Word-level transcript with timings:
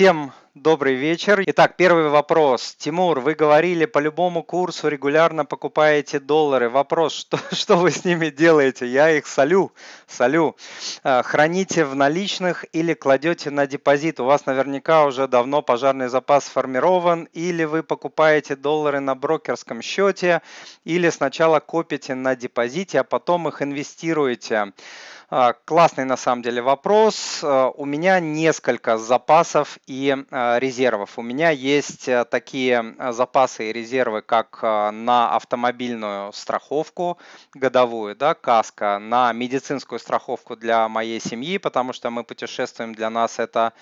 Всем 0.00 0.32
добрый 0.54 0.94
вечер. 0.94 1.42
Итак, 1.46 1.76
первый 1.76 2.08
вопрос. 2.08 2.74
Тимур, 2.78 3.20
вы 3.20 3.34
говорили, 3.34 3.84
по 3.84 3.98
любому 3.98 4.42
курсу 4.42 4.88
регулярно 4.88 5.44
покупаете 5.44 6.18
доллары. 6.18 6.70
Вопрос, 6.70 7.12
что, 7.12 7.38
что 7.52 7.76
вы 7.76 7.90
с 7.90 8.06
ними 8.06 8.30
делаете? 8.30 8.86
Я 8.86 9.10
их 9.10 9.26
солю, 9.26 9.72
солю. 10.06 10.56
А, 11.04 11.22
храните 11.22 11.84
в 11.84 11.94
наличных 11.94 12.64
или 12.72 12.94
кладете 12.94 13.50
на 13.50 13.66
депозит? 13.66 14.20
У 14.20 14.24
вас 14.24 14.46
наверняка 14.46 15.04
уже 15.04 15.28
давно 15.28 15.60
пожарный 15.60 16.08
запас 16.08 16.46
сформирован, 16.46 17.24
или 17.34 17.64
вы 17.64 17.82
покупаете 17.82 18.56
доллары 18.56 19.00
на 19.00 19.14
брокерском 19.14 19.82
счете, 19.82 20.40
или 20.84 21.10
сначала 21.10 21.60
копите 21.60 22.14
на 22.14 22.34
депозите, 22.36 23.00
а 23.00 23.04
потом 23.04 23.48
их 23.48 23.60
инвестируете. 23.60 24.72
А, 25.32 25.52
классный 25.52 26.04
на 26.04 26.16
самом 26.16 26.42
деле 26.42 26.60
вопрос. 26.60 27.40
А, 27.44 27.70
у 27.70 27.84
меня 27.84 28.18
несколько 28.18 28.98
запасов 28.98 29.78
и 29.86 30.16
а, 30.30 30.58
резервов. 30.58 31.18
У 31.20 31.22
меня 31.22 31.50
есть 31.50 32.08
э, 32.08 32.24
такие 32.24 32.96
запасы 33.12 33.70
и 33.70 33.72
резервы, 33.72 34.22
как 34.22 34.60
на 34.62 35.36
автомобильную 35.36 36.32
страховку 36.32 37.18
годовую, 37.54 38.16
да, 38.16 38.34
каска, 38.34 38.98
на 38.98 39.32
медицинскую 39.32 40.00
страховку 40.00 40.56
для 40.56 40.88
моей 40.88 41.20
семьи, 41.20 41.58
потому 41.58 41.92
что 41.92 42.10
мы 42.10 42.24
путешествуем, 42.24 42.92
для 42.92 43.08
нас 43.08 43.38
это 43.38 43.72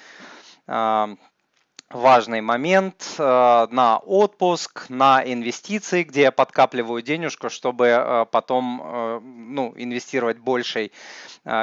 важный 1.91 2.43
момент 2.43 3.15
э, 3.19 3.67
на 3.71 3.99
отпуск, 3.99 4.85
на 4.91 5.23
инвестиции, 5.25 6.03
где 6.03 6.23
я 6.23 6.33
подкапливаю 6.33 7.01
денежку, 7.03 7.49
чтобы 7.49 7.87
э, 7.87 8.27
потом 8.31 8.83
э, 8.85 9.21
ну, 9.23 9.73
инвестировать 9.77 10.39
большей 10.39 10.93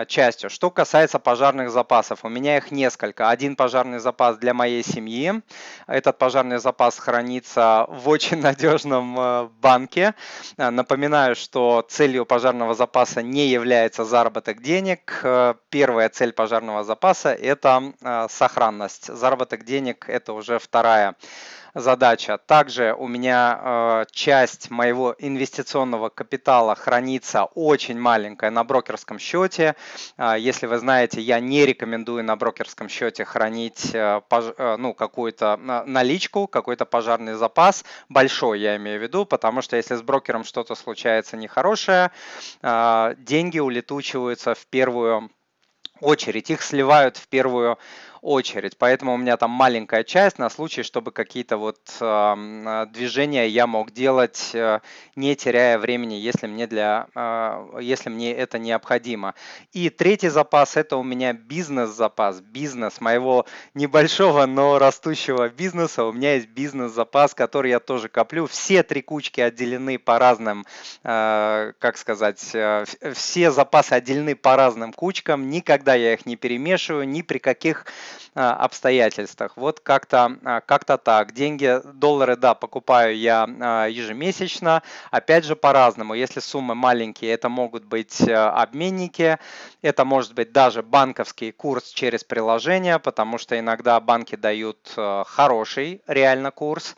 частью. 0.07 0.49
Что 0.49 0.71
касается 0.71 1.19
пожарных 1.19 1.69
запасов, 1.69 2.21
у 2.23 2.29
меня 2.29 2.57
их 2.57 2.71
несколько. 2.71 3.29
Один 3.29 3.55
пожарный 3.55 3.99
запас 3.99 4.37
для 4.37 4.55
моей 4.55 4.83
семьи. 4.83 5.43
Этот 5.85 6.17
пожарный 6.17 6.57
запас 6.57 6.97
хранится 6.97 7.85
в 7.89 8.09
очень 8.09 8.37
надежном 8.41 9.51
банке. 9.61 10.15
Напоминаю, 10.57 11.35
что 11.35 11.85
целью 11.87 12.25
пожарного 12.25 12.73
запаса 12.73 13.21
не 13.21 13.49
является 13.49 14.05
заработок 14.05 14.63
денег. 14.63 15.23
Первая 15.69 16.09
цель 16.09 16.33
пожарного 16.33 16.83
запаса– 16.83 17.29
это 17.33 17.93
сохранность. 18.29 19.13
Заработок 19.13 19.65
денег 19.65 20.09
это 20.15 20.33
уже 20.33 20.59
вторая 20.59 21.15
задача. 21.75 22.37
Также 22.37 22.95
у 22.97 23.07
меня 23.07 23.59
э, 23.61 24.05
часть 24.11 24.71
моего 24.71 25.13
инвестиционного 25.19 26.07
капитала 26.09 26.73
хранится 26.73 27.43
очень 27.43 27.99
маленькая 27.99 28.49
на 28.49 28.63
брокерском 28.63 29.19
счете. 29.19 29.75
Э, 30.17 30.35
если 30.39 30.67
вы 30.67 30.77
знаете, 30.77 31.19
я 31.19 31.39
не 31.41 31.65
рекомендую 31.65 32.23
на 32.23 32.37
брокерском 32.37 32.87
счете 32.87 33.25
хранить 33.25 33.93
э, 33.93 34.21
пож, 34.29 34.45
э, 34.57 34.77
ну, 34.77 34.93
какую-то 34.93 35.57
наличку, 35.85 36.47
какой-то 36.47 36.85
пожарный 36.85 37.33
запас, 37.33 37.83
большой 38.07 38.61
я 38.61 38.77
имею 38.77 38.99
в 38.99 39.03
виду, 39.03 39.25
потому 39.25 39.61
что 39.61 39.75
если 39.75 39.95
с 39.95 40.01
брокером 40.01 40.45
что-то 40.45 40.75
случается 40.75 41.35
нехорошее, 41.35 42.11
э, 42.61 43.15
деньги 43.17 43.59
улетучиваются 43.59 44.55
в 44.55 44.65
первую 44.67 45.29
очередь, 45.99 46.49
их 46.49 46.61
сливают 46.61 47.17
в 47.17 47.27
первую. 47.27 47.77
Поэтому 48.79 49.13
у 49.13 49.17
меня 49.17 49.37
там 49.37 49.51
маленькая 49.51 50.03
часть 50.03 50.39
на 50.39 50.49
случай, 50.49 50.81
чтобы 50.81 51.11
какие-то 51.11 51.57
вот 51.57 51.77
э, 52.01 52.85
движения 52.91 53.47
я 53.47 53.67
мог 53.67 53.91
делать, 53.91 54.49
э, 54.53 54.79
не 55.15 55.35
теряя 55.35 55.77
времени, 55.77 56.15
если 56.15 56.47
мне, 56.47 56.65
для, 56.65 57.05
э, 57.13 57.77
если 57.81 58.09
мне 58.09 58.33
это 58.33 58.57
необходимо. 58.57 59.35
И 59.73 59.91
третий 59.91 60.29
запас– 60.29 60.75
это 60.75 60.97
у 60.97 61.03
меня 61.03 61.33
бизнес-запас. 61.33 62.41
Бизнес 62.41 62.99
моего 62.99 63.45
небольшого, 63.75 64.47
но 64.47 64.79
растущего 64.79 65.47
бизнеса. 65.49 66.03
У 66.03 66.11
меня 66.11 66.33
есть 66.33 66.47
бизнес-запас, 66.47 67.35
который 67.35 67.69
я 67.69 67.79
тоже 67.79 68.09
коплю. 68.09 68.47
Все 68.47 68.81
три 68.81 69.03
кучки 69.03 69.39
отделены 69.39 69.99
по 69.99 70.17
разным, 70.17 70.65
э, 71.03 71.73
как 71.77 71.97
сказать, 71.97 72.41
э, 72.55 72.85
все 73.13 73.51
запасы 73.51 73.93
отделены 73.93 74.35
по 74.35 74.55
разным 74.55 74.93
кучкам. 74.93 75.51
Никогда 75.51 75.93
я 75.93 76.13
их 76.13 76.25
не 76.25 76.35
перемешиваю, 76.35 77.07
ни 77.07 77.21
при 77.21 77.37
каких 77.37 77.85
обстоятельствах. 78.33 79.53
Вот 79.55 79.79
как-то 79.79 80.37
а, 80.43 80.61
как 80.61 80.85
так. 80.85 81.33
Деньги, 81.33 81.81
доллары, 81.93 82.35
да, 82.35 82.53
покупаю 82.53 83.17
я 83.17 83.47
а, 83.47 83.85
ежемесячно. 83.87 84.83
Опять 85.11 85.45
же, 85.45 85.55
по-разному. 85.55 86.13
Если 86.13 86.39
суммы 86.39 86.75
маленькие, 86.75 87.31
это 87.31 87.49
могут 87.49 87.85
быть 87.85 88.21
обменники, 88.21 89.37
это 89.81 90.05
может 90.05 90.33
быть 90.33 90.51
даже 90.51 90.83
банковский 90.83 91.51
курс 91.51 91.89
через 91.89 92.23
приложение, 92.23 92.99
потому 92.99 93.37
что 93.37 93.57
иногда 93.57 93.99
банки 93.99 94.35
дают 94.35 94.77
хороший 95.25 96.01
реально 96.07 96.51
курс. 96.51 96.95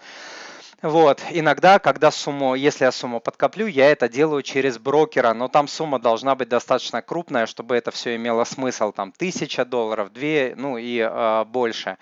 Вот, 0.83 1.23
иногда, 1.31 1.79
когда 1.79 2.11
сумму, 2.11 2.53
если 2.53 2.85
я 2.85 2.91
сумму 2.91 3.19
подкоплю, 3.19 3.65
я 3.65 3.89
это 3.89 4.07
делаю 4.07 4.43
через 4.43 4.77
брокера, 4.77 5.33
но 5.33 5.47
там 5.47 5.67
сумма 5.67 5.97
должна 5.97 6.35
быть 6.35 6.49
достаточно 6.49 7.01
крупная, 7.01 7.47
чтобы 7.47 7.75
это 7.75 7.89
все 7.89 8.15
имело 8.15 8.43
смысл, 8.43 8.91
там 8.91 9.11
тысяча 9.11 9.65
долларов, 9.65 10.13
две, 10.13 10.53
ну 10.55 10.77
и 10.77 10.99
э, 10.99 11.45
больше. 11.45 11.97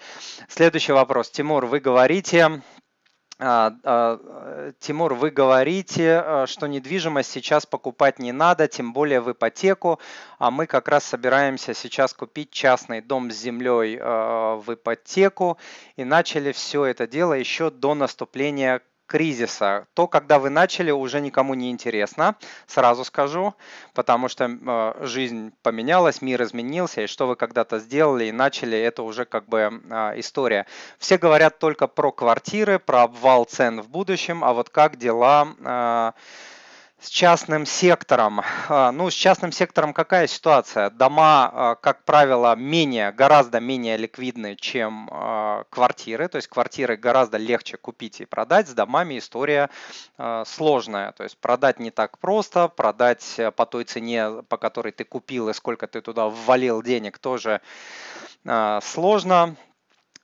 Следующий 0.50 0.92
вопрос. 0.92 1.30
Тимур, 1.30 1.66
вы 1.68 1.80
говорите, 1.80 2.62
Тимур, 3.38 5.14
вы 5.14 5.30
говорите, 5.30 6.22
а, 6.24 6.48
что 6.48 6.68
недвижимость 6.68 7.30
сейчас 7.30 7.66
покупать 7.66 8.18
не 8.18 8.32
надо, 8.32 8.70
тем 8.70 8.94
более 8.94 9.20
в 9.20 9.30
ипотеку, 9.30 10.00
а 10.40 10.52
мы 10.52 10.68
как 10.68 10.88
раз 10.88 11.04
собираемся 11.04 11.74
сейчас 11.74 12.14
купить 12.14 12.52
частный 12.52 13.02
дом 13.02 13.32
с 13.32 13.36
землей 13.36 13.98
в 13.98 14.66
ипотеку. 14.70 15.58
И 15.98 16.06
начали 16.06 16.54
все 16.54 16.86
это 16.86 17.08
дело 17.08 17.34
еще 17.34 17.70
до 17.70 17.94
наступления 17.94 18.82
кризиса. 19.08 19.88
То, 19.94 20.08
когда 20.08 20.40
вы 20.40 20.50
начали, 20.50 20.92
уже 20.92 21.22
никому 21.22 21.54
не 21.54 21.72
интересно, 21.72 22.36
сразу 22.68 23.04
скажу, 23.04 23.54
потому 23.94 24.28
что 24.28 24.46
э, 24.46 25.06
жизнь 25.06 25.54
поменялась, 25.62 26.22
мир 26.22 26.44
изменился, 26.44 27.02
и 27.02 27.08
что 27.08 27.28
вы 27.28 27.36
когда-то 27.36 27.80
сделали 27.80 28.26
и 28.26 28.32
начали, 28.32 28.78
это 28.78 29.04
уже 29.04 29.26
как 29.26 29.48
бы 29.48 29.82
э, 29.90 30.20
история. 30.20 30.66
Все 30.98 31.18
говорят 31.18 31.60
только 31.60 31.88
про 31.88 32.12
квартиры, 32.12 32.80
про 32.80 33.04
обвал 33.04 33.46
цен 33.46 33.82
в 33.82 33.90
будущем, 33.90 34.44
а 34.44 34.54
вот 34.54 34.70
как 34.70 34.98
дела... 34.98 36.14
Э, 37.06 37.08
с 37.08 37.10
частным 37.10 37.66
сектором. 37.66 38.42
А, 38.68 38.92
ну, 38.92 39.10
с 39.10 39.14
частным 39.14 39.52
сектором 39.52 39.94
какая 39.94 40.28
ситуация? 40.28 40.90
Дома, 40.90 41.52
а, 41.54 41.76
как 41.76 42.04
правило, 42.04 42.56
менее, 42.56 43.12
гораздо 43.12 43.60
менее 43.60 43.98
ликвидны, 43.98 44.56
чем 44.56 45.10
а, 45.12 45.64
квартиры. 45.70 46.28
То 46.28 46.38
есть 46.38 46.48
квартиры 46.48 46.98
гораздо 46.98 47.38
легче 47.38 47.78
купить 47.78 48.22
и 48.22 48.26
продать. 48.26 48.68
С 48.68 48.74
домами 48.74 49.18
история 49.18 49.70
сложная. 50.46 51.12
То 51.12 51.24
есть 51.24 51.38
продать 51.38 51.80
не 51.80 51.92
так 51.92 52.18
просто. 52.18 52.68
Продать 52.68 53.40
по 53.56 53.66
той 53.66 53.84
цене, 53.84 54.44
по 54.50 54.58
которой 54.58 54.92
ты 54.92 55.04
купил 55.04 55.50
и 55.50 55.54
сколько 55.54 55.88
ты 55.88 56.02
туда 56.02 56.28
ввалил 56.28 56.82
денег, 56.82 57.18
тоже 57.20 57.62
сложно. 58.82 59.56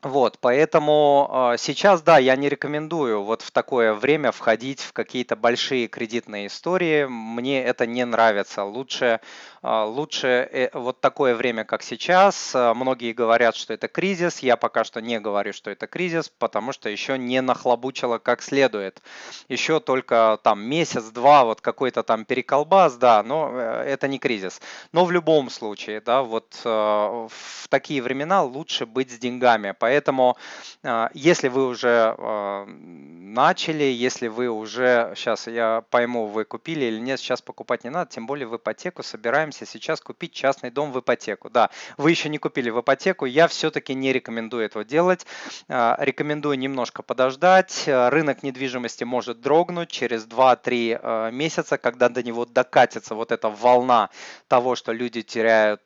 Вот, 0.03 0.39
поэтому 0.39 1.51
э, 1.53 1.57
сейчас, 1.59 2.01
да, 2.01 2.17
я 2.17 2.35
не 2.35 2.49
рекомендую 2.49 3.21
вот 3.21 3.43
в 3.43 3.51
такое 3.51 3.93
время 3.93 4.31
входить 4.31 4.81
в 4.81 4.93
какие-то 4.93 5.35
большие 5.35 5.87
кредитные 5.87 6.47
истории. 6.47 7.05
Мне 7.05 7.63
это 7.63 7.85
не 7.85 8.03
нравится. 8.03 8.63
Лучше, 8.63 9.19
э, 9.61 9.83
лучше 9.83 10.27
э, 10.27 10.69
вот 10.73 11.01
такое 11.01 11.35
время, 11.35 11.65
как 11.65 11.83
сейчас. 11.83 12.55
Многие 12.55 13.13
говорят, 13.13 13.55
что 13.55 13.73
это 13.75 13.87
кризис. 13.87 14.39
Я 14.39 14.57
пока 14.57 14.83
что 14.85 15.01
не 15.01 15.19
говорю, 15.19 15.53
что 15.53 15.69
это 15.69 15.85
кризис, 15.85 16.29
потому 16.29 16.71
что 16.71 16.89
еще 16.89 17.19
не 17.19 17.39
нахлобучило 17.39 18.17
как 18.17 18.41
следует. 18.41 19.03
Еще 19.49 19.79
только 19.79 20.39
там 20.41 20.63
месяц-два, 20.63 21.45
вот 21.45 21.61
какой-то 21.61 22.01
там 22.01 22.25
переколбас, 22.25 22.95
да, 22.95 23.21
но 23.21 23.55
это 23.55 24.07
не 24.07 24.17
кризис. 24.17 24.61
Но 24.93 25.05
в 25.05 25.11
любом 25.11 25.51
случае, 25.51 26.01
да, 26.01 26.23
вот 26.23 26.59
в 26.63 27.67
такие 27.69 28.01
времена 28.01 28.41
лучше 28.41 28.87
быть 28.87 29.11
с 29.11 29.19
деньгами. 29.19 29.75
Поэтому 29.77 29.90
Поэтому, 29.91 30.37
а, 30.83 31.09
если 31.13 31.49
вы 31.49 31.67
уже 31.67 32.15
а, 32.17 32.65
начали, 32.65 33.83
если 33.83 34.29
вы 34.29 34.47
уже, 34.47 35.11
сейчас 35.17 35.47
я 35.47 35.83
пойму, 35.89 36.27
вы 36.27 36.45
купили 36.45 36.85
или 36.85 36.97
нет, 36.97 37.19
сейчас 37.19 37.41
покупать 37.41 37.83
не 37.83 37.89
надо, 37.89 38.09
тем 38.09 38.25
более 38.25 38.47
в 38.47 38.55
ипотеку 38.55 39.03
собираемся 39.03 39.65
сейчас 39.65 39.99
купить 39.99 40.31
частный 40.31 40.71
дом 40.71 40.93
в 40.93 40.99
ипотеку. 41.01 41.49
Да, 41.49 41.71
вы 41.97 42.11
еще 42.11 42.29
не 42.29 42.37
купили 42.37 42.69
в 42.69 42.79
ипотеку, 42.79 43.25
я 43.25 43.49
все-таки 43.49 43.93
не 43.93 44.13
рекомендую 44.13 44.63
этого 44.63 44.85
делать. 44.85 45.25
А, 45.67 45.97
рекомендую 45.99 46.57
немножко 46.57 47.03
подождать. 47.03 47.83
Рынок 47.85 48.43
недвижимости 48.43 49.03
может 49.03 49.41
дрогнуть 49.41 49.91
через 49.91 50.25
2-3 50.25 51.31
месяца, 51.33 51.77
когда 51.77 52.07
до 52.07 52.23
него 52.23 52.45
докатится 52.45 53.13
вот 53.13 53.33
эта 53.33 53.49
волна 53.49 54.09
того, 54.47 54.77
что 54.77 54.93
люди 54.93 55.21
теряют 55.21 55.81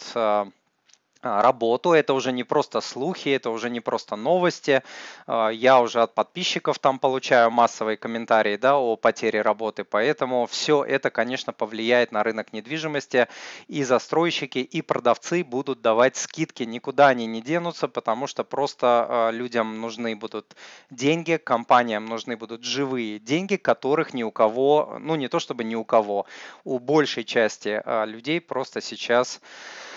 работу. 1.25 1.93
Это 1.93 2.13
уже 2.13 2.31
не 2.31 2.43
просто 2.43 2.81
слухи, 2.81 3.29
это 3.29 3.49
уже 3.49 3.69
не 3.69 3.79
просто 3.79 4.15
новости. 4.15 4.83
А, 5.27 5.49
я 5.49 5.81
уже 5.81 6.01
от 6.01 6.13
подписчиков 6.13 6.79
там 6.79 6.99
получаю 6.99 7.51
массовые 7.51 7.97
комментарии 7.97 8.57
да, 8.57 8.77
о 8.77 8.95
потере 8.95 9.41
работы, 9.41 9.83
поэтому 9.83 10.45
все 10.45 10.83
это, 10.83 11.09
конечно, 11.09 11.53
повлияет 11.53 12.11
на 12.11 12.23
рынок 12.23 12.53
недвижимости. 12.53 13.27
И 13.67 13.83
застройщики, 13.83 14.59
и 14.59 14.81
продавцы 14.81 15.43
будут 15.43 15.81
давать 15.81 16.15
скидки, 16.15 16.63
никуда 16.63 17.07
они 17.07 17.25
не 17.25 17.41
денутся, 17.41 17.87
потому 17.87 18.27
что 18.27 18.43
просто 18.43 19.05
а, 19.09 19.31
людям 19.31 19.81
нужны 19.81 20.15
будут 20.15 20.55
деньги, 20.89 21.37
компаниям 21.43 22.05
нужны 22.05 22.37
будут 22.37 22.63
живые 22.63 23.19
деньги, 23.19 23.55
которых 23.55 24.13
ни 24.13 24.23
у 24.23 24.31
кого, 24.31 24.97
ну 24.99 25.15
не 25.15 25.27
то 25.27 25.39
чтобы 25.39 25.63
ни 25.63 25.75
у 25.75 25.83
кого, 25.83 26.25
у 26.63 26.79
большей 26.79 27.23
части 27.23 27.81
людей 28.05 28.39
просто 28.41 28.81
сейчас 28.81 29.39
а, 29.41 29.94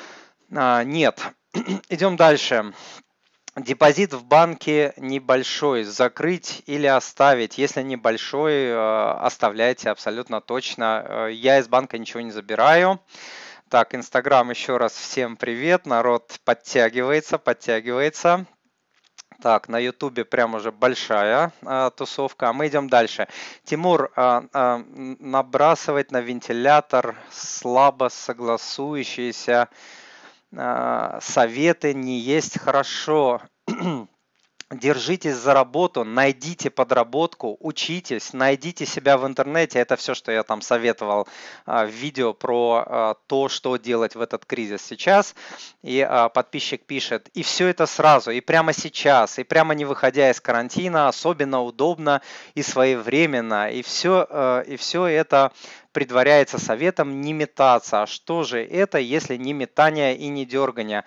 нет. 0.50 1.20
Идем 1.88 2.16
дальше. 2.16 2.72
Депозит 3.56 4.12
в 4.12 4.24
банке 4.24 4.92
небольшой, 4.96 5.82
закрыть 5.82 6.62
или 6.66 6.86
оставить. 6.86 7.58
Если 7.58 7.82
небольшой, 7.82 8.66
э, 8.66 9.10
оставляйте 9.20 9.90
абсолютно 9.90 10.40
точно. 10.40 11.04
Э, 11.04 11.32
я 11.32 11.58
из 11.58 11.66
банка 11.66 11.98
ничего 11.98 12.20
не 12.20 12.30
забираю. 12.30 13.00
Так, 13.68 13.94
Инстаграм 13.94 14.48
еще 14.50 14.76
раз 14.76 14.92
всем 14.92 15.36
привет. 15.36 15.86
Народ 15.86 16.38
подтягивается, 16.44 17.38
подтягивается. 17.38 18.46
Так, 19.42 19.68
на 19.68 19.78
Ютубе 19.78 20.24
прям 20.24 20.54
уже 20.54 20.70
большая 20.72 21.52
а, 21.62 21.90
тусовка. 21.90 22.48
А 22.48 22.52
мы 22.52 22.68
идем 22.68 22.88
дальше. 22.88 23.28
Тимур, 23.64 24.10
а, 24.16 24.44
а, 24.52 24.82
набрасывать 24.88 26.12
на 26.12 26.20
вентилятор 26.20 27.16
слабо 27.30 28.08
согласующиеся 28.08 29.62
а, 29.62 29.68
советы 30.52 31.94
не 31.94 32.18
есть 32.18 32.58
хорошо. 32.58 33.42
Держитесь 34.70 35.36
за 35.36 35.54
работу, 35.54 36.04
найдите 36.04 36.68
подработку, 36.68 37.56
учитесь, 37.60 38.34
найдите 38.34 38.84
себя 38.84 39.16
в 39.16 39.26
интернете. 39.26 39.78
Это 39.78 39.96
все, 39.96 40.14
что 40.14 40.30
я 40.30 40.42
там 40.42 40.60
советовал 40.60 41.26
а, 41.64 41.86
в 41.86 41.88
видео 41.88 42.34
про 42.34 42.84
а, 42.84 43.14
то, 43.28 43.48
что 43.48 43.78
делать 43.78 44.14
в 44.14 44.20
этот 44.20 44.44
кризис 44.44 44.82
сейчас. 44.82 45.34
И 45.82 46.06
подписчик 46.34 46.84
пишет, 46.84 47.30
и 47.32 47.42
все 47.42 47.68
это 47.68 47.86
сразу, 47.86 48.30
и 48.30 48.42
прямо 48.42 48.74
сейчас, 48.74 49.38
и 49.38 49.44
прямо 49.44 49.74
не 49.74 49.86
выходя 49.86 50.30
из 50.30 50.38
карантина, 50.38 51.08
особенно 51.08 51.62
удобно 51.62 52.20
и 52.54 52.62
своевременно. 52.62 53.70
И 53.70 53.80
все, 53.80 54.62
и 54.66 54.76
все 54.76 55.06
это 55.06 55.50
предваряется 55.98 56.58
советом 56.58 57.20
не 57.22 57.32
метаться. 57.32 58.02
А 58.02 58.06
что 58.06 58.44
же 58.44 58.64
это, 58.64 58.98
если 58.98 59.36
не 59.36 59.52
метание 59.52 60.16
и 60.16 60.28
не 60.28 60.46
дергание? 60.46 61.02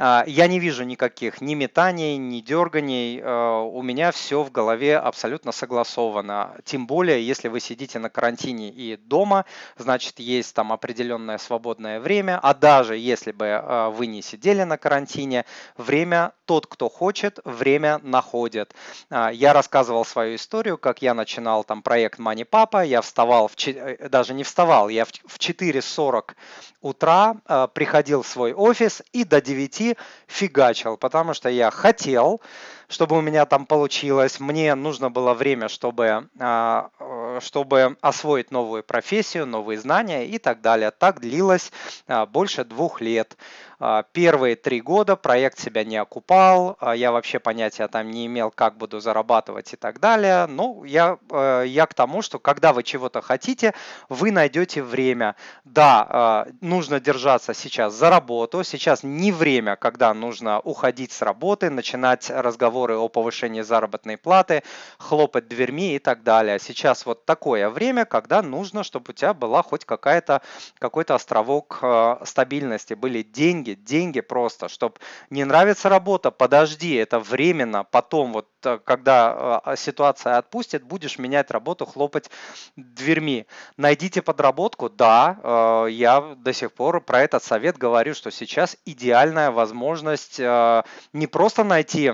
А, 0.00 0.24
я 0.26 0.48
не 0.48 0.58
вижу 0.58 0.82
никаких 0.82 1.40
ни 1.40 1.54
метаний, 1.54 2.16
ни 2.16 2.40
дерганий. 2.40 3.20
А, 3.22 3.60
у 3.60 3.82
меня 3.82 4.10
все 4.10 4.42
в 4.42 4.50
голове 4.50 4.98
абсолютно 4.98 5.52
согласовано. 5.52 6.56
Тем 6.64 6.88
более, 6.88 7.24
если 7.24 7.46
вы 7.46 7.60
сидите 7.60 8.00
на 8.00 8.10
карантине 8.10 8.70
и 8.70 8.96
дома, 8.96 9.44
значит, 9.76 10.18
есть 10.18 10.56
там 10.56 10.72
определенное 10.72 11.38
свободное 11.38 12.00
время. 12.00 12.40
А 12.42 12.52
даже 12.52 12.96
если 12.96 13.30
бы 13.30 13.46
а, 13.48 13.90
вы 13.90 14.08
не 14.08 14.22
сидели 14.22 14.64
на 14.64 14.76
карантине, 14.76 15.44
время 15.76 16.32
тот, 16.46 16.66
кто 16.66 16.88
хочет, 16.88 17.38
время 17.44 18.00
находит. 18.02 18.74
Я 19.10 19.52
рассказывал 19.52 20.04
свою 20.04 20.34
историю, 20.34 20.76
как 20.78 21.00
я 21.00 21.14
начинал 21.14 21.62
там 21.62 21.82
проект 21.82 22.18
Money 22.18 22.44
Papa. 22.44 22.84
Я 22.84 23.00
вставал 23.00 23.48
в, 23.48 23.54
э, 23.68 24.08
даже 24.08 24.31
даже 24.32 24.36
не 24.36 24.44
вставал. 24.44 24.88
Я 24.88 25.04
в 25.04 25.38
4.40 25.38 26.34
утра 26.80 27.36
э, 27.46 27.68
приходил 27.72 28.22
в 28.22 28.26
свой 28.26 28.52
офис 28.54 29.02
и 29.12 29.24
до 29.24 29.40
9 29.40 29.96
фигачил, 30.26 30.96
потому 30.96 31.34
что 31.34 31.48
я 31.48 31.70
хотел, 31.70 32.40
чтобы 32.88 33.16
у 33.16 33.20
меня 33.20 33.46
там 33.46 33.66
получилось. 33.66 34.40
Мне 34.40 34.74
нужно 34.74 35.10
было 35.10 35.34
время, 35.34 35.68
чтобы, 35.68 36.28
э, 36.38 37.38
чтобы 37.40 37.96
освоить 38.00 38.50
новую 38.50 38.82
профессию, 38.82 39.46
новые 39.46 39.78
знания 39.78 40.26
и 40.26 40.38
так 40.38 40.60
далее. 40.60 40.90
Так 40.90 41.20
длилось 41.20 41.72
э, 42.08 42.26
больше 42.26 42.64
двух 42.64 43.00
лет. 43.00 43.36
А, 43.84 44.04
первые 44.12 44.54
три 44.54 44.80
года 44.80 45.16
проект 45.16 45.58
себя 45.58 45.82
не 45.82 45.96
окупал, 45.96 46.76
а, 46.78 46.94
я 46.94 47.10
вообще 47.10 47.40
понятия 47.40 47.88
там 47.88 48.12
не 48.12 48.26
имел, 48.26 48.52
как 48.52 48.76
буду 48.76 49.00
зарабатывать 49.00 49.72
и 49.72 49.76
так 49.76 49.98
далее. 49.98 50.46
Ну, 50.46 50.84
я, 50.84 51.18
э, 51.32 51.64
я 51.66 51.86
к 51.86 51.94
тому, 51.94 52.22
что 52.22 52.38
когда 52.38 52.72
вы 52.72 52.84
чего-то 52.84 53.20
хотите, 53.20 53.74
вы 54.08 54.30
найдете 54.30 54.84
время. 54.84 55.34
Да, 55.64 56.06
а, 56.08 56.46
нужно 56.60 57.00
держаться 57.00 57.54
сейчас 57.54 57.94
за 57.94 58.08
работу, 58.08 58.62
сейчас 58.62 59.02
не 59.02 59.32
время, 59.32 59.74
когда 59.74 60.14
нужно 60.14 60.60
уходить 60.60 61.10
с 61.10 61.20
работы, 61.20 61.68
начинать 61.68 62.30
разговоры 62.30 62.96
о 62.96 63.08
повышении 63.08 63.62
заработной 63.62 64.16
платы, 64.16 64.62
хлопать 64.98 65.48
дверьми 65.48 65.96
и 65.96 65.98
так 65.98 66.22
далее. 66.22 66.60
Сейчас 66.60 67.04
вот 67.04 67.26
такое 67.26 67.68
время, 67.68 68.04
когда 68.04 68.42
нужно, 68.42 68.84
чтобы 68.84 69.06
у 69.08 69.12
тебя 69.12 69.34
была 69.34 69.64
хоть 69.64 69.84
какая-то, 69.84 70.40
какой-то 70.78 71.16
островок 71.16 71.82
стабильности, 72.24 72.94
были 72.94 73.24
деньги, 73.24 73.71
деньги, 73.74 74.02
деньги 74.02 74.20
просто, 74.20 74.68
чтобы 74.68 74.94
не 75.30 75.44
нравится 75.44 75.88
работа, 75.88 76.30
подожди, 76.30 76.94
это 76.94 77.18
временно, 77.18 77.84
потом 77.84 78.32
вот 78.32 78.48
э, 78.64 78.78
когда 78.84 79.62
э, 79.64 79.76
ситуация 79.76 80.38
отпустит, 80.38 80.82
будешь 80.82 81.18
менять 81.18 81.50
работу, 81.50 81.86
хлопать 81.86 82.30
дверьми. 82.76 83.46
Найдите 83.76 84.22
подработку, 84.22 84.88
да, 84.90 85.38
э, 85.42 85.86
я 85.90 86.34
до 86.36 86.52
сих 86.52 86.72
пор 86.72 87.00
про 87.00 87.22
этот 87.22 87.44
совет 87.44 87.78
говорю, 87.78 88.14
что 88.14 88.30
сейчас 88.30 88.76
идеальная 88.84 89.50
возможность 89.50 90.38
не 90.38 91.26
просто 91.26 91.64
найти 91.64 92.12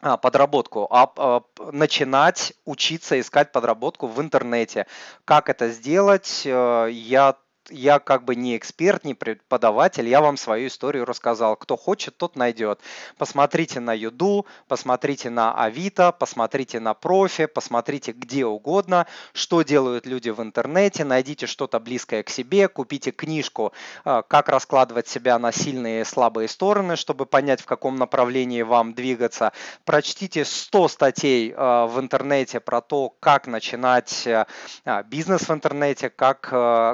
а, 0.00 0.16
подработку, 0.16 0.86
а 0.90 1.42
начинать 1.72 2.52
учиться 2.64 3.18
искать 3.18 3.52
подработку 3.52 4.06
в 4.06 4.20
интернете. 4.20 4.86
Как 5.24 5.48
это 5.48 5.68
сделать, 5.68 6.42
я 6.44 7.36
я 7.70 7.98
как 7.98 8.24
бы 8.24 8.36
не 8.36 8.56
эксперт, 8.56 9.04
не 9.04 9.14
преподаватель, 9.14 10.08
я 10.08 10.20
вам 10.20 10.36
свою 10.36 10.68
историю 10.68 11.04
рассказал. 11.04 11.56
Кто 11.56 11.76
хочет, 11.76 12.16
тот 12.16 12.36
найдет. 12.36 12.80
Посмотрите 13.18 13.80
на 13.80 13.92
Юду, 13.92 14.46
посмотрите 14.68 15.30
на 15.30 15.54
Авито, 15.54 16.12
посмотрите 16.12 16.80
на 16.80 16.94
Профи, 16.94 17.46
посмотрите 17.46 18.12
где 18.12 18.46
угодно, 18.46 19.06
что 19.32 19.62
делают 19.62 20.06
люди 20.06 20.30
в 20.30 20.40
интернете, 20.40 21.04
найдите 21.04 21.46
что-то 21.46 21.80
близкое 21.80 22.22
к 22.22 22.30
себе, 22.30 22.68
купите 22.68 23.10
книжку 23.10 23.72
а, 24.04 24.22
«Как 24.22 24.48
раскладывать 24.48 25.08
себя 25.08 25.38
на 25.38 25.52
сильные 25.52 26.02
и 26.02 26.04
слабые 26.04 26.48
стороны», 26.48 26.96
чтобы 26.96 27.26
понять, 27.26 27.60
в 27.60 27.66
каком 27.66 27.96
направлении 27.96 28.62
вам 28.62 28.94
двигаться. 28.94 29.52
Прочтите 29.84 30.44
100 30.44 30.88
статей 30.88 31.54
а, 31.56 31.86
в 31.86 31.98
интернете 32.00 32.60
про 32.60 32.80
то, 32.80 33.10
как 33.20 33.46
начинать 33.46 34.26
а, 34.26 35.02
бизнес 35.04 35.48
в 35.48 35.52
интернете, 35.52 36.10
как, 36.10 36.40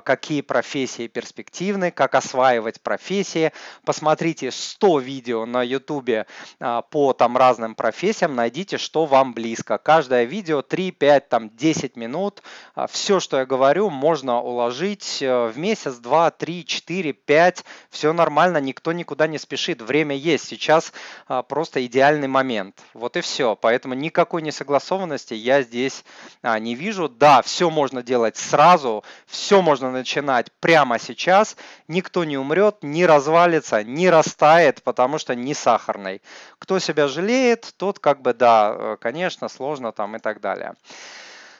какие 0.04 0.40
профессии 0.40 0.61
профессии 0.62 1.08
перспективны, 1.08 1.90
как 1.90 2.14
осваивать 2.14 2.80
профессии. 2.80 3.50
Посмотрите 3.84 4.52
100 4.52 5.00
видео 5.00 5.44
на 5.44 5.60
YouTube 5.64 6.24
а, 6.60 6.82
по 6.82 7.12
там 7.14 7.36
разным 7.36 7.74
профессиям, 7.74 8.36
найдите, 8.36 8.78
что 8.78 9.04
вам 9.04 9.34
близко. 9.34 9.78
Каждое 9.78 10.22
видео 10.22 10.62
3, 10.62 10.92
5, 10.92 11.28
там 11.28 11.50
10 11.50 11.96
минут. 11.96 12.44
А, 12.76 12.86
Все, 12.86 13.18
что 13.18 13.38
я 13.38 13.44
говорю, 13.44 13.90
можно 13.90 14.40
уложить 14.40 15.20
э, 15.20 15.48
в 15.48 15.58
месяц, 15.58 15.96
2, 15.96 16.30
3, 16.30 16.64
4, 16.64 17.12
5. 17.12 17.64
Все 17.90 18.12
нормально, 18.12 18.58
никто 18.58 18.92
никуда 18.92 19.26
не 19.26 19.38
спешит. 19.38 19.82
Время 19.82 20.14
есть. 20.14 20.46
Сейчас 20.46 20.92
а, 21.26 21.42
просто 21.42 21.84
идеальный 21.84 22.28
момент. 22.28 22.80
Вот 22.94 23.16
и 23.16 23.20
все. 23.20 23.56
Поэтому 23.56 23.94
никакой 23.94 24.42
несогласованности 24.42 25.34
я 25.34 25.62
здесь 25.62 26.04
не 26.44 26.76
вижу. 26.76 27.08
Да, 27.08 27.42
все 27.42 27.68
можно 27.68 28.04
делать 28.04 28.36
сразу, 28.36 29.02
все 29.26 29.60
можно 29.60 29.90
начинать 29.90 30.51
прямо 30.60 30.98
сейчас, 30.98 31.56
никто 31.88 32.24
не 32.24 32.38
умрет, 32.38 32.78
не 32.82 33.04
развалится, 33.06 33.82
не 33.82 34.08
растает, 34.10 34.82
потому 34.82 35.18
что 35.18 35.34
не 35.34 35.54
сахарный. 35.54 36.22
Кто 36.58 36.78
себя 36.78 37.08
жалеет, 37.08 37.74
тот 37.76 37.98
как 37.98 38.22
бы, 38.22 38.32
да, 38.34 38.74
э, 38.76 38.96
конечно, 39.00 39.48
сложно 39.48 39.92
там 39.92 40.16
и 40.16 40.18
так 40.18 40.40
далее. 40.40 40.74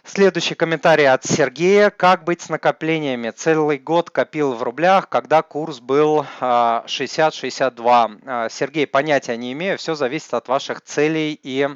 Следующий 0.05 0.57
комментарий 0.57 1.09
от 1.09 1.25
Сергея. 1.25 1.91
Как 1.91 2.25
быть 2.25 2.43
с 2.43 2.49
накоплениями? 2.49 3.31
Целый 3.31 3.79
год 3.79 4.11
копил 4.11 4.53
в 4.53 4.63
рублях, 4.63 5.09
когда 5.09 5.43
курс 5.43 5.79
был 5.79 6.27
60-62. 6.41 7.87
А, 8.27 8.45
а, 8.45 8.49
Сергей, 8.49 8.89
понятия 8.89 9.37
не 9.37 9.53
имею, 9.53 9.79
все 9.79 9.95
зависит 9.95 10.35
от 10.35 10.49
ваших 10.49 10.81
целей 10.81 11.39
и 11.41 11.69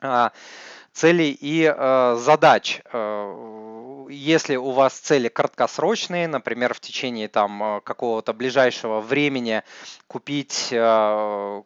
а, 0.00 0.32
целей 0.92 1.36
и 1.38 1.64
задач 2.18 2.80
э, 2.92 3.59
если 4.10 4.56
у 4.56 4.70
вас 4.70 4.94
цели 4.98 5.28
краткосрочные, 5.28 6.28
например, 6.28 6.74
в 6.74 6.80
течение 6.80 7.28
там 7.28 7.62
э, 7.62 7.80
какого-то 7.80 8.32
ближайшего 8.32 9.00
времени 9.00 9.62
купить 10.06 10.68
э, 10.72 11.62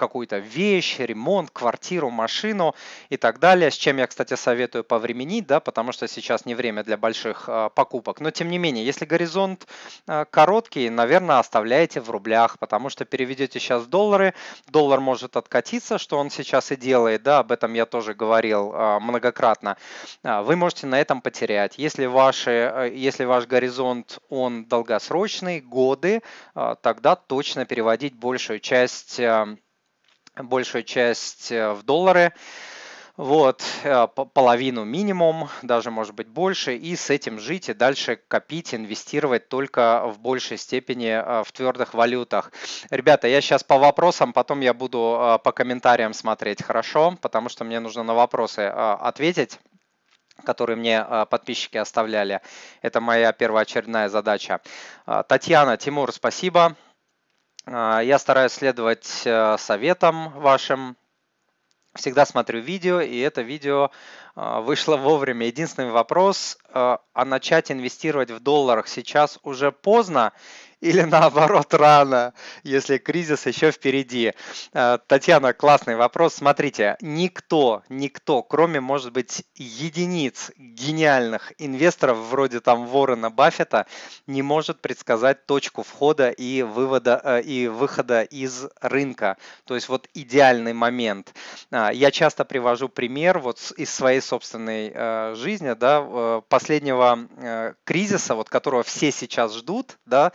какую-то 0.00 0.38
вещь, 0.38 0.98
ремонт, 0.98 1.50
квартиру, 1.50 2.08
машину 2.08 2.74
и 3.10 3.18
так 3.18 3.38
далее, 3.38 3.70
с 3.70 3.74
чем 3.74 3.98
я, 3.98 4.06
кстати, 4.06 4.34
советую 4.34 4.82
повременить, 4.82 5.46
да, 5.46 5.60
потому 5.60 5.92
что 5.92 6.08
сейчас 6.08 6.46
не 6.46 6.54
время 6.54 6.82
для 6.82 6.96
больших 6.96 7.44
э, 7.48 7.68
покупок. 7.74 8.20
Но, 8.20 8.30
тем 8.30 8.48
не 8.48 8.56
менее, 8.58 8.82
если 8.86 9.04
горизонт 9.04 9.66
э, 10.08 10.24
короткий, 10.30 10.88
наверное, 10.88 11.38
оставляйте 11.38 12.00
в 12.00 12.10
рублях, 12.10 12.58
потому 12.58 12.88
что 12.88 13.04
переведете 13.04 13.60
сейчас 13.60 13.86
доллары, 13.86 14.32
доллар 14.68 15.00
может 15.00 15.36
откатиться, 15.36 15.98
что 15.98 16.16
он 16.18 16.30
сейчас 16.30 16.72
и 16.72 16.76
делает, 16.76 17.22
да, 17.22 17.40
об 17.40 17.52
этом 17.52 17.74
я 17.74 17.84
тоже 17.84 18.14
говорил 18.14 18.72
э, 18.72 18.98
многократно. 19.00 19.76
Вы 20.22 20.56
можете 20.56 20.86
на 20.86 20.98
этом 20.98 21.20
потерять. 21.20 21.74
Если, 21.76 22.06
ваши, 22.06 22.50
э, 22.50 22.90
если 22.94 23.26
ваш 23.26 23.46
горизонт, 23.46 24.18
он 24.30 24.64
долгосрочный, 24.64 25.60
годы, 25.60 26.22
тогда 26.54 27.16
точно 27.16 27.66
переводить 27.66 28.14
большую 28.14 28.60
часть 28.60 29.20
большую 30.36 30.84
часть 30.84 31.50
э, 31.52 31.72
в 31.72 31.82
доллары, 31.82 32.32
вот, 33.16 33.62
э, 33.82 34.06
половину 34.06 34.84
минимум, 34.84 35.48
даже 35.62 35.90
может 35.90 36.14
быть 36.14 36.28
больше, 36.28 36.76
и 36.76 36.96
с 36.96 37.10
этим 37.10 37.38
жить 37.38 37.68
и 37.68 37.74
дальше 37.74 38.18
копить, 38.28 38.74
инвестировать 38.74 39.48
только 39.48 40.06
в 40.06 40.18
большей 40.20 40.56
степени 40.56 41.08
э, 41.08 41.44
в 41.44 41.52
твердых 41.52 41.94
валютах. 41.94 42.52
Ребята, 42.90 43.28
я 43.28 43.40
сейчас 43.40 43.62
по 43.62 43.78
вопросам, 43.78 44.32
потом 44.32 44.60
я 44.60 44.72
буду 44.72 45.38
по 45.44 45.52
комментариям 45.52 46.14
смотреть, 46.14 46.62
хорошо? 46.62 47.16
Потому 47.20 47.48
что 47.48 47.64
мне 47.64 47.80
нужно 47.80 48.02
на 48.02 48.14
вопросы 48.14 48.60
ответить 48.60 49.58
которые 50.42 50.74
мне 50.74 51.04
подписчики 51.28 51.76
оставляли. 51.76 52.40
Это 52.80 53.02
моя 53.02 53.30
первоочередная 53.32 54.08
задача. 54.08 54.62
Татьяна, 55.28 55.76
Тимур, 55.76 56.10
спасибо. 56.14 56.76
А, 57.66 58.00
я 58.00 58.18
стараюсь 58.18 58.52
следовать 58.52 59.22
э, 59.24 59.56
советам 59.58 60.30
вашим. 60.40 60.96
Всегда 61.94 62.24
смотрю 62.24 62.60
видео, 62.60 63.00
и 63.00 63.18
это 63.18 63.42
видео 63.42 63.90
а, 64.34 64.60
вышло 64.60 64.96
вовремя. 64.96 65.46
Единственный 65.46 65.90
вопрос, 65.90 66.56
э, 66.68 66.96
а 67.12 67.24
начать 67.24 67.70
инвестировать 67.70 68.30
в 68.30 68.40
долларах 68.40 68.86
сейчас 68.88 69.38
уже 69.42 69.72
поздно 69.72 70.32
или 70.80 71.02
наоборот 71.02 71.72
рано, 71.74 72.32
если 72.62 72.98
кризис 72.98 73.46
еще 73.46 73.70
впереди? 73.70 74.32
Э, 74.72 74.98
Татьяна, 75.06 75.52
классный 75.52 75.96
вопрос. 75.96 76.34
Смотрите, 76.34 76.96
никто, 77.00 77.82
никто, 77.88 78.42
кроме, 78.42 78.80
может 78.80 79.12
быть, 79.12 79.44
единиц 79.54 80.50
гениальных 80.56 81.52
инвесторов, 81.58 82.18
вроде 82.18 82.60
там 82.60 82.86
Ворона 82.86 83.30
Баффета, 83.30 83.86
не 84.26 84.42
может 84.42 84.80
предсказать 84.80 85.46
точку 85.46 85.82
входа 85.82 86.30
и, 86.30 86.62
вывода, 86.62 87.20
э, 87.22 87.42
и 87.42 87.68
выхода 87.68 88.22
из 88.22 88.66
рынка. 88.80 89.36
То 89.64 89.74
есть 89.74 89.88
вот 89.88 90.08
идеальный 90.14 90.72
момент. 90.72 91.34
Э, 91.70 91.90
я 91.92 92.10
часто 92.10 92.44
привожу 92.44 92.88
пример 92.88 93.38
вот 93.38 93.72
из 93.76 93.92
своей 93.92 94.20
собственной 94.20 95.34
жизни, 95.34 95.72
да, 95.74 96.40
последнего 96.48 97.74
кризиса, 97.84 98.34
вот 98.34 98.48
которого 98.48 98.82
все 98.82 99.12
сейчас 99.12 99.54
ждут, 99.54 99.98
да, 100.06 100.26
а, 100.26 100.32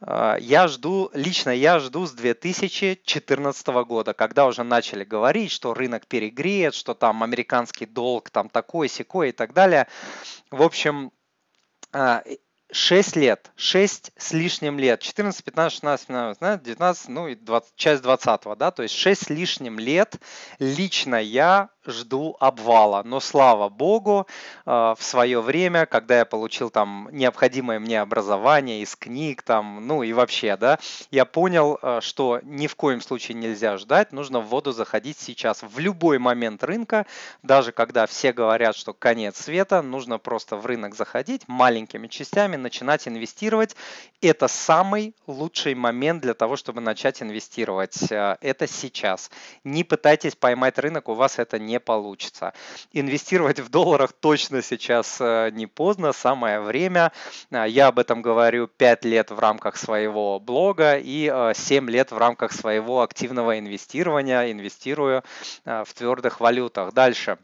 я 0.00 0.68
жду, 0.68 1.10
лично 1.14 1.50
я 1.50 1.78
жду 1.78 2.06
с 2.06 2.12
2014 2.12 3.66
года, 3.84 4.12
когда 4.12 4.46
уже 4.46 4.62
начали 4.62 5.04
говорить, 5.04 5.50
что 5.50 5.74
рынок 5.74 6.06
перегреет, 6.06 6.74
что 6.74 6.94
там 6.94 7.22
американский 7.22 7.86
долг 7.86 8.30
там 8.30 8.48
такой, 8.48 8.88
секой 8.88 9.30
и 9.30 9.32
так 9.32 9.54
далее. 9.54 9.86
В 10.50 10.62
общем, 10.62 11.12
а, 11.92 12.22
6 12.72 13.16
лет, 13.16 13.52
6 13.56 14.12
с 14.16 14.32
лишним 14.32 14.78
лет, 14.78 15.00
14, 15.00 15.44
15, 15.44 15.72
16, 15.74 16.06
17, 16.08 16.62
19, 16.62 17.08
ну 17.08 17.28
и 17.28 17.34
20, 17.34 17.76
часть 17.76 18.02
20, 18.02 18.58
да, 18.58 18.70
то 18.70 18.82
есть 18.82 18.94
6 18.94 19.26
с 19.26 19.30
лишним 19.30 19.78
лет 19.78 20.16
лично 20.58 21.16
я 21.16 21.70
жду 21.88 22.36
обвала. 22.40 23.02
Но 23.04 23.20
слава 23.20 23.68
богу, 23.68 24.26
э, 24.64 24.70
в 24.70 24.98
свое 25.00 25.40
время, 25.40 25.86
когда 25.86 26.18
я 26.18 26.24
получил 26.24 26.70
там 26.70 27.08
необходимое 27.12 27.78
мне 27.78 28.00
образование 28.00 28.82
из 28.82 28.96
книг, 28.96 29.42
там, 29.42 29.86
ну 29.86 30.02
и 30.02 30.12
вообще, 30.12 30.56
да, 30.56 30.78
я 31.10 31.24
понял, 31.24 31.78
э, 31.80 32.00
что 32.02 32.40
ни 32.42 32.66
в 32.66 32.76
коем 32.76 33.00
случае 33.00 33.36
нельзя 33.36 33.76
ждать, 33.76 34.12
нужно 34.12 34.40
в 34.40 34.46
воду 34.46 34.72
заходить 34.72 35.18
сейчас. 35.18 35.62
В 35.62 35.78
любой 35.78 36.18
момент 36.18 36.62
рынка, 36.64 37.06
даже 37.42 37.72
когда 37.72 38.06
все 38.06 38.32
говорят, 38.32 38.76
что 38.76 38.92
конец 38.92 39.38
света, 39.38 39.82
нужно 39.82 40.18
просто 40.18 40.56
в 40.56 40.66
рынок 40.66 40.94
заходить 40.94 41.42
маленькими 41.46 42.06
частями, 42.08 42.56
начинать 42.56 43.08
инвестировать. 43.08 43.76
Это 44.20 44.48
самый 44.48 45.14
лучший 45.26 45.74
момент 45.74 46.22
для 46.22 46.34
того, 46.34 46.56
чтобы 46.56 46.80
начать 46.80 47.22
инвестировать. 47.22 48.10
Э, 48.10 48.36
это 48.40 48.66
сейчас. 48.66 49.30
Не 49.64 49.84
пытайтесь 49.84 50.34
поймать 50.34 50.78
рынок, 50.78 51.08
у 51.08 51.14
вас 51.14 51.38
это 51.38 51.58
не 51.58 51.75
получится. 51.80 52.52
Инвестировать 52.92 53.60
в 53.60 53.68
долларах 53.68 54.12
точно 54.12 54.62
сейчас 54.62 55.18
э, 55.20 55.50
не 55.52 55.66
поздно, 55.66 56.12
самое 56.12 56.60
время. 56.60 57.12
Э, 57.50 57.64
я 57.68 57.88
об 57.88 57.98
этом 57.98 58.22
говорю 58.22 58.66
5 58.66 59.04
лет 59.04 59.30
в 59.30 59.38
рамках 59.38 59.76
своего 59.76 60.40
блога 60.40 60.96
и 60.98 61.52
7 61.54 61.90
лет 61.90 62.10
в 62.10 62.18
рамках 62.18 62.52
своего 62.52 63.02
активного 63.02 63.58
инвестирования. 63.58 64.52
Инвестирую 64.52 65.22
в 65.64 65.86
твердых 65.94 66.40
валютах. 66.40 66.92
Дальше. 66.92 67.38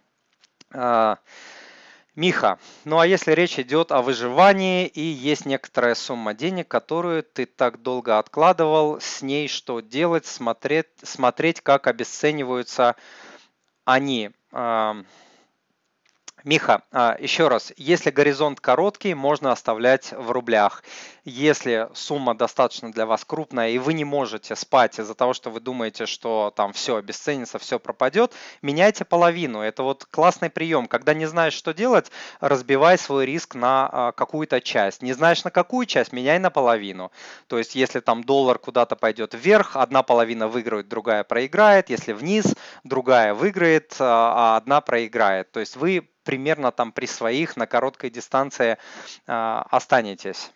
Миха, 2.15 2.59
ну 2.85 2.99
а 2.99 3.07
если 3.07 3.33
речь 3.33 3.59
идет 3.59 3.91
о 3.91 4.03
выживании 4.03 4.87
и 4.87 5.01
есть 5.01 5.47
некоторая 5.47 5.95
сумма 5.95 6.35
денег, 6.35 6.69
которую 6.69 7.23
ты 7.23 7.47
так 7.47 7.81
долго 7.81 8.19
откладывал, 8.19 9.01
с 9.01 9.23
ней 9.23 9.49
что 9.49 9.81
делать, 9.81 10.27
смотреть, 10.27 10.89
смотреть 11.03 11.62
как 11.62 11.87
обесцениваются 11.87 12.97
они. 13.85 14.31
Миха, 16.45 16.83
а, 16.91 17.17
еще 17.21 17.47
раз, 17.47 17.73
если 17.77 18.11
горизонт 18.11 18.61
короткий, 18.61 19.15
можно 19.15 19.53
оставлять 19.53 20.13
в 20.13 20.33
рублях. 20.33 20.83
Если 21.25 21.89
сумма 21.95 22.35
достаточно 22.35 22.91
для 22.91 23.07
вас 23.07 23.25
крупная 23.25 23.71
и 23.71 23.79
вы 23.79 23.93
не 23.93 24.05
можете 24.05 24.57
спать 24.57 24.99
из-за 24.99 25.15
того, 25.15 25.35
что 25.35 25.51
вы 25.51 25.61
думаете, 25.61 26.07
что 26.07 26.53
там 26.57 26.73
все 26.73 26.97
обесценится, 26.97 27.61
все 27.61 27.79
пропадет, 27.79 28.33
меняйте 28.61 29.05
половину. 29.05 29.61
Это 29.61 29.85
вот 29.85 30.05
классный 30.11 30.51
прием. 30.51 30.89
Когда 30.89 31.15
не 31.15 31.27
знаешь, 31.27 31.55
что 31.55 31.73
делать, 31.73 32.11
разбивай 32.41 32.99
свой 32.99 33.25
риск 33.25 33.55
на 33.55 33.89
а, 33.93 34.13
какую-то 34.13 34.61
часть. 34.61 35.01
Не 35.01 35.13
знаешь 35.13 35.45
на 35.45 35.53
какую 35.53 35.87
часть, 35.87 36.13
меняй 36.13 36.41
на 36.41 36.51
половину. 36.51 37.13
То 37.47 37.59
есть 37.59 37.77
если 37.77 38.01
там 38.01 38.25
доллар 38.25 38.59
куда-то 38.59 38.97
пойдет 38.97 39.35
вверх, 39.35 39.77
одна 39.77 40.03
половина 40.03 40.49
выиграет, 40.49 40.89
другая 40.89 41.23
проиграет. 41.23 41.89
Если 41.89 42.13
вниз, 42.13 42.47
другая 42.83 43.33
выиграет, 43.33 43.95
а, 44.01 44.55
а 44.55 44.57
одна 44.57 44.81
проиграет. 44.81 45.53
То 45.53 45.61
есть 45.61 45.77
вы 45.77 46.09
примерно 46.25 46.73
там 46.73 46.93
при 46.93 47.07
своих 47.07 47.57
на 47.57 47.67
короткой 47.67 48.11
дистанции 48.11 48.79
а, 49.26 49.67
останетесь. 49.71 50.52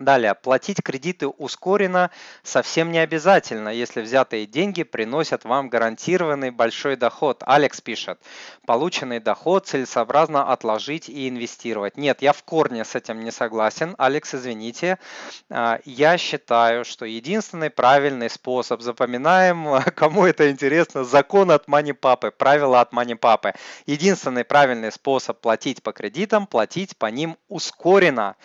Далее, 0.00 0.34
платить 0.34 0.82
кредиты 0.82 1.28
ускоренно 1.28 2.10
совсем 2.42 2.90
не 2.90 2.98
обязательно, 3.00 3.68
если 3.68 4.00
взятые 4.00 4.46
деньги 4.46 4.82
приносят 4.82 5.44
вам 5.44 5.68
гарантированный 5.68 6.50
большой 6.50 6.96
доход. 6.96 7.42
Алекс 7.44 7.82
пишет, 7.82 8.18
полученный 8.64 9.20
доход 9.20 9.66
целесообразно 9.66 10.50
отложить 10.50 11.10
и 11.10 11.28
инвестировать. 11.28 11.98
Нет, 11.98 12.22
я 12.22 12.32
в 12.32 12.42
корне 12.44 12.86
с 12.86 12.94
этим 12.94 13.20
не 13.20 13.30
согласен. 13.30 13.94
Алекс, 13.98 14.34
извините. 14.34 14.98
А, 15.50 15.80
я 15.84 16.16
считаю, 16.16 16.86
что 16.86 17.04
единственный 17.04 17.68
правильный 17.68 18.30
способ, 18.30 18.80
запоминаем, 18.80 19.82
кому 19.94 20.24
это 20.24 20.50
интересно, 20.50 21.04
закон 21.04 21.50
от 21.50 21.68
мани 21.68 21.92
папы, 21.92 22.30
правила 22.30 22.80
от 22.80 22.94
мани 22.94 23.16
папы. 23.16 23.52
Единственный 23.84 24.44
правильный 24.44 24.92
способ 24.92 25.38
платить 25.38 25.82
по 25.82 25.92
кредитам, 25.92 26.46
платить 26.46 26.96
по 26.96 27.04
ним 27.04 27.36
ускоренно. 27.48 28.36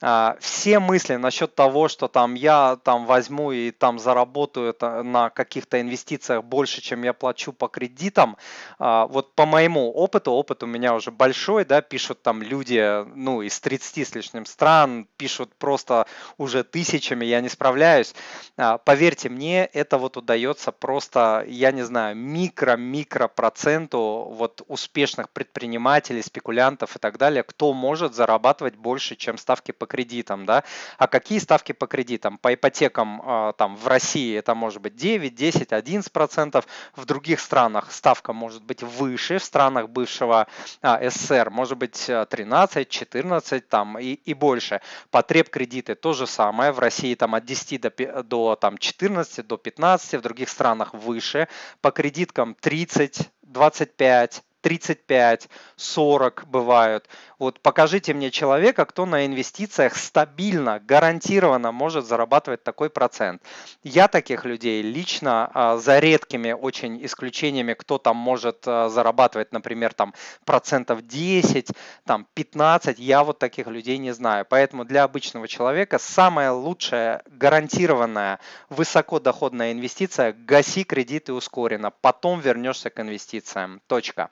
А, 0.00 0.36
все 0.38 0.78
мы 0.78 0.99
мысли 1.00 1.16
насчет 1.16 1.54
того, 1.54 1.88
что 1.88 2.08
там 2.08 2.34
я 2.34 2.76
там 2.84 3.06
возьму 3.06 3.52
и 3.52 3.70
там 3.70 3.98
заработаю 3.98 4.68
это 4.68 5.02
на 5.02 5.30
каких-то 5.30 5.80
инвестициях 5.80 6.44
больше, 6.44 6.82
чем 6.82 7.04
я 7.04 7.14
плачу 7.14 7.52
по 7.52 7.68
кредитам, 7.68 8.36
а, 8.78 9.06
вот 9.06 9.34
по 9.34 9.46
моему 9.46 9.90
опыту, 9.90 10.32
опыт 10.32 10.62
у 10.62 10.66
меня 10.66 10.94
уже 10.94 11.10
большой, 11.10 11.64
да, 11.64 11.80
пишут 11.80 12.22
там 12.22 12.42
люди, 12.42 13.04
ну, 13.14 13.40
из 13.40 13.58
30 13.60 14.04
с 14.04 14.14
лишним 14.14 14.44
стран, 14.44 15.06
пишут 15.16 15.54
просто 15.54 16.06
уже 16.36 16.64
тысячами, 16.64 17.24
я 17.24 17.40
не 17.40 17.48
справляюсь. 17.48 18.14
А, 18.58 18.76
поверьте 18.76 19.30
мне, 19.30 19.64
это 19.64 19.96
вот 19.96 20.18
удается 20.18 20.70
просто, 20.70 21.44
я 21.48 21.72
не 21.72 21.82
знаю, 21.82 22.14
микро-микро 22.14 23.28
проценту 23.28 24.28
вот 24.36 24.62
успешных 24.68 25.30
предпринимателей, 25.30 26.22
спекулянтов 26.22 26.96
и 26.96 26.98
так 26.98 27.16
далее, 27.16 27.42
кто 27.42 27.72
может 27.72 28.14
зарабатывать 28.14 28.76
больше, 28.76 29.16
чем 29.16 29.38
ставки 29.38 29.72
по 29.72 29.86
кредитам, 29.86 30.44
да. 30.44 30.62
А 30.98 31.06
какие 31.06 31.38
ставки 31.38 31.72
по 31.72 31.86
кредитам? 31.86 32.38
По 32.38 32.54
ипотекам 32.54 33.22
а, 33.24 33.52
там 33.52 33.76
в 33.76 33.86
России 33.86 34.36
это 34.36 34.54
может 34.54 34.80
быть 34.80 34.96
9, 34.96 35.34
10, 35.34 35.72
11 35.72 36.12
процентов, 36.12 36.66
в 36.94 37.04
других 37.04 37.40
странах 37.40 37.92
ставка 37.92 38.32
может 38.32 38.62
быть 38.62 38.82
выше, 38.82 39.38
в 39.38 39.44
странах 39.44 39.88
бывшего 39.88 40.46
а, 40.82 41.10
СССР 41.10 41.50
может 41.50 41.78
быть 41.78 42.06
13, 42.06 42.88
14 42.88 43.68
там 43.68 43.98
и, 43.98 44.12
и 44.12 44.34
больше. 44.34 44.80
Потреб 45.10 45.50
кредиты 45.50 45.94
то 45.94 46.12
же 46.12 46.26
самое, 46.26 46.72
в 46.72 46.78
России 46.78 47.14
там 47.14 47.34
от 47.34 47.44
10 47.44 47.80
до, 47.80 48.22
до 48.22 48.56
там, 48.56 48.78
14, 48.78 49.46
до 49.46 49.56
15, 49.56 50.14
в 50.14 50.20
других 50.22 50.48
странах 50.48 50.94
выше. 50.94 51.48
По 51.80 51.90
кредиткам 51.90 52.54
30, 52.54 53.30
25, 53.42 54.42
35, 54.60 55.48
40 55.76 56.44
бывают. 56.46 57.08
Вот 57.38 57.60
покажите 57.60 58.12
мне 58.12 58.30
человека, 58.30 58.84
кто 58.84 59.06
на 59.06 59.24
инвестициях 59.24 59.96
стабильно, 59.96 60.78
гарантированно 60.78 61.72
может 61.72 62.06
зарабатывать 62.06 62.62
такой 62.62 62.90
процент. 62.90 63.42
Я 63.82 64.08
таких 64.08 64.44
людей 64.44 64.82
лично, 64.82 65.50
а, 65.54 65.76
за 65.78 65.98
редкими 65.98 66.52
очень 66.52 67.04
исключениями, 67.04 67.74
кто 67.74 67.98
там 67.98 68.16
может 68.16 68.64
а, 68.66 68.88
зарабатывать, 68.88 69.52
например, 69.52 69.94
там 69.94 70.14
процентов 70.44 71.06
10, 71.06 71.68
там 72.04 72.26
15, 72.34 72.98
я 72.98 73.24
вот 73.24 73.38
таких 73.38 73.68
людей 73.68 73.98
не 73.98 74.12
знаю. 74.12 74.44
Поэтому 74.48 74.84
для 74.84 75.04
обычного 75.04 75.48
человека 75.48 75.98
самая 75.98 76.52
лучшая 76.52 77.22
гарантированная 77.26 78.38
высокодоходная 78.68 79.72
инвестиция– 79.72 80.32
гаси 80.46 80.84
кредиты 80.84 81.32
ускоренно, 81.32 81.90
потом 81.90 82.40
вернешься 82.40 82.90
к 82.90 83.00
инвестициям. 83.00 83.80
Точка. 83.86 84.30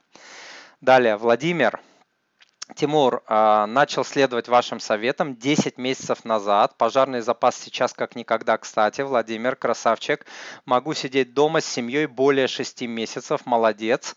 Далее, 0.81 1.17
Владимир. 1.17 1.81
Тимур, 2.75 3.23
а, 3.27 3.67
начал 3.67 4.05
следовать 4.05 4.49
вашим 4.49 4.79
советам 4.79 5.35
10 5.37 5.79
месяцев 5.79 6.25
назад. 6.25 6.77
Пожарный 6.77 7.23
запас 7.23 7.57
сейчас 7.57 7.95
как 7.95 8.15
никогда 8.15 8.59
кстати. 8.59 9.01
Владимир, 9.01 9.57
красавчик. 9.57 10.27
Могу 10.67 10.93
сидеть 10.93 11.33
дома 11.33 11.61
с 11.61 11.65
семьей 11.65 12.07
более 12.07 12.47
6 12.47 12.83
месяцев. 12.87 13.47
Молодец. 13.47 14.15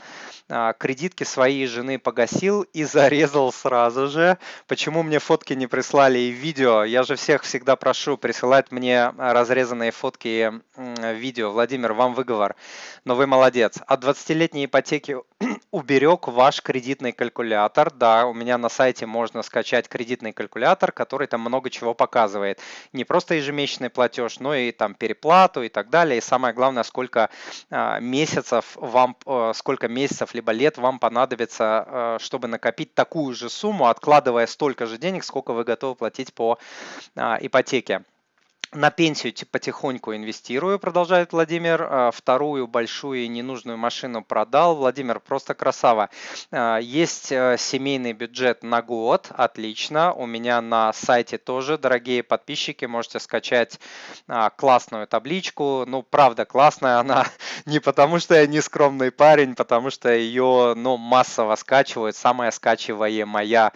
А, 0.49 0.73
кредитки 0.73 1.23
своей 1.23 1.65
жены 1.65 1.97
погасил 1.97 2.63
и 2.63 2.83
зарезал 2.83 3.53
сразу 3.53 4.07
же. 4.07 4.37
Почему 4.67 5.01
мне 5.01 5.19
фотки 5.19 5.53
не 5.53 5.67
прислали 5.67 6.19
и 6.19 6.31
видео? 6.31 6.83
Я 6.83 7.03
же 7.03 7.15
всех 7.15 7.43
всегда 7.43 7.77
прошу 7.77 8.17
присылать 8.17 8.71
мне 8.71 9.13
разрезанные 9.17 9.91
фотки 9.91 10.27
и 10.27 11.13
видео. 11.15 11.51
Владимир, 11.51 11.93
вам 11.93 12.13
выговор. 12.13 12.57
Но 13.05 13.15
вы 13.15 13.27
молодец. 13.27 13.79
От 13.87 14.03
20-летней 14.03 14.65
ипотеки 14.65 15.15
уберег 15.71 16.27
ваш 16.27 16.61
кредитный 16.61 17.11
калькулятор. 17.11 17.91
Да, 17.91 18.25
у 18.25 18.33
меня 18.33 18.57
на 18.57 18.69
сайте 18.69 19.05
можно 19.05 19.43
скачать 19.43 19.87
кредитный 19.87 20.33
калькулятор, 20.33 20.91
который 20.91 21.27
там 21.27 21.41
много 21.41 21.69
чего 21.69 21.93
показывает. 21.93 22.59
Не 22.93 23.03
просто 23.03 23.35
ежемесячный 23.35 23.89
платеж, 23.89 24.39
но 24.39 24.55
и 24.55 24.71
там 24.71 24.95
переплату 24.95 25.63
и 25.63 25.69
так 25.69 25.89
далее. 25.89 26.17
И 26.17 26.21
самое 26.21 26.53
главное, 26.53 26.83
сколько 26.83 27.29
а, 27.69 27.99
месяцев 27.99 28.75
вам, 28.75 29.15
э, 29.25 29.51
сколько 29.55 29.87
месяцев 29.87 30.33
либо 30.33 30.51
лет 30.51 30.77
вам 30.77 30.99
понадобится, 30.99 31.85
э, 31.87 32.17
чтобы 32.19 32.47
накопить 32.47 32.93
такую 32.93 33.35
же 33.35 33.49
сумму, 33.49 33.87
откладывая 33.87 34.47
столько 34.47 34.85
же 34.85 34.97
денег, 34.97 35.23
сколько 35.23 35.53
вы 35.53 35.63
готовы 35.63 35.95
платить 35.95 36.33
по 36.33 36.57
а, 37.15 37.37
ипотеке. 37.41 38.03
На 38.73 38.89
пенсию 38.89 39.33
потихоньку 39.51 40.15
инвестирую, 40.15 40.79
продолжает 40.79 41.33
Владимир. 41.33 41.85
А, 41.89 42.11
вторую 42.11 42.67
большую 42.67 43.19
и 43.19 43.27
ненужную 43.27 43.77
машину 43.77 44.23
продал. 44.23 44.77
Владимир, 44.77 45.19
просто 45.19 45.53
красава. 45.53 46.09
А, 46.51 46.77
есть 46.77 47.33
э, 47.33 47.57
семейный 47.59 48.13
бюджет 48.13 48.63
на 48.63 48.81
год, 48.81 49.27
отлично. 49.31 50.13
У 50.13 50.25
меня 50.25 50.61
на 50.61 50.93
сайте 50.93 51.37
тоже, 51.37 51.77
дорогие 51.77 52.23
подписчики, 52.23 52.85
можете 52.85 53.19
скачать 53.19 53.77
а, 54.29 54.49
классную 54.51 55.05
табличку. 55.05 55.83
Ну, 55.85 56.01
правда, 56.01 56.45
классная 56.45 56.99
она 56.99 57.27
не 57.65 57.79
потому, 57.79 58.19
что 58.19 58.35
я 58.35 58.47
не 58.47 58.61
скромный 58.61 59.11
парень, 59.11 59.53
потому 59.53 59.89
что 59.89 60.13
ее 60.13 60.75
ну, 60.77 60.95
массово 60.95 61.57
скачивают. 61.57 62.15
Самая 62.15 62.51
скачиваемая 62.51 63.73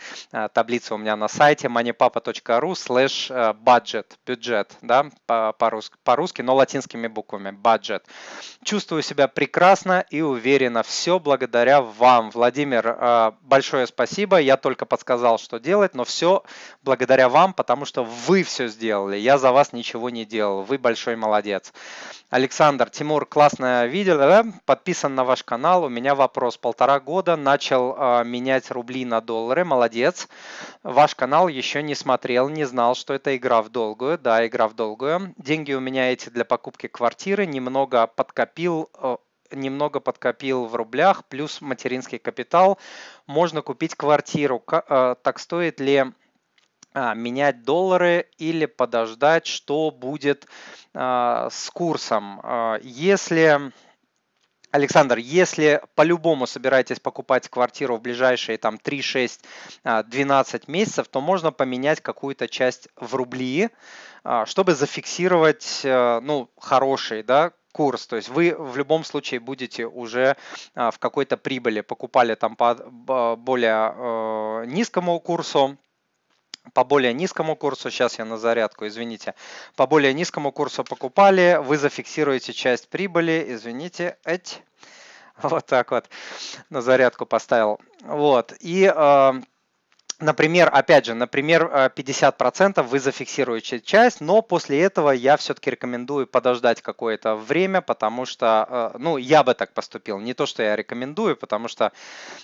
таблица 0.54 0.96
у 0.96 0.98
меня 0.98 1.18
на 1.18 1.28
сайте 1.28 1.68
moneypapa.ru 1.68 2.72
slash 2.72 3.28
э, 3.30 3.54
budget, 3.62 4.06
бюджет 4.26 4.72
да, 4.88 5.10
по-русски, 5.26 5.96
по-русски, 6.04 6.42
но 6.42 6.56
латинскими 6.56 7.08
буквами, 7.08 7.50
budget. 7.50 8.04
Чувствую 8.64 9.02
себя 9.02 9.28
прекрасно 9.28 10.06
и 10.10 10.22
уверенно. 10.22 10.84
Все 10.84 11.20
благодаря 11.20 11.82
вам, 11.82 12.32
Владимир. 12.32 12.88
Э, 12.88 13.32
большое 13.42 13.88
спасибо. 13.88 14.38
Я 14.38 14.58
только 14.58 14.86
подсказал, 14.86 15.38
что 15.38 15.60
делать, 15.60 15.94
но 15.96 16.04
все 16.04 16.44
благодаря 16.84 17.30
вам, 17.30 17.54
потому 17.54 17.86
что 17.86 18.04
вы 18.04 18.44
все 18.44 18.68
сделали. 18.68 19.18
Я 19.18 19.38
за 19.38 19.52
вас 19.52 19.74
ничего 19.74 20.10
не 20.10 20.26
делал. 20.26 20.64
Вы 20.64 20.78
большой 20.78 21.16
молодец. 21.16 21.74
Александр, 22.30 22.90
Тимур, 22.90 23.26
классное 23.26 23.86
видео. 23.86 24.18
Да? 24.18 24.46
Подписан 24.66 25.16
на 25.16 25.24
ваш 25.24 25.44
канал. 25.44 25.84
У 25.84 25.90
меня 25.90 26.16
вопрос. 26.16 26.58
Полтора 26.58 27.00
года 27.00 27.36
начал 27.36 27.96
э, 27.98 28.24
менять 28.26 28.72
рубли 28.72 29.06
на 29.06 29.22
доллары. 29.22 29.64
Молодец. 29.64 30.28
Ваш 30.84 31.16
канал 31.16 31.48
еще 31.48 31.82
не 31.82 31.96
смотрел, 31.96 32.50
не 32.50 32.66
знал, 32.66 32.96
что 32.96 33.14
это 33.14 33.36
игра 33.38 33.62
в 33.62 33.70
долгую. 33.70 34.18
Да, 34.18 34.46
игра 34.46 34.68
в 34.68 34.75
долгую. 34.76 35.34
Деньги 35.38 35.74
у 35.74 35.80
меня 35.80 36.12
эти 36.12 36.30
для 36.30 36.46
покупки 36.46 36.88
квартиры. 36.88 37.46
Немного 37.46 38.08
подкопил 38.08 38.90
э, 38.94 39.18
немного 39.52 40.00
подкопил 40.00 40.66
в 40.66 40.76
рублях, 40.76 41.26
плюс 41.26 41.62
материнский 41.62 42.20
капитал. 42.20 42.78
Можно 43.28 43.62
купить 43.62 43.96
квартиру. 43.96 44.64
Э, 44.72 45.16
так 45.22 45.40
стоит 45.40 45.80
ли 45.80 46.06
а, 46.98 47.14
менять 47.14 47.64
доллары 47.64 48.30
или 48.38 48.66
подождать, 48.66 49.46
что 49.48 49.92
будет 49.92 50.48
а, 50.94 51.50
с 51.52 51.70
курсом? 51.70 52.40
А, 52.42 52.80
если 52.82 53.74
Александр, 54.76 55.18
если 55.18 55.82
по-любому 55.96 56.46
собираетесь 56.48 57.00
покупать 57.00 57.48
квартиру 57.48 57.96
в 57.96 58.02
ближайшие 58.02 58.58
там 58.58 58.78
3, 58.78 59.02
6, 59.02 59.46
12 59.84 60.68
месяцев, 60.68 61.08
то 61.08 61.22
можно 61.22 61.54
поменять 61.54 62.02
какую-то 62.02 62.50
часть 62.50 62.90
в 62.98 63.16
рубли, 63.16 63.70
а, 64.26 64.46
чтобы 64.46 64.76
зафиксировать 64.76 65.82
э, 65.86 66.20
ну, 66.22 66.50
хороший 66.60 67.24
да, 67.24 67.54
курс. 67.72 68.06
То 68.06 68.18
есть 68.18 68.28
вы 68.28 68.54
в 68.58 68.76
любом 68.76 69.06
случае 69.06 69.40
будете 69.40 69.86
уже 69.86 70.36
а, 70.74 70.92
в 70.92 71.00
какой-то 71.00 71.38
прибыли. 71.38 71.80
Покупали 71.80 72.36
там 72.36 72.58
по 72.58 72.76
более 73.38 73.94
э, 73.96 74.66
низкому 74.68 75.22
курсу, 75.22 75.78
по 76.74 76.84
более 76.84 77.14
низкому 77.14 77.56
курсу, 77.56 77.90
сейчас 77.90 78.20
я 78.20 78.26
на 78.26 78.38
зарядку, 78.38 78.88
извините, 78.88 79.34
по 79.76 79.88
более 79.88 80.14
низкому 80.14 80.52
курсу 80.52 80.84
покупали, 80.84 81.60
вы 81.64 81.78
зафиксируете 81.78 82.54
часть 82.54 82.90
прибыли, 82.90 83.46
извините, 83.50 84.18
эть, 84.24 84.62
вот 85.42 85.66
так 85.66 85.92
вот 85.92 86.10
на 86.70 86.82
зарядку 86.82 87.26
поставил. 87.26 87.80
Вот, 88.04 88.54
и 88.60 88.92
э, 88.94 89.34
Например, 90.20 90.70
опять 90.72 91.06
же, 91.06 91.14
например, 91.14 91.66
50% 91.66 92.74
э, 92.80 92.82
вы 92.84 93.00
зафиксируете 93.00 93.82
часть, 93.82 94.22
но 94.22 94.42
после 94.42 94.82
этого 94.82 95.12
я 95.12 95.36
все-таки 95.36 95.70
рекомендую 95.70 96.26
подождать 96.26 96.82
какое-то 96.82 97.36
время, 97.36 97.82
потому 97.82 98.26
что, 98.26 98.94
э, 98.96 98.98
ну, 98.98 99.18
я 99.18 99.44
бы 99.44 99.54
так 99.54 99.74
поступил. 99.74 100.20
Не 100.20 100.34
то, 100.34 100.46
что 100.46 100.64
я 100.64 100.78
рекомендую, 100.78 101.36
потому 101.36 101.68
что 101.68 101.92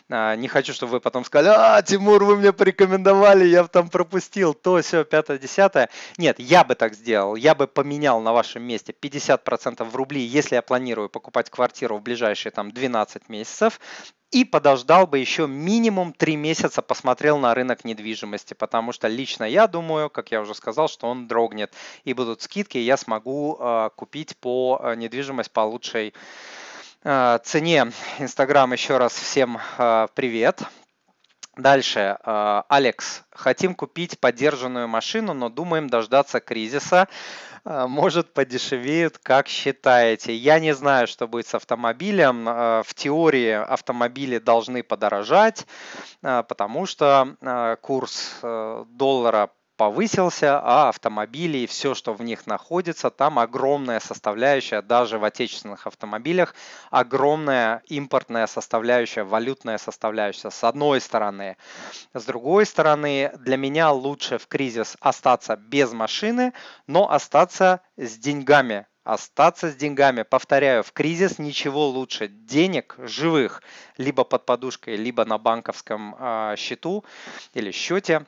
э, 0.09 0.35
не 0.35 0.49
хочу, 0.49 0.73
чтобы 0.73 0.93
вы 0.93 0.99
потом 0.99 1.23
сказали, 1.23 1.55
а, 1.57 1.81
Тимур, 1.81 2.21
вы 2.25 2.35
мне 2.35 2.51
порекомендовали, 2.51 3.45
я 3.45 3.63
там 3.63 3.89
пропустил 3.89 4.53
то, 4.53 4.81
все, 4.81 5.05
пятое, 5.05 5.37
десятое. 5.37 5.89
Нет, 6.17 6.39
я 6.39 6.65
бы 6.65 6.75
так 6.75 6.93
сделал. 6.93 7.35
Я 7.35 7.55
бы 7.55 7.67
поменял 7.67 8.19
на 8.19 8.33
вашем 8.33 8.63
месте 8.63 8.93
50% 8.99 9.85
в 9.85 9.95
рубли, 9.95 10.19
если 10.21 10.55
я 10.55 10.61
планирую 10.61 11.07
покупать 11.07 11.49
квартиру 11.49 11.97
в 11.97 12.01
ближайшие 12.01 12.51
там 12.51 12.71
12 12.71 13.29
месяцев, 13.29 13.79
и 14.31 14.45
подождал 14.45 15.07
бы 15.07 15.19
еще 15.19 15.45
минимум 15.45 16.13
3 16.13 16.37
месяца, 16.37 16.81
посмотрел 16.81 17.37
на 17.37 17.53
рынок 17.53 17.83
недвижимости, 17.83 18.53
потому 18.53 18.93
что 18.93 19.07
лично 19.07 19.43
я 19.43 19.67
думаю, 19.67 20.09
как 20.09 20.31
я 20.31 20.41
уже 20.41 20.55
сказал, 20.55 20.87
что 20.87 21.07
он 21.07 21.27
дрогнет 21.27 21.73
и 22.05 22.13
будут 22.13 22.41
скидки, 22.41 22.77
и 22.77 22.81
я 22.81 22.95
смогу 22.95 23.57
э, 23.59 23.89
купить 23.95 24.37
по 24.37 24.79
э, 24.81 24.95
недвижимость 24.95 25.51
по 25.51 25.61
лучшей 25.61 26.13
э, 27.03 27.39
цене. 27.43 27.91
Инстаграм 28.19 28.71
еще 28.71 28.97
раз 28.97 29.13
всем 29.13 29.59
привет. 30.15 30.61
Дальше, 31.57 32.17
Алекс, 32.23 33.23
хотим 33.29 33.75
купить 33.75 34.17
поддержанную 34.17 34.87
машину, 34.87 35.33
но 35.33 35.49
думаем 35.49 35.89
дождаться 35.89 36.39
кризиса. 36.39 37.09
А, 37.63 37.87
может 37.87 38.33
подешевеют, 38.33 39.17
как 39.17 39.47
считаете? 39.47 40.35
Я 40.35 40.59
не 40.59 40.73
знаю, 40.73 41.07
что 41.07 41.27
будет 41.27 41.47
с 41.47 41.55
автомобилем. 41.55 42.45
А, 42.47 42.83
в 42.83 42.93
теории 42.93 43.51
автомобили 43.51 44.39
должны 44.39 44.83
подорожать, 44.83 45.67
а, 46.23 46.43
потому 46.43 46.85
что 46.85 47.77
курс 47.81 48.39
э, 48.41 48.85
доллара 48.89 49.51
повысился, 49.81 50.59
а 50.63 50.89
автомобили 50.89 51.57
и 51.57 51.65
все, 51.65 51.95
что 51.95 52.13
в 52.13 52.21
них 52.21 52.45
находится, 52.45 53.09
там 53.09 53.39
огромная 53.39 53.99
составляющая, 53.99 54.83
даже 54.83 55.17
в 55.17 55.23
отечественных 55.23 55.87
автомобилях, 55.87 56.53
огромная 56.91 57.81
импортная 57.87 58.45
составляющая, 58.45 59.23
валютная 59.23 59.79
составляющая, 59.79 60.51
с 60.51 60.63
одной 60.63 61.01
стороны. 61.01 61.57
С 62.13 62.25
другой 62.25 62.67
стороны, 62.67 63.31
для 63.39 63.57
меня 63.57 63.91
лучше 63.91 64.37
в 64.37 64.45
кризис 64.45 64.97
остаться 64.99 65.55
без 65.55 65.93
машины, 65.93 66.53
но 66.85 67.11
остаться 67.11 67.81
с 67.97 68.19
деньгами, 68.19 68.85
остаться 69.03 69.71
с 69.71 69.75
деньгами. 69.75 70.21
Повторяю, 70.21 70.83
в 70.83 70.91
кризис 70.91 71.39
ничего 71.39 71.87
лучше 71.87 72.27
денег 72.27 72.97
живых, 72.99 73.63
либо 73.97 74.25
под 74.25 74.45
подушкой, 74.45 74.95
либо 74.95 75.25
на 75.25 75.39
банковском 75.39 76.15
э, 76.19 76.53
счету 76.55 77.03
или 77.55 77.71
счете, 77.71 78.27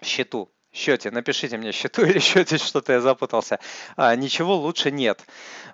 счету 0.00 0.48
счете, 0.72 1.10
напишите 1.10 1.56
мне 1.56 1.72
счету 1.72 2.02
или 2.06 2.18
счете, 2.18 2.58
что-то 2.58 2.92
я 2.92 3.00
запутался, 3.00 3.58
а, 3.96 4.14
ничего 4.16 4.56
лучше 4.56 4.90
нет. 4.90 5.24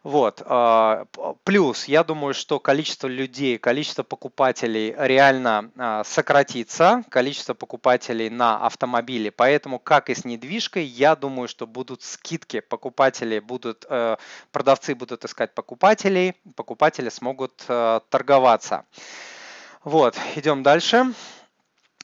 Вот. 0.02 0.42
А, 0.44 1.06
плюс, 1.44 1.86
я 1.86 2.04
думаю, 2.04 2.34
что 2.34 2.60
количество 2.60 3.06
людей, 3.06 3.58
количество 3.58 4.02
покупателей 4.02 4.94
реально 4.96 5.70
а, 5.76 6.04
сократится, 6.04 7.02
количество 7.08 7.54
покупателей 7.54 8.30
на 8.30 8.64
автомобили, 8.64 9.30
поэтому, 9.30 9.78
как 9.78 10.10
и 10.10 10.14
с 10.14 10.24
недвижкой, 10.24 10.84
я 10.84 11.16
думаю, 11.16 11.48
что 11.48 11.66
будут 11.66 12.02
скидки, 12.02 12.60
покупатели 12.60 13.38
будут, 13.38 13.84
э, 13.88 14.16
продавцы 14.52 14.94
будут 14.94 15.24
искать 15.24 15.54
покупателей, 15.54 16.34
покупатели 16.54 17.08
смогут 17.08 17.64
э, 17.68 18.00
торговаться. 18.08 18.84
Вот, 19.84 20.16
идем 20.34 20.62
дальше. 20.62 21.12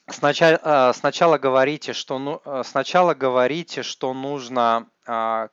Сначала, 0.09 0.59
э, 0.61 0.93
сначала 0.93 1.37
говорите, 1.37 1.93
что 1.93 2.19
ну, 2.19 2.41
э, 2.43 2.63
сначала 2.65 3.13
говорите, 3.13 3.83
что 3.83 4.13
нужно 4.13 4.87
а, 5.05 5.47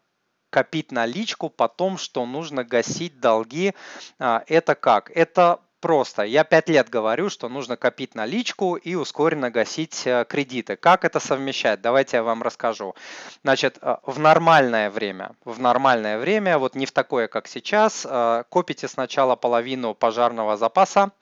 копить 0.51 0.91
наличку, 0.91 1.49
потом, 1.49 1.99
что 1.99 2.27
нужно 2.27 2.65
гасить 2.65 3.21
долги. 3.21 3.75
А, 4.19 4.43
это 4.49 4.75
как? 4.75 5.13
Это 5.15 5.61
просто. 5.81 6.25
Я 6.25 6.43
пять 6.43 6.69
лет 6.69 6.91
говорю, 6.91 7.31
что 7.31 7.49
нужно 7.49 7.77
копить 7.77 8.17
наличку 8.17 8.75
и 8.75 8.97
ускоренно 8.97 9.53
гасить 9.53 10.05
э, 10.05 10.25
кредиты. 10.29 10.75
Как 10.75 11.05
это 11.05 11.21
совмещать? 11.21 11.81
Давайте 11.81 12.17
я 12.17 12.23
вам 12.25 12.43
расскажу. 12.43 12.97
Значит, 13.45 13.79
в 14.03 14.19
нормальное 14.19 14.91
время, 14.91 15.37
в 15.45 15.61
нормальное 15.61 16.19
время, 16.19 16.59
вот 16.59 16.75
не 16.75 16.87
в 16.87 16.93
такое, 16.93 17.29
как 17.29 17.47
сейчас, 17.47 18.05
копите 18.49 18.89
сначала 18.89 19.37
половину 19.37 19.95
пожарного 19.95 20.57
запаса, 20.57 21.13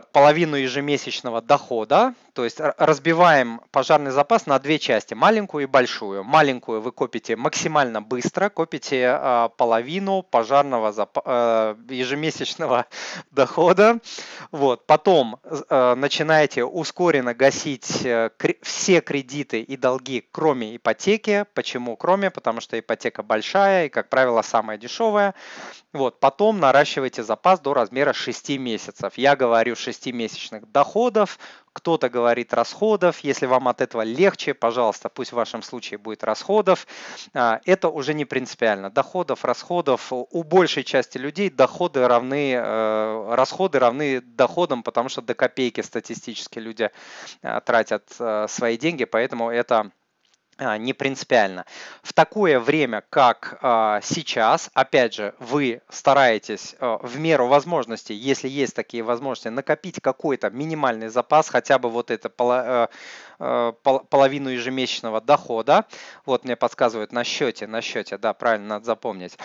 половину 0.00 0.56
ежемесячного 0.56 1.40
дохода, 1.40 2.14
то 2.40 2.44
есть 2.44 2.58
разбиваем 2.78 3.60
пожарный 3.70 4.12
запас 4.12 4.46
на 4.46 4.58
две 4.58 4.78
части, 4.78 5.12
маленькую 5.12 5.64
и 5.64 5.66
большую. 5.66 6.24
Маленькую 6.24 6.80
вы 6.80 6.90
копите 6.90 7.36
максимально 7.36 8.00
быстро, 8.00 8.48
копите 8.48 9.08
а, 9.08 9.50
половину 9.50 10.22
пожарного 10.22 10.90
зап- 10.90 11.20
э, 11.22 11.76
ежемесячного 11.90 12.86
дохода. 13.30 13.98
Вот. 14.52 14.86
Потом 14.86 15.38
э, 15.44 15.94
начинаете 15.96 16.64
ускоренно 16.64 17.34
гасить 17.34 18.06
э, 18.06 18.30
все 18.62 19.02
кредиты 19.02 19.60
и 19.60 19.76
долги, 19.76 20.26
кроме 20.32 20.76
ипотеки. 20.76 21.44
Почему 21.52 21.94
кроме? 21.94 22.30
Потому 22.30 22.62
что 22.62 22.80
ипотека 22.80 23.22
большая 23.22 23.84
и, 23.84 23.88
как 23.90 24.08
правило, 24.08 24.40
самая 24.40 24.78
дешевая. 24.78 25.34
Вот. 25.92 26.20
Потом 26.20 26.58
наращиваете 26.58 27.22
запас 27.22 27.60
до 27.60 27.74
размера 27.74 28.14
6 28.14 28.56
месяцев. 28.56 29.12
Я 29.16 29.36
говорю 29.36 29.74
6-месячных 29.74 30.64
доходов, 30.72 31.38
кто-то 31.72 32.08
говорит 32.08 32.52
расходов. 32.52 33.20
Если 33.20 33.46
вам 33.46 33.68
от 33.68 33.80
этого 33.80 34.02
легче, 34.02 34.54
пожалуйста, 34.54 35.08
пусть 35.08 35.32
в 35.32 35.36
вашем 35.36 35.62
случае 35.62 35.98
будет 35.98 36.24
расходов. 36.24 36.86
А, 37.34 37.60
это 37.64 37.88
уже 37.88 38.14
не 38.14 38.24
принципиально. 38.24 38.90
Доходов, 38.90 39.44
расходов. 39.44 40.12
У 40.12 40.42
большей 40.42 40.84
части 40.84 41.18
людей 41.18 41.50
доходы 41.50 42.06
равны, 42.06 42.54
э, 42.54 43.34
расходы 43.34 43.78
равны 43.78 44.20
доходам, 44.20 44.82
потому 44.82 45.08
что 45.08 45.22
до 45.22 45.34
копейки 45.34 45.80
статистически 45.80 46.58
люди 46.58 46.90
э, 47.42 47.60
тратят 47.64 48.08
э, 48.18 48.46
свои 48.48 48.76
деньги, 48.76 49.04
поэтому 49.04 49.50
это 49.50 49.92
не 50.60 50.92
принципиально. 50.92 51.64
В 52.02 52.12
такое 52.12 52.60
время, 52.60 53.02
как 53.08 53.58
а, 53.62 54.00
сейчас, 54.02 54.70
опять 54.74 55.14
же, 55.14 55.34
вы 55.38 55.80
стараетесь 55.88 56.76
а, 56.78 56.98
в 56.98 57.18
меру 57.18 57.46
возможностей, 57.46 58.14
если 58.14 58.48
есть 58.48 58.74
такие 58.74 59.02
возможности, 59.02 59.48
накопить 59.48 60.00
какой-то 60.00 60.50
минимальный 60.50 61.08
запас, 61.08 61.48
хотя 61.48 61.78
бы 61.78 61.88
вот 61.88 62.10
это 62.10 62.28
половину 63.38 64.50
ежемесячного 64.50 65.20
дохода. 65.20 65.86
Вот 66.26 66.44
мне 66.44 66.56
подсказывают 66.56 67.12
на 67.12 67.24
счете, 67.24 67.66
на 67.66 67.80
счете, 67.80 68.18
да, 68.18 68.34
правильно, 68.34 68.66
надо 68.68 68.84
запомнить. 68.84 69.38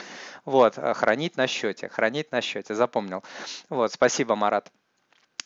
Вот, 0.43 0.75
хранить 0.75 1.37
на 1.37 1.47
счете, 1.47 1.87
хранить 1.89 2.31
на 2.31 2.41
счете, 2.41 2.75
запомнил. 2.75 3.23
Вот, 3.69 3.93
спасибо, 3.93 4.35
Марат. 4.35 4.69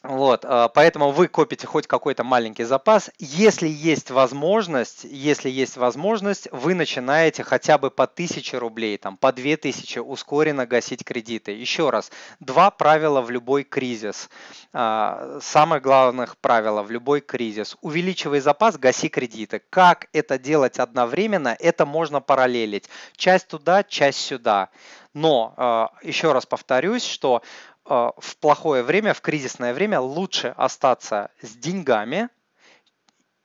Вот, 0.01 0.45
а, 0.45 0.69
поэтому 0.69 1.11
вы 1.11 1.27
копите 1.27 1.67
хоть 1.67 1.85
какой-то 1.85 2.23
маленький 2.23 2.63
запас. 2.63 3.11
Если 3.19 3.67
есть 3.67 4.11
возможность, 4.11 5.03
если 5.03 5.49
есть 5.49 5.75
возможность, 5.75 6.47
вы 6.53 6.73
начинаете 6.73 7.43
хотя 7.43 7.77
бы 7.77 7.91
по 7.91 8.05
1000 8.05 8.59
рублей, 8.59 8.97
там, 8.97 9.17
по 9.17 9.33
2000 9.33 9.99
ускоренно 9.99 10.65
гасить 10.65 11.03
кредиты. 11.03 11.51
Еще 11.51 11.89
раз, 11.89 12.11
два 12.39 12.71
правила 12.71 13.19
в 13.19 13.29
любой 13.29 13.65
кризис. 13.65 14.29
А, 14.71 15.39
самое 15.41 15.81
главное 15.81 16.29
правило 16.39 16.81
в 16.81 16.91
любой 16.91 17.19
кризис. 17.19 17.75
Увеличивай 17.81 18.39
запас, 18.39 18.77
гаси 18.77 19.09
кредиты. 19.09 19.61
Как 19.69 20.07
это 20.13 20.39
делать 20.39 20.79
одновременно, 20.79 21.57
это 21.59 21.85
можно 21.85 22.21
параллелить. 22.21 22.87
Часть 23.17 23.49
туда, 23.49 23.83
часть 23.83 24.19
сюда. 24.19 24.69
Но 25.13 25.53
а, 25.57 25.89
еще 26.03 26.31
раз 26.31 26.45
повторюсь, 26.45 27.03
что 27.03 27.41
в 27.89 28.37
плохое 28.39 28.83
время, 28.83 29.13
в 29.13 29.21
кризисное 29.21 29.73
время 29.73 29.99
лучше 29.99 30.53
остаться 30.55 31.31
с 31.41 31.55
деньгами 31.55 32.29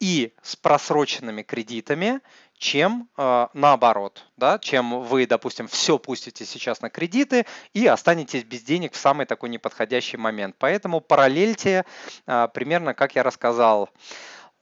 и 0.01 0.35
с 0.43 0.55
просроченными 0.55 1.43
кредитами, 1.43 2.21
чем 2.59 3.09
э, 3.17 3.47
наоборот, 3.55 4.25
да, 4.37 4.59
чем 4.59 5.03
вы, 5.03 5.27
допустим, 5.27 5.67
все 5.67 5.99
пустите 5.99 6.45
сейчас 6.45 6.83
на 6.83 6.91
кредиты 6.91 7.47
и 7.73 7.87
останетесь 7.87 8.45
без 8.45 8.63
денег 8.63 8.93
в 8.93 8.97
самый 8.97 9.27
такой 9.27 9.49
неподходящий 9.49 10.17
момент. 10.17 10.57
Поэтому 10.59 11.01
параллельте 11.01 11.85
э, 12.27 12.49
примерно, 12.53 12.93
как 12.95 13.15
я 13.15 13.23
рассказал. 13.23 13.89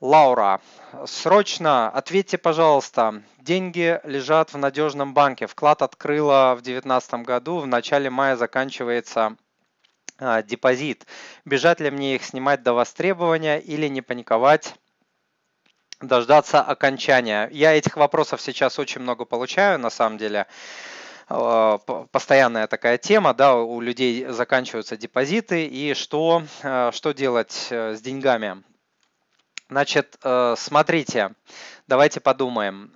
Лаура, 0.00 0.60
срочно 1.06 1.88
ответьте, 1.88 2.38
пожалуйста. 2.38 3.22
Деньги 3.38 4.00
лежат 4.04 4.52
в 4.52 4.58
надежном 4.58 5.14
банке. 5.14 5.46
Вклад 5.46 5.82
открыла 5.82 6.54
в 6.56 6.62
2019 6.62 7.14
году. 7.26 7.58
В 7.58 7.66
начале 7.66 8.10
мая 8.10 8.36
заканчивается 8.36 9.36
депозит. 10.46 11.06
Бежать 11.44 11.80
ли 11.80 11.90
мне 11.90 12.16
их 12.16 12.24
снимать 12.24 12.62
до 12.62 12.72
востребования 12.72 13.58
или 13.58 13.88
не 13.88 14.02
паниковать? 14.02 14.74
дождаться 16.02 16.60
окончания. 16.60 17.48
Я 17.52 17.72
этих 17.72 17.96
вопросов 17.96 18.40
сейчас 18.40 18.78
очень 18.78 19.00
много 19.00 19.24
получаю, 19.24 19.78
на 19.78 19.90
самом 19.90 20.18
деле. 20.18 20.46
А, 21.28 21.78
постоянная 21.78 22.66
такая 22.66 22.98
тема, 22.98 23.34
да, 23.34 23.56
у 23.56 23.80
людей 23.80 24.26
заканчиваются 24.26 24.96
депозиты, 24.96 25.66
и 25.66 25.94
что, 25.94 26.42
а, 26.62 26.92
что 26.92 27.12
делать 27.12 27.68
э, 27.70 27.94
с 27.94 28.00
деньгами? 28.00 28.62
Значит, 29.70 30.18
э, 30.22 30.54
смотрите, 30.58 31.30
давайте 31.86 32.20
подумаем. 32.20 32.92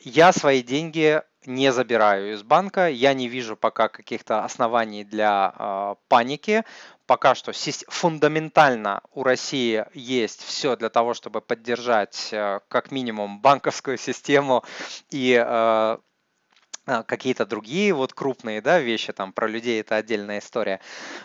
Я 0.00 0.32
свои 0.32 0.62
деньги 0.62 1.22
не 1.46 1.72
забираю 1.72 2.34
из 2.34 2.42
банка. 2.42 2.88
Я 2.88 3.14
не 3.14 3.28
вижу 3.28 3.56
пока 3.56 3.88
каких-то 3.88 4.44
оснований 4.44 5.04
для 5.04 5.54
э, 5.56 5.94
паники. 6.08 6.64
Пока 7.06 7.34
что 7.34 7.52
фундаментально 7.88 9.00
у 9.14 9.22
России 9.22 9.86
есть 9.94 10.42
все 10.42 10.76
для 10.76 10.90
того, 10.90 11.14
чтобы 11.14 11.40
поддержать 11.40 12.28
э, 12.32 12.60
как 12.68 12.90
минимум 12.90 13.40
банковскую 13.40 13.96
систему 13.96 14.64
и 15.10 15.42
э, 15.42 15.98
какие-то 17.06 17.46
другие 17.46 17.92
вот 17.92 18.12
крупные 18.12 18.60
да, 18.60 18.78
вещи, 18.78 19.12
там 19.12 19.32
про 19.32 19.46
людей 19.46 19.80
это 19.80 19.96
отдельная 19.96 20.38
история. 20.38 20.80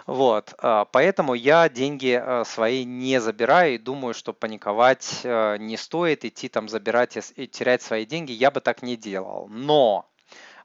Вот, 0.07 0.53
поэтому 0.91 1.33
я 1.33 1.69
деньги 1.69 2.21
свои 2.45 2.83
не 2.83 3.19
забираю 3.19 3.75
и 3.75 3.77
думаю, 3.77 4.13
что 4.13 4.33
паниковать 4.33 5.21
не 5.23 5.77
стоит, 5.77 6.25
идти 6.25 6.49
там 6.49 6.69
забирать 6.69 7.17
и 7.35 7.47
терять 7.47 7.81
свои 7.81 8.05
деньги, 8.05 8.31
я 8.31 8.51
бы 8.51 8.61
так 8.61 8.81
не 8.81 8.95
делал. 8.95 9.47
Но 9.49 10.09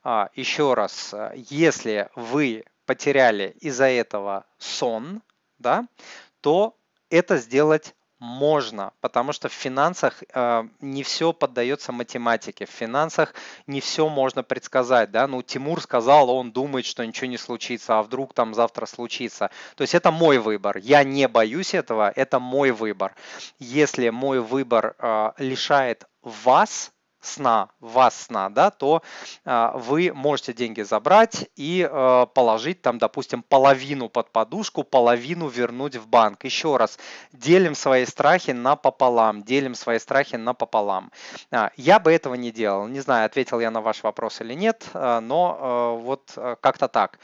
а, 0.02 0.30
еще 0.34 0.74
раз, 0.74 1.14
если 1.34 2.08
вы 2.14 2.64
потеряли 2.86 3.54
из-за 3.60 3.86
этого 3.86 4.46
сон, 4.58 5.22
да, 5.58 5.86
то 6.40 6.76
это 7.10 7.36
сделать 7.36 7.94
Можно, 8.18 8.92
потому 9.00 9.32
что 9.32 9.48
в 9.48 9.52
финансах 9.52 10.24
э, 10.34 10.64
не 10.80 11.04
все 11.04 11.32
поддается 11.32 11.92
математике, 11.92 12.66
в 12.66 12.70
финансах 12.70 13.32
не 13.68 13.80
все 13.80 14.08
можно 14.08 14.42
предсказать, 14.42 15.12
да, 15.12 15.28
ну 15.28 15.40
Тимур 15.42 15.80
сказал, 15.80 16.28
он 16.30 16.50
думает, 16.50 16.84
что 16.84 17.06
ничего 17.06 17.28
не 17.28 17.38
случится, 17.38 17.98
а 17.98 18.02
вдруг 18.02 18.34
там 18.34 18.54
завтра 18.54 18.86
случится. 18.86 19.50
То 19.76 19.82
есть 19.82 19.94
это 19.94 20.10
мой 20.10 20.38
выбор, 20.38 20.78
я 20.78 21.04
не 21.04 21.28
боюсь 21.28 21.74
этого, 21.74 22.10
это 22.10 22.40
мой 22.40 22.72
выбор. 22.72 23.14
Если 23.60 24.08
мой 24.08 24.40
выбор 24.40 24.96
э, 24.98 25.32
лишает 25.38 26.04
вас 26.22 26.90
сна, 27.20 27.70
вас 27.80 28.26
сна, 28.26 28.48
да, 28.48 28.70
то 28.70 29.02
э, 29.44 29.70
вы 29.74 30.12
можете 30.14 30.52
деньги 30.52 30.82
забрать 30.82 31.48
и 31.56 31.88
э, 31.90 32.26
положить 32.34 32.82
там, 32.82 32.98
допустим, 32.98 33.42
половину 33.42 34.08
под 34.08 34.30
подушку, 34.30 34.84
половину 34.84 35.48
вернуть 35.48 35.96
в 35.96 36.06
банк. 36.06 36.44
Еще 36.44 36.76
раз, 36.76 36.98
делим 37.32 37.74
свои 37.74 38.06
страхи 38.06 38.52
на 38.52 38.76
пополам, 38.76 39.42
делим 39.42 39.74
свои 39.74 39.98
страхи 39.98 40.36
на 40.36 40.54
пополам. 40.54 41.10
А, 41.50 41.70
я 41.76 41.98
бы 41.98 42.12
этого 42.12 42.34
не 42.34 42.50
делал, 42.50 42.86
не 42.86 43.00
знаю, 43.00 43.26
ответил 43.26 43.60
я 43.60 43.70
на 43.70 43.80
ваш 43.80 44.02
вопрос 44.02 44.40
или 44.40 44.54
нет, 44.54 44.84
э, 44.94 45.20
но 45.20 45.58
э, 45.60 46.02
вот 46.02 46.36
как-то 46.60 46.88
так. 46.88 47.18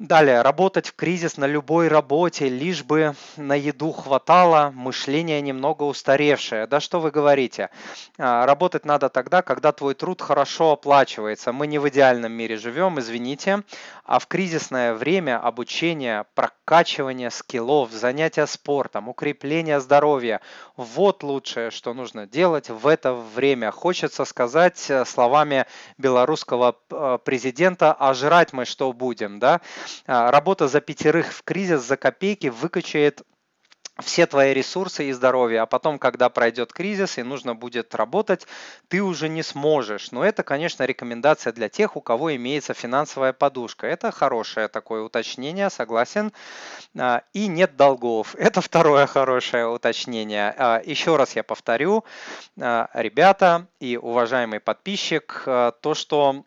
Далее, 0.00 0.42
работать 0.42 0.88
в 0.88 0.96
кризис 0.96 1.36
на 1.36 1.44
любой 1.44 1.86
работе, 1.86 2.48
лишь 2.48 2.82
бы 2.82 3.14
на 3.36 3.54
еду 3.54 3.92
хватало, 3.92 4.72
мышление 4.74 5.40
немного 5.40 5.84
устаревшее. 5.84 6.66
Да 6.66 6.80
что 6.80 6.98
вы 6.98 7.12
говорите? 7.12 7.70
А, 8.18 8.44
работать 8.44 8.84
надо 8.84 9.08
тогда, 9.08 9.42
когда 9.42 9.70
твой 9.70 9.94
труд 9.94 10.20
хорошо 10.20 10.72
оплачивается. 10.72 11.52
Мы 11.52 11.68
не 11.68 11.78
в 11.78 11.88
идеальном 11.88 12.32
мире 12.32 12.56
живем, 12.56 12.98
извините. 12.98 13.62
А 14.04 14.18
в 14.18 14.26
кризисное 14.26 14.94
время 14.94 15.38
обучение, 15.38 16.26
прокачивание 16.34 17.30
скиллов, 17.30 17.92
занятия 17.92 18.46
спортом, 18.48 19.08
укрепление 19.08 19.78
здоровья– 19.78 20.40
вот 20.76 21.22
лучшее, 21.22 21.70
что 21.70 21.94
нужно 21.94 22.26
делать 22.26 22.68
в 22.68 22.86
это 22.88 23.14
время. 23.14 23.70
Хочется 23.70 24.24
сказать 24.24 24.90
э, 24.90 25.04
словами 25.04 25.66
белорусского 25.98 26.76
э, 26.90 27.18
президента, 27.24 27.92
а 27.92 28.12
жрать 28.12 28.52
мы 28.52 28.64
что 28.64 28.92
будем, 28.92 29.38
да? 29.38 29.60
А, 30.06 30.30
работа 30.30 30.68
за 30.68 30.80
пятерых 30.80 31.32
в 31.32 31.42
кризис 31.42 31.82
за 31.82 31.96
копейки 31.96 32.48
выкачает 32.48 33.22
все 34.02 34.26
твои 34.26 34.52
ресурсы 34.52 35.08
и 35.08 35.12
здоровье, 35.12 35.60
а 35.60 35.66
потом, 35.66 36.00
когда 36.00 36.28
пройдет 36.28 36.72
кризис 36.72 37.16
и 37.16 37.22
нужно 37.22 37.54
будет 37.54 37.94
работать, 37.94 38.46
ты 38.88 39.00
уже 39.00 39.28
не 39.28 39.44
сможешь. 39.44 40.10
Но 40.10 40.24
это, 40.24 40.42
конечно, 40.42 40.82
рекомендация 40.82 41.52
для 41.52 41.68
тех, 41.68 41.96
у 41.96 42.00
кого 42.00 42.34
имеется 42.34 42.74
финансовая 42.74 43.32
подушка. 43.32 43.86
Это 43.86 44.10
хорошее 44.10 44.66
такое 44.66 45.02
уточнение, 45.02 45.70
согласен. 45.70 46.32
А, 46.98 47.22
и 47.32 47.46
нет 47.46 47.76
долгов. 47.76 48.34
Это 48.38 48.60
второе 48.60 49.06
хорошее 49.06 49.68
уточнение. 49.68 50.52
А, 50.58 50.82
еще 50.84 51.16
раз 51.16 51.36
я 51.36 51.44
повторю, 51.44 52.04
ребята 52.56 53.68
и 53.78 53.96
уважаемый 53.96 54.58
подписчик, 54.58 55.42
то, 55.44 55.94
что 55.94 56.44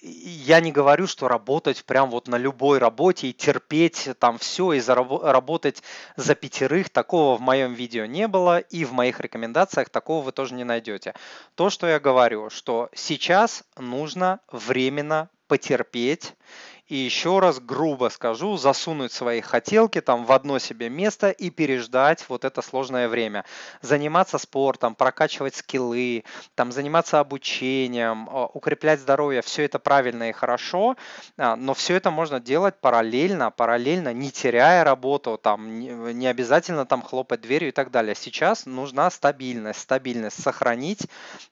я 0.00 0.60
не 0.60 0.72
говорю, 0.72 1.06
что 1.06 1.28
работать 1.28 1.84
прям 1.84 2.10
вот 2.10 2.28
на 2.28 2.36
любой 2.36 2.78
работе 2.78 3.28
и 3.28 3.32
терпеть 3.32 4.08
там 4.18 4.38
все 4.38 4.72
и 4.72 4.80
заработать 4.80 5.82
за 6.16 6.34
пятерых, 6.34 6.90
такого 6.90 7.36
в 7.36 7.40
моем 7.40 7.74
видео 7.74 8.04
не 8.04 8.28
было 8.28 8.58
и 8.58 8.84
в 8.84 8.92
моих 8.92 9.20
рекомендациях 9.20 9.90
такого 9.90 10.24
вы 10.24 10.32
тоже 10.32 10.54
не 10.54 10.64
найдете. 10.64 11.14
То, 11.54 11.70
что 11.70 11.86
я 11.86 12.00
говорю, 12.00 12.50
что 12.50 12.88
сейчас 12.94 13.64
нужно 13.76 14.40
временно 14.50 15.28
потерпеть 15.48 16.34
и 16.86 16.96
еще 16.96 17.38
раз 17.38 17.60
грубо 17.60 18.10
скажу, 18.10 18.56
засунуть 18.56 19.12
свои 19.12 19.40
хотелки 19.40 20.00
там 20.00 20.24
в 20.24 20.32
одно 20.32 20.58
себе 20.58 20.88
место 20.88 21.30
и 21.30 21.50
переждать 21.50 22.24
вот 22.28 22.44
это 22.44 22.62
сложное 22.62 23.08
время. 23.08 23.44
Заниматься 23.80 24.38
спортом, 24.38 24.94
прокачивать 24.94 25.54
скиллы, 25.54 26.24
там, 26.54 26.72
заниматься 26.72 27.20
обучением, 27.20 28.28
укреплять 28.52 29.00
здоровье, 29.00 29.42
все 29.42 29.64
это 29.64 29.78
правильно 29.78 30.28
и 30.28 30.32
хорошо, 30.32 30.96
а, 31.38 31.56
но 31.56 31.74
все 31.74 31.94
это 31.96 32.10
можно 32.10 32.40
делать 32.40 32.80
параллельно, 32.80 33.50
параллельно, 33.50 34.12
не 34.12 34.30
теряя 34.30 34.84
работу, 34.84 35.38
там, 35.42 35.80
не 35.80 36.26
обязательно 36.26 36.86
там 36.86 37.02
хлопать 37.02 37.40
дверью 37.40 37.70
и 37.70 37.72
так 37.72 37.90
далее. 37.90 38.14
Сейчас 38.14 38.66
нужна 38.66 39.10
стабильность, 39.10 39.80
стабильность, 39.80 40.42
сохранить 40.42 41.06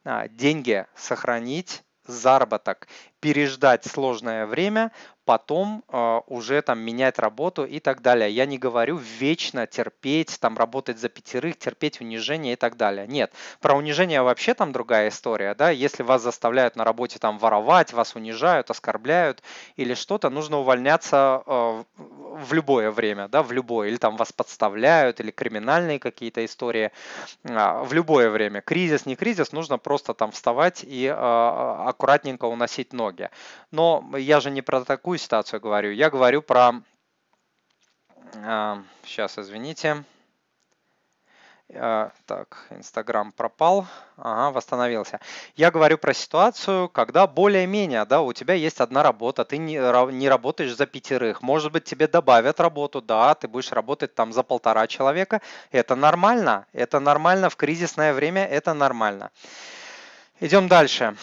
а, 0.04 0.28
деньги, 0.28 0.86
сохранить 0.94 1.82
заработок, 2.06 2.88
переждать 3.22 3.84
сложное 3.84 4.46
время, 4.46 4.90
потом 5.24 5.84
э, 5.88 6.20
уже 6.26 6.60
там 6.62 6.80
менять 6.80 7.18
работу 7.18 7.64
и 7.64 7.78
так 7.78 8.02
далее. 8.02 8.30
Я 8.30 8.46
не 8.46 8.58
говорю 8.58 8.96
вечно 8.96 9.66
терпеть, 9.66 10.38
там 10.40 10.58
работать 10.58 10.98
за 10.98 11.08
пятерых, 11.08 11.56
терпеть 11.56 12.00
унижение 12.00 12.54
и 12.54 12.56
так 12.56 12.76
далее. 12.76 13.06
Нет, 13.06 13.32
про 13.60 13.74
унижение 13.76 14.22
вообще 14.22 14.54
там 14.54 14.72
другая 14.72 15.08
история, 15.08 15.54
да, 15.54 15.70
если 15.70 16.02
вас 16.02 16.22
заставляют 16.22 16.76
на 16.76 16.84
работе 16.84 17.18
там 17.18 17.38
воровать, 17.38 17.92
вас 17.92 18.16
унижают, 18.16 18.70
оскорбляют 18.70 19.42
или 19.76 19.94
что-то, 19.94 20.28
нужно 20.28 20.58
увольняться 20.58 21.42
э, 21.46 21.84
в 21.96 22.52
любое 22.52 22.90
время, 22.90 23.28
да, 23.28 23.42
в 23.42 23.52
любое, 23.52 23.88
или 23.88 23.96
там 23.96 24.16
вас 24.16 24.32
подставляют, 24.32 25.20
или 25.20 25.30
криминальные 25.30 26.00
какие-то 26.00 26.44
истории, 26.44 26.90
э, 27.44 27.82
в 27.84 27.92
любое 27.92 28.30
время. 28.30 28.60
Кризис, 28.60 29.06
не 29.06 29.14
кризис, 29.14 29.52
нужно 29.52 29.78
просто 29.78 30.14
там 30.14 30.32
вставать 30.32 30.82
и 30.82 31.06
э, 31.06 31.12
аккуратненько 31.12 32.46
уносить 32.46 32.92
ноги. 32.92 33.11
Но 33.70 34.04
я 34.16 34.40
же 34.40 34.50
не 34.50 34.62
про 34.62 34.84
такую 34.84 35.18
ситуацию 35.18 35.60
говорю. 35.60 35.90
Я 35.92 36.10
говорю 36.10 36.42
про... 36.42 36.82
Сейчас, 39.04 39.38
а, 39.38 39.42
извините. 39.42 40.04
А, 41.74 42.10
так, 42.26 42.66
Инстаграм 42.70 43.32
пропал. 43.32 43.86
Ага, 44.16 44.50
восстановился. 44.50 45.20
Я 45.56 45.70
говорю 45.70 45.96
про 45.96 46.12
ситуацию, 46.12 46.88
когда 46.88 47.26
более-менее, 47.26 48.04
да, 48.04 48.20
у 48.20 48.32
тебя 48.32 48.54
есть 48.54 48.80
одна 48.80 49.02
работа, 49.02 49.44
ты 49.44 49.56
не, 49.56 49.74
не 50.12 50.28
работаешь 50.28 50.76
за 50.76 50.86
пятерых. 50.86 51.40
Может 51.42 51.72
быть, 51.72 51.84
тебе 51.84 52.08
добавят 52.08 52.60
работу, 52.60 53.00
да, 53.00 53.34
ты 53.34 53.48
будешь 53.48 53.72
работать 53.72 54.14
там 54.14 54.32
за 54.32 54.42
полтора 54.42 54.86
человека. 54.86 55.40
Это 55.70 55.94
нормально. 55.96 56.66
Это 56.72 57.00
нормально 57.00 57.48
в 57.48 57.56
кризисное 57.56 58.12
время, 58.12 58.46
это 58.46 58.74
нормально. 58.74 59.30
Идем 60.40 60.68
дальше. 60.68 61.16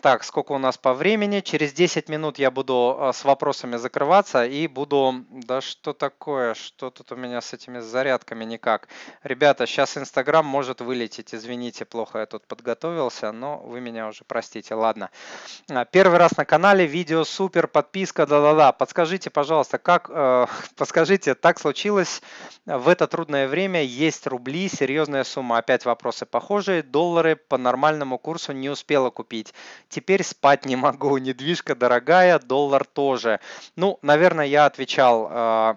Так, 0.00 0.24
сколько 0.24 0.52
у 0.52 0.58
нас 0.58 0.78
по 0.78 0.94
времени? 0.94 1.40
Через 1.40 1.74
10 1.74 2.08
минут 2.08 2.38
я 2.38 2.50
буду 2.50 2.96
а, 2.98 3.12
с 3.12 3.22
вопросами 3.22 3.76
закрываться 3.76 4.46
и 4.46 4.66
буду... 4.66 5.26
Да 5.28 5.60
что 5.60 5.92
такое? 5.92 6.54
Что 6.54 6.88
тут 6.90 7.12
у 7.12 7.16
меня 7.16 7.42
с 7.42 7.52
этими 7.52 7.80
зарядками 7.80 8.46
никак? 8.46 8.88
Ребята, 9.22 9.66
сейчас 9.66 9.98
Инстаграм 9.98 10.46
может 10.46 10.80
вылететь. 10.80 11.34
Извините, 11.34 11.84
плохо 11.84 12.20
я 12.20 12.26
тут 12.26 12.46
подготовился, 12.46 13.30
но 13.30 13.58
вы 13.58 13.80
меня 13.80 14.08
уже 14.08 14.24
простите. 14.26 14.74
Ладно. 14.74 15.10
А, 15.68 15.84
первый 15.84 16.16
раз 16.16 16.34
на 16.38 16.46
канале, 16.46 16.86
видео 16.86 17.24
супер, 17.24 17.66
подписка, 17.66 18.26
да-да-да. 18.26 18.72
Подскажите, 18.72 19.28
пожалуйста, 19.28 19.76
как... 19.76 20.08
Э, 20.08 20.46
подскажите, 20.76 21.34
так 21.34 21.60
случилось 21.60 22.22
в 22.64 22.88
это 22.88 23.06
трудное 23.06 23.48
время, 23.48 23.82
есть 23.82 24.26
рубли, 24.26 24.70
серьезная 24.70 25.24
сумма. 25.24 25.58
Опять 25.58 25.84
вопросы 25.84 26.24
похожие. 26.24 26.82
Доллары 26.82 27.36
по 27.36 27.58
нормальному 27.58 28.16
курсу 28.16 28.52
не 28.52 28.70
успела 28.70 29.10
купить 29.10 29.52
теперь 29.90 30.22
спать 30.24 30.64
не 30.64 30.76
могу, 30.76 31.18
недвижка 31.18 31.74
дорогая, 31.74 32.38
доллар 32.38 32.86
тоже. 32.86 33.40
Ну, 33.76 33.98
наверное, 34.00 34.46
я 34.46 34.64
отвечал 34.64 35.28
э, 35.30 35.74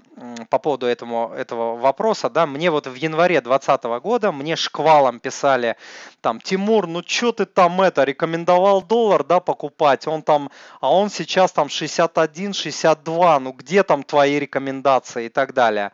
по 0.49 0.59
поводу 0.59 0.85
этому, 0.85 1.33
этого 1.35 1.75
вопроса, 1.75 2.29
да, 2.29 2.45
мне 2.45 2.71
вот 2.71 2.87
в 2.87 2.93
январе 2.93 3.41
2020 3.41 3.83
года, 4.01 4.31
мне 4.31 4.55
шквалом 4.55 5.19
писали, 5.19 5.75
там, 6.21 6.39
Тимур, 6.39 6.87
ну 6.87 7.03
что 7.05 7.31
ты 7.33 7.45
там 7.45 7.81
это, 7.81 8.03
рекомендовал 8.03 8.81
доллар, 8.81 9.23
да, 9.23 9.39
покупать, 9.39 10.07
он 10.07 10.21
там, 10.21 10.49
а 10.79 10.93
он 10.93 11.09
сейчас 11.09 11.51
там 11.51 11.67
61, 11.67 12.53
62, 12.53 13.39
ну 13.39 13.51
где 13.51 13.83
там 13.83 14.03
твои 14.03 14.39
рекомендации 14.39 15.25
и 15.25 15.29
так 15.29 15.53
далее. 15.53 15.91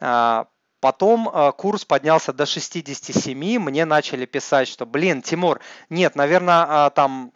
А, 0.00 0.46
Потом 0.80 1.28
э, 1.28 1.52
курс 1.56 1.84
поднялся 1.84 2.32
до 2.32 2.44
67, 2.44 3.58
мне 3.58 3.84
начали 3.86 4.26
писать, 4.26 4.68
что, 4.68 4.84
блин, 4.84 5.22
Тимур, 5.22 5.60
нет, 5.88 6.14
наверное, 6.16 6.90
там 6.90 7.32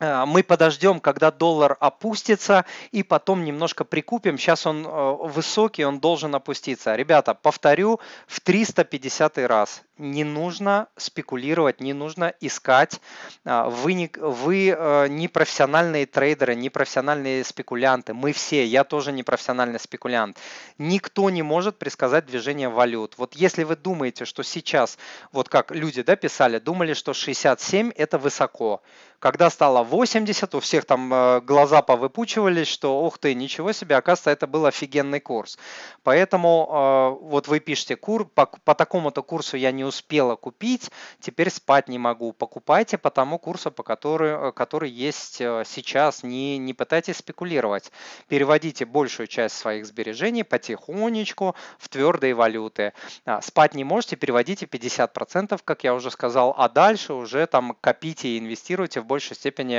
мы 0.00 0.42
подождем, 0.42 1.00
когда 1.00 1.30
доллар 1.30 1.76
опустится, 1.80 2.64
и 2.92 3.02
потом 3.02 3.44
немножко 3.44 3.84
прикупим. 3.84 4.38
Сейчас 4.38 4.66
он 4.66 4.86
э, 4.86 5.16
высокий, 5.22 5.84
он 5.84 5.98
должен 5.98 6.34
опуститься. 6.34 6.94
Ребята, 6.94 7.34
повторю 7.34 8.00
в 8.26 8.40
350 8.40 9.38
раз. 9.38 9.82
Не 9.98 10.24
нужно 10.24 10.88
спекулировать, 10.96 11.80
не 11.80 11.92
нужно 11.92 12.32
искать. 12.40 13.00
А, 13.44 13.68
вы 13.68 13.94
не, 13.94 14.10
вы 14.16 14.74
э, 14.76 15.08
не 15.08 15.28
профессиональные 15.28 16.06
трейдеры, 16.06 16.54
не 16.54 16.70
профессиональные 16.70 17.44
спекулянты. 17.44 18.14
Мы 18.14 18.32
все, 18.32 18.64
я 18.64 18.84
тоже 18.84 19.12
не 19.12 19.22
профессиональный 19.22 19.80
спекулянт. 19.80 20.38
Никто 20.78 21.30
не 21.30 21.42
может 21.42 21.78
предсказать 21.78 22.26
движение 22.26 22.68
валют. 22.68 23.14
Вот 23.18 23.34
если 23.34 23.64
вы 23.64 23.76
думаете, 23.76 24.24
что 24.24 24.42
сейчас, 24.42 24.98
вот 25.32 25.48
как 25.48 25.72
люди 25.72 26.02
да, 26.02 26.16
писали, 26.16 26.58
думали, 26.58 26.94
что 26.94 27.12
67 27.12 27.90
это 27.96 28.18
высоко. 28.18 28.82
Когда 29.18 29.50
стало 29.50 29.82
80, 29.82 30.54
у 30.54 30.60
всех 30.60 30.84
там 30.84 31.12
э, 31.12 31.40
глаза 31.40 31.82
повыпучивались, 31.82 32.68
что 32.68 33.04
ух 33.04 33.18
ты, 33.18 33.34
ничего 33.34 33.72
себе, 33.72 33.96
оказывается, 33.96 34.30
это 34.30 34.46
был 34.46 34.64
офигенный 34.64 35.18
курс. 35.18 35.58
Поэтому 36.04 36.68
э, 36.70 37.24
вот 37.24 37.48
вы 37.48 37.58
пишете, 37.58 37.96
кур, 37.96 38.26
по, 38.26 38.46
по 38.46 38.76
такому-то 38.76 39.22
курсу 39.22 39.56
я 39.56 39.72
не 39.72 39.84
успела 39.88 40.36
купить, 40.36 40.90
теперь 41.20 41.50
спать 41.50 41.88
не 41.88 41.98
могу. 41.98 42.32
Покупайте 42.32 42.98
по 42.98 43.10
тому 43.10 43.38
курсу, 43.38 43.70
по 43.70 43.82
который, 43.82 44.50
э, 44.50 44.52
который 44.52 44.90
есть 44.90 45.34
сейчас. 45.38 46.22
Не, 46.22 46.58
не 46.58 46.74
пытайтесь 46.74 47.16
спекулировать. 47.16 47.90
Переводите 48.28 48.84
большую 48.84 49.26
часть 49.26 49.56
своих 49.56 49.86
сбережений 49.86 50.44
потихонечку 50.44 51.56
в 51.78 51.88
твердые 51.88 52.34
валюты. 52.34 52.92
А, 53.24 53.40
спать 53.42 53.74
не 53.74 53.84
можете, 53.84 54.16
переводите 54.16 54.66
50%, 54.66 55.60
как 55.64 55.84
я 55.84 55.94
уже 55.94 56.10
сказал, 56.10 56.54
а 56.56 56.68
дальше 56.68 57.14
уже 57.14 57.46
там 57.46 57.76
копите 57.80 58.28
и 58.28 58.38
инвестируйте 58.38 59.00
в 59.00 59.06
большей 59.06 59.36
степени 59.36 59.78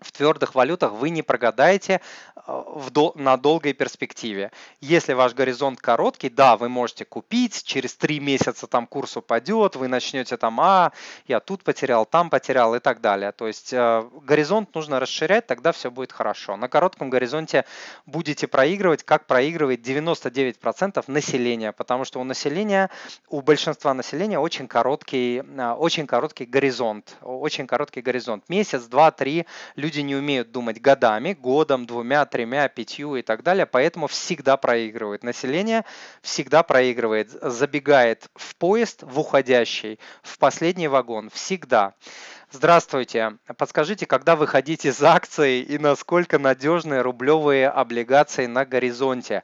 в 0.00 0.12
твердых 0.12 0.54
валютах 0.54 0.92
вы 0.92 1.10
не 1.10 1.22
прогадаете 1.22 2.00
э, 2.36 2.40
в 2.46 2.90
дол- 2.90 3.12
на 3.14 3.36
долгой 3.36 3.72
перспективе. 3.72 4.50
Если 4.80 5.12
ваш 5.12 5.34
горизонт 5.34 5.80
короткий, 5.80 6.28
да, 6.30 6.56
вы 6.56 6.68
можете 6.68 7.04
купить, 7.04 7.64
через 7.64 7.94
три 7.94 8.20
месяца 8.20 8.66
там 8.66 8.86
курс 8.86 9.16
упадет, 9.16 9.76
вы 9.76 9.88
начнете 9.88 10.36
там, 10.36 10.60
а, 10.60 10.92
я 11.26 11.40
тут 11.40 11.62
потерял, 11.62 12.06
там 12.06 12.30
потерял 12.30 12.74
и 12.74 12.78
так 12.78 13.00
далее. 13.00 13.32
То 13.32 13.46
есть 13.46 13.72
э, 13.72 14.04
горизонт 14.22 14.74
нужно 14.74 15.00
расширять, 15.00 15.46
тогда 15.46 15.72
все 15.72 15.90
будет 15.90 16.12
хорошо. 16.12 16.56
На 16.56 16.68
коротком 16.68 17.10
горизонте 17.10 17.64
будете 18.06 18.46
проигрывать, 18.46 19.02
как 19.02 19.26
проигрывает 19.26 19.86
99% 19.86 21.04
населения, 21.06 21.72
потому 21.72 22.04
что 22.04 22.20
у 22.20 22.24
населения, 22.24 22.90
у 23.28 23.40
большинства 23.40 23.94
населения 23.94 24.38
очень 24.38 24.66
короткий, 24.68 25.42
э, 25.42 25.72
очень 25.72 26.06
короткий 26.06 26.46
горизонт, 26.46 27.16
очень 27.20 27.66
короткий 27.66 28.00
горизонт. 28.00 28.48
Месяц, 28.48 28.84
два, 28.84 29.10
три, 29.10 29.46
люди 29.76 29.89
люди 29.90 30.00
не 30.02 30.14
умеют 30.14 30.52
думать 30.52 30.80
годами, 30.80 31.32
годом, 31.32 31.84
двумя, 31.84 32.24
тремя, 32.24 32.68
пятью 32.68 33.16
и 33.16 33.22
так 33.22 33.42
далее, 33.42 33.66
поэтому 33.66 34.06
всегда 34.06 34.56
проигрывают. 34.56 35.24
Население 35.24 35.84
всегда 36.22 36.62
проигрывает, 36.62 37.30
забегает 37.42 38.28
в 38.36 38.54
поезд, 38.54 39.02
в 39.02 39.18
уходящий, 39.18 39.98
в 40.22 40.38
последний 40.38 40.86
вагон, 40.86 41.28
всегда. 41.30 41.94
Здравствуйте. 42.52 43.38
Подскажите, 43.58 44.06
когда 44.06 44.36
выходить 44.36 44.84
из 44.84 45.02
акций 45.02 45.60
и 45.60 45.76
насколько 45.78 46.38
надежны 46.38 47.02
рублевые 47.02 47.68
облигации 47.68 48.46
на 48.46 48.64
горизонте? 48.64 49.42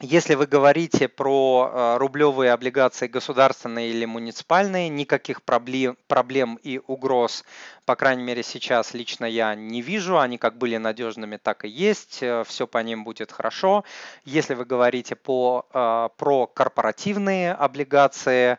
Если 0.00 0.34
вы 0.34 0.46
говорите 0.46 1.06
про 1.06 1.70
э, 1.72 1.96
рублевые 1.98 2.50
облигации 2.50 3.06
государственные 3.06 3.90
или 3.90 4.04
муниципальные, 4.04 4.88
никаких 4.88 5.44
проблем, 5.44 6.58
и 6.64 6.80
угроз, 6.88 7.44
по 7.86 7.94
крайней 7.94 8.24
мере 8.24 8.42
сейчас 8.42 8.92
лично 8.92 9.24
я 9.24 9.54
не 9.54 9.82
вижу. 9.82 10.18
Они 10.18 10.36
как 10.36 10.58
были 10.58 10.78
надежными, 10.78 11.36
так 11.36 11.64
и 11.64 11.68
есть. 11.68 12.24
Э, 12.24 12.42
Все 12.44 12.66
по 12.66 12.78
ним 12.78 13.04
будет 13.04 13.30
хорошо. 13.30 13.84
Если 14.24 14.54
вы 14.54 14.64
говорите 14.64 15.14
по, 15.14 15.64
э, 15.72 16.08
про 16.16 16.48
корпоративные 16.48 17.52
облигации 17.52 18.58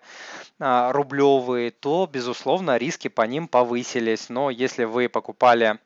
рублевые, 0.58 1.72
то, 1.72 2.08
безусловно, 2.10 2.78
риски 2.78 3.10
по 3.10 3.24
ним 3.24 3.50
повысились. 3.50 4.30
Но 4.30 4.50
если 4.50 4.86
вы 4.86 5.10
покупали 5.10 5.80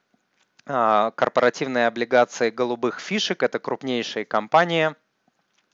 корпоративные 0.65 1.87
облигации 1.87 2.51
голубых 2.51 2.99
фишек, 2.99 3.41
это 3.41 3.57
крупнейшие 3.57 4.25
компании– 4.25 4.93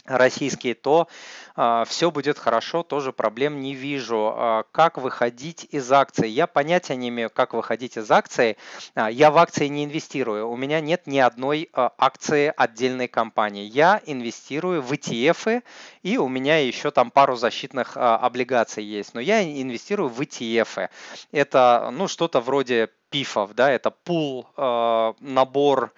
российские, 0.05 0.75
то 0.75 1.07
э, 1.09 1.45
а, 1.57 1.85
все 1.85 2.11
будет 2.11 2.37
хорошо, 2.37 2.83
тоже 2.83 3.11
проблем 3.13 3.61
не 3.61 3.73
вижу. 3.73 4.33
Э, 4.35 4.63
как 4.71 4.97
выходить 4.97 5.67
из 5.71 5.91
акций? 5.91 6.29
Я 6.29 6.47
понятия 6.47 6.95
не 6.95 7.09
имею, 7.09 7.29
как 7.29 7.53
выходить 7.53 7.97
из 7.97 8.09
акций. 8.11 8.57
Э, 8.95 9.07
я 9.11 9.31
в 9.31 9.37
акции 9.37 9.67
не 9.67 9.85
инвестирую. 9.85 10.49
У 10.49 10.57
меня 10.57 10.81
нет 10.81 11.07
ни 11.07 11.17
одной 11.17 11.69
э, 11.71 11.89
акции 11.97 12.53
отдельной 12.55 13.07
компании. 13.07 13.63
Я 13.63 14.01
инвестирую 14.05 14.81
в 14.81 14.91
ETF, 14.91 15.63
и 16.03 16.17
у 16.17 16.27
меня 16.27 16.57
еще 16.57 16.91
там 16.91 17.09
пару 17.09 17.35
защитных 17.35 17.95
э, 17.95 17.99
облигаций 17.99 18.83
есть. 18.83 19.13
Но 19.13 19.19
я 19.19 19.43
инвестирую 19.43 20.09
в 20.09 20.19
ETF. 20.21 20.89
Это 21.31 21.89
ну, 21.91 22.07
что-то 22.07 22.41
вроде 22.41 22.89
пифов, 23.09 23.53
да, 23.53 23.71
это 23.71 23.91
пул, 23.91 24.47
э, 24.57 25.13
набор 25.19 25.93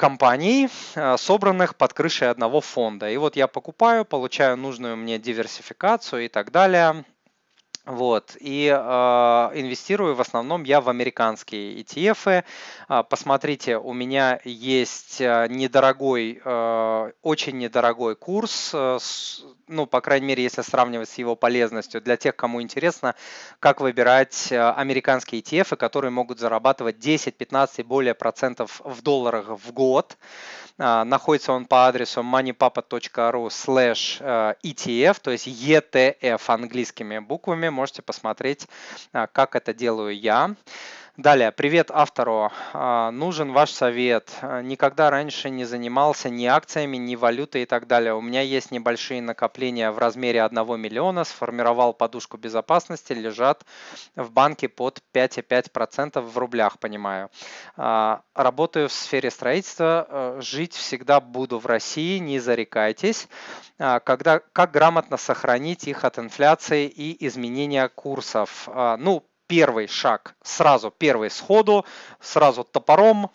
компаний, 0.00 0.70
э, 0.94 1.16
собранных 1.18 1.76
под 1.76 1.92
крышей 1.92 2.30
одного 2.30 2.62
фонда. 2.62 3.10
И 3.10 3.18
вот 3.18 3.36
я 3.36 3.46
покупаю, 3.46 4.06
получаю 4.06 4.56
нужную 4.56 4.96
мне 4.96 5.18
диверсификацию 5.18 6.24
и 6.24 6.28
так 6.28 6.50
далее. 6.50 7.04
Вот, 7.84 8.36
и 8.40 8.66
э, 8.66 8.78
инвестирую 9.60 10.14
в 10.14 10.20
основном 10.20 10.64
я 10.64 10.80
в 10.80 10.88
американские 10.88 11.82
ETF. 11.82 12.44
Э, 12.88 13.02
посмотрите, 13.10 13.76
у 13.76 13.92
меня 13.92 14.40
есть 14.44 15.20
э, 15.20 15.46
недорогой, 15.50 16.40
э, 16.42 17.12
очень 17.22 17.58
недорогой 17.58 18.16
курс, 18.16 18.70
э, 18.72 18.98
с, 18.98 19.44
ну, 19.70 19.86
по 19.86 20.00
крайней 20.00 20.26
мере, 20.26 20.42
если 20.42 20.62
сравнивать 20.62 21.08
с 21.08 21.14
его 21.18 21.36
полезностью, 21.36 22.00
для 22.02 22.16
тех, 22.16 22.36
кому 22.36 22.60
интересно, 22.60 23.14
как 23.60 23.80
выбирать 23.80 24.50
э, 24.50 24.70
американские 24.72 25.40
ETF, 25.40 25.76
которые 25.76 26.10
могут 26.10 26.38
зарабатывать 26.38 26.98
10, 26.98 27.36
15 27.36 27.78
и 27.78 27.82
более 27.82 28.14
процентов 28.14 28.80
в 28.84 29.02
долларах 29.02 29.46
в 29.48 29.72
год. 29.72 30.16
А, 30.78 31.04
находится 31.04 31.52
он 31.52 31.66
по 31.66 31.86
адресу 31.86 32.22
moneypapa.ru 32.22 33.48
slash 33.48 34.16
э, 34.20 34.54
ETF, 34.64 35.20
то 35.20 35.30
есть 35.30 35.46
ETF 35.46 36.40
английскими 36.46 37.18
буквами. 37.18 37.68
Можете 37.68 38.02
посмотреть, 38.02 38.66
а, 39.12 39.26
как 39.26 39.56
это 39.56 39.74
делаю 39.74 40.18
я. 40.18 40.54
Далее, 41.20 41.52
привет 41.52 41.90
автору. 41.90 42.50
А, 42.72 43.10
нужен 43.10 43.52
ваш 43.52 43.72
совет. 43.72 44.30
А, 44.40 44.62
никогда 44.62 45.10
раньше 45.10 45.50
не 45.50 45.66
занимался 45.66 46.30
ни 46.30 46.46
акциями, 46.46 46.96
ни 46.96 47.14
валютой 47.14 47.64
и 47.64 47.66
так 47.66 47.86
далее. 47.86 48.14
У 48.14 48.22
меня 48.22 48.40
есть 48.40 48.70
небольшие 48.70 49.20
накопления 49.20 49.90
в 49.90 49.98
размере 49.98 50.42
1 50.42 50.80
миллиона. 50.80 51.24
Сформировал 51.24 51.92
подушку 51.92 52.38
безопасности, 52.38 53.12
лежат 53.12 53.66
в 54.16 54.30
банке 54.30 54.70
под 54.70 55.02
5,5% 55.12 56.22
в 56.22 56.38
рублях, 56.38 56.78
понимаю. 56.78 57.28
А, 57.76 58.22
работаю 58.34 58.88
в 58.88 58.92
сфере 58.92 59.30
строительства. 59.30 60.38
Жить 60.40 60.72
всегда 60.72 61.20
буду 61.20 61.58
в 61.58 61.66
России, 61.66 62.16
не 62.16 62.38
зарекайтесь. 62.38 63.28
Когда, 63.76 64.38
как 64.38 64.70
грамотно 64.70 65.18
сохранить 65.18 65.86
их 65.86 66.04
от 66.04 66.18
инфляции 66.18 66.86
и 66.86 67.26
изменения 67.26 67.88
курсов? 67.88 68.66
Ну, 68.98 69.22
первый 69.50 69.88
шаг, 69.88 70.36
сразу 70.44 70.92
первый 70.96 71.28
сходу, 71.28 71.84
сразу 72.20 72.62
топором, 72.62 73.32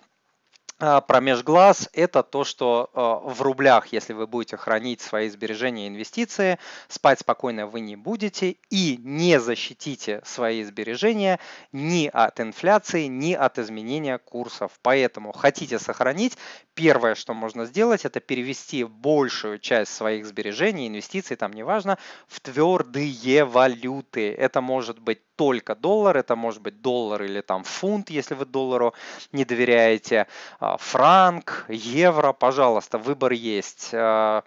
а, 0.78 1.00
промеж 1.00 1.42
глаз– 1.42 1.90
это 1.94 2.22
то, 2.22 2.44
что 2.44 2.90
а, 2.94 3.16
в 3.20 3.42
рублях, 3.42 3.88
если 3.94 4.12
вы 4.12 4.28
будете 4.28 4.58
хранить 4.58 5.00
свои 5.00 5.30
сбережения 5.30 5.86
и 5.86 5.88
инвестиции, 5.88 6.60
спать 6.90 7.22
спокойно 7.22 7.66
вы 7.66 7.80
не 7.80 7.96
будете 7.96 8.58
и 8.70 9.00
не 9.02 9.40
защитите 9.40 10.22
свои 10.26 10.64
сбережения 10.66 11.40
ни 11.72 12.10
от 12.12 12.42
инфляции, 12.42 13.06
ни 13.06 13.34
от 13.34 13.58
изменения 13.58 14.18
курсов. 14.18 14.74
Поэтому 14.82 15.32
хотите 15.32 15.80
сохранить, 15.80 16.38
первое, 16.74 17.16
что 17.16 17.34
можно 17.34 17.64
сделать, 17.66 18.04
это 18.04 18.20
перевести 18.20 18.84
большую 18.84 19.60
часть 19.60 19.94
своих 19.94 20.26
сбережений, 20.26 20.90
инвестиций, 20.90 21.38
там 21.38 21.54
неважно, 21.54 21.98
в 22.28 22.42
твердые 22.42 23.46
валюты. 23.46 24.34
Это 24.34 24.60
может 24.60 25.00
быть 25.00 25.22
только 25.36 25.76
доллар, 25.76 26.18
это 26.18 26.36
может 26.36 26.62
быть 26.62 26.82
доллар 26.82 27.24
или 27.24 27.42
там 27.42 27.64
фунт, 27.64 28.10
если 28.10 28.36
вы 28.36 28.46
доллару 28.46 28.94
не 29.32 29.46
доверяете, 29.46 30.28
а, 30.60 30.78
франк, 30.78 31.66
евро, 31.70 32.34
пожалуйста, 32.34 32.98
выбор 32.98 33.32
есть. 33.32 33.90
А, 33.94 34.44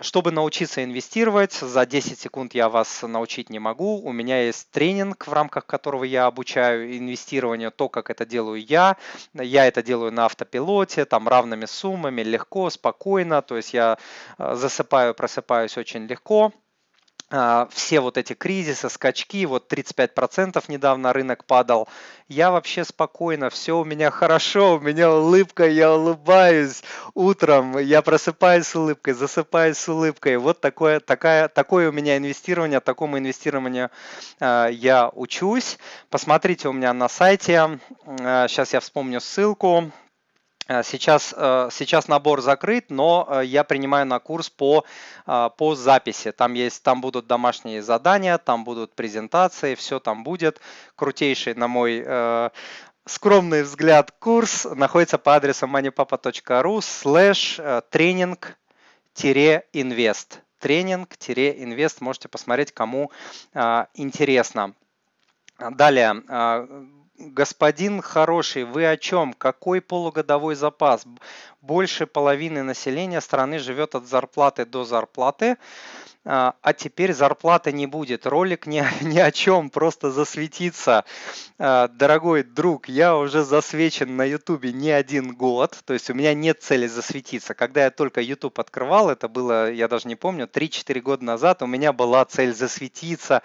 чтобы 0.00 0.32
научиться 0.32 0.82
инвестировать, 0.82 1.52
за 1.52 1.86
10 1.86 2.18
секунд 2.18 2.54
я 2.54 2.68
вас 2.68 3.02
научить 3.02 3.50
не 3.50 3.58
могу. 3.58 4.00
У 4.00 4.12
меня 4.12 4.42
есть 4.42 4.70
тренинг, 4.70 5.26
в 5.26 5.32
рамках 5.32 5.66
которого 5.66 6.04
я 6.04 6.26
обучаю 6.26 6.96
инвестированию, 6.96 7.70
то, 7.70 7.88
как 7.88 8.10
это 8.10 8.26
делаю 8.26 8.64
я. 8.64 8.96
Я 9.34 9.66
это 9.66 9.82
делаю 9.82 10.10
на 10.12 10.24
автопилоте, 10.26 11.04
там 11.04 11.28
равными 11.28 11.66
суммами, 11.66 12.22
легко, 12.22 12.70
спокойно. 12.70 13.42
То 13.42 13.56
есть 13.56 13.72
я 13.72 13.98
а, 14.36 14.54
засыпаю, 14.56 15.14
просыпаюсь 15.14 15.76
очень 15.78 16.06
легко. 16.06 16.52
А, 17.36 17.66
все 17.72 17.98
вот 17.98 18.16
эти 18.16 18.32
кризисы, 18.32 18.88
скачки, 18.88 19.44
вот 19.44 19.72
35% 19.72 20.62
недавно 20.68 21.12
рынок 21.12 21.44
падал, 21.46 21.88
я 22.28 22.52
вообще 22.52 22.84
спокойно, 22.84 23.50
все 23.50 23.76
у 23.76 23.84
меня 23.84 24.10
хорошо, 24.12 24.76
у 24.76 24.80
меня 24.80 25.10
улыбка, 25.10 25.68
я 25.68 25.92
улыбаюсь 25.92 26.84
утром, 27.14 27.76
я 27.78 28.02
просыпаюсь 28.02 28.68
с 28.68 28.76
улыбкой, 28.76 29.14
засыпаюсь 29.14 29.78
с 29.78 29.88
улыбкой. 29.88 30.36
Вот 30.36 30.60
такое, 30.60 31.00
такая, 31.00 31.48
такое 31.48 31.88
у 31.88 31.92
меня 31.92 32.18
инвестирование, 32.18 32.78
такому 32.78 33.18
инвестированию 33.18 33.90
э, 34.38 34.68
я 34.70 35.08
учусь. 35.08 35.78
Посмотрите 36.10 36.68
у 36.68 36.72
меня 36.72 36.92
на 36.92 37.08
сайте, 37.08 37.80
э, 38.06 38.46
сейчас 38.48 38.72
я 38.74 38.78
вспомню 38.78 39.20
ссылку, 39.20 39.90
сейчас, 40.66 41.34
э, 41.36 41.68
сейчас 41.72 42.08
набор 42.08 42.40
закрыт, 42.40 42.86
но 42.88 43.28
э, 43.28 43.44
я 43.44 43.64
принимаю 43.64 44.06
на 44.06 44.18
курс 44.18 44.48
по, 44.48 44.84
по 45.24 45.74
записи. 45.74 46.32
Там, 46.32 46.54
есть, 46.54 46.82
там 46.82 47.00
будут 47.00 47.26
домашние 47.26 47.82
задания, 47.82 48.38
там 48.38 48.64
будут 48.64 48.94
презентации, 48.94 49.74
все 49.74 50.00
там 50.00 50.24
будет. 50.24 50.60
Крутейший, 50.96 51.54
на 51.54 51.68
мой 51.68 52.50
скромный 53.06 53.62
взгляд, 53.62 54.12
курс 54.18 54.64
находится 54.64 55.18
по 55.18 55.34
адресу 55.34 55.66
moneypapa.ru 55.66 56.78
slash 56.78 57.82
тренинг-инвест. 57.90 60.40
Тренинг-инвест. 60.60 62.00
Можете 62.00 62.28
посмотреть, 62.28 62.72
кому 62.72 63.10
интересно. 63.94 64.74
Далее 65.58 66.22
Господин 67.32 68.02
хороший, 68.02 68.64
вы 68.64 68.86
о 68.86 68.98
чем? 68.98 69.32
Какой 69.32 69.80
полугодовой 69.80 70.54
запас? 70.56 71.06
Больше 71.62 72.06
половины 72.06 72.62
населения 72.62 73.22
страны 73.22 73.58
живет 73.58 73.94
от 73.94 74.06
зарплаты 74.06 74.66
до 74.66 74.84
зарплаты. 74.84 75.56
А, 76.26 76.54
а 76.62 76.72
теперь 76.72 77.12
зарплаты 77.12 77.70
не 77.72 77.86
будет. 77.86 78.26
Ролик 78.26 78.66
ни, 78.66 78.82
ни 79.04 79.18
о 79.18 79.30
чем, 79.30 79.68
просто 79.68 80.10
засветиться. 80.10 81.04
А, 81.58 81.88
дорогой 81.88 82.42
друг, 82.42 82.88
я 82.88 83.16
уже 83.16 83.44
засвечен 83.44 84.16
на 84.16 84.24
ютубе 84.24 84.72
не 84.72 84.90
один 84.90 85.34
год, 85.34 85.78
то 85.84 85.92
есть 85.92 86.08
у 86.08 86.14
меня 86.14 86.32
нет 86.32 86.62
цели 86.62 86.86
засветиться. 86.86 87.54
Когда 87.54 87.84
я 87.84 87.90
только 87.90 88.22
YouTube 88.22 88.58
открывал, 88.58 89.10
это 89.10 89.28
было, 89.28 89.70
я 89.70 89.86
даже 89.86 90.08
не 90.08 90.16
помню, 90.16 90.46
3-4 90.46 91.00
года 91.00 91.24
назад, 91.24 91.62
у 91.62 91.66
меня 91.66 91.92
была 91.92 92.24
цель 92.24 92.54
засветиться, 92.54 93.42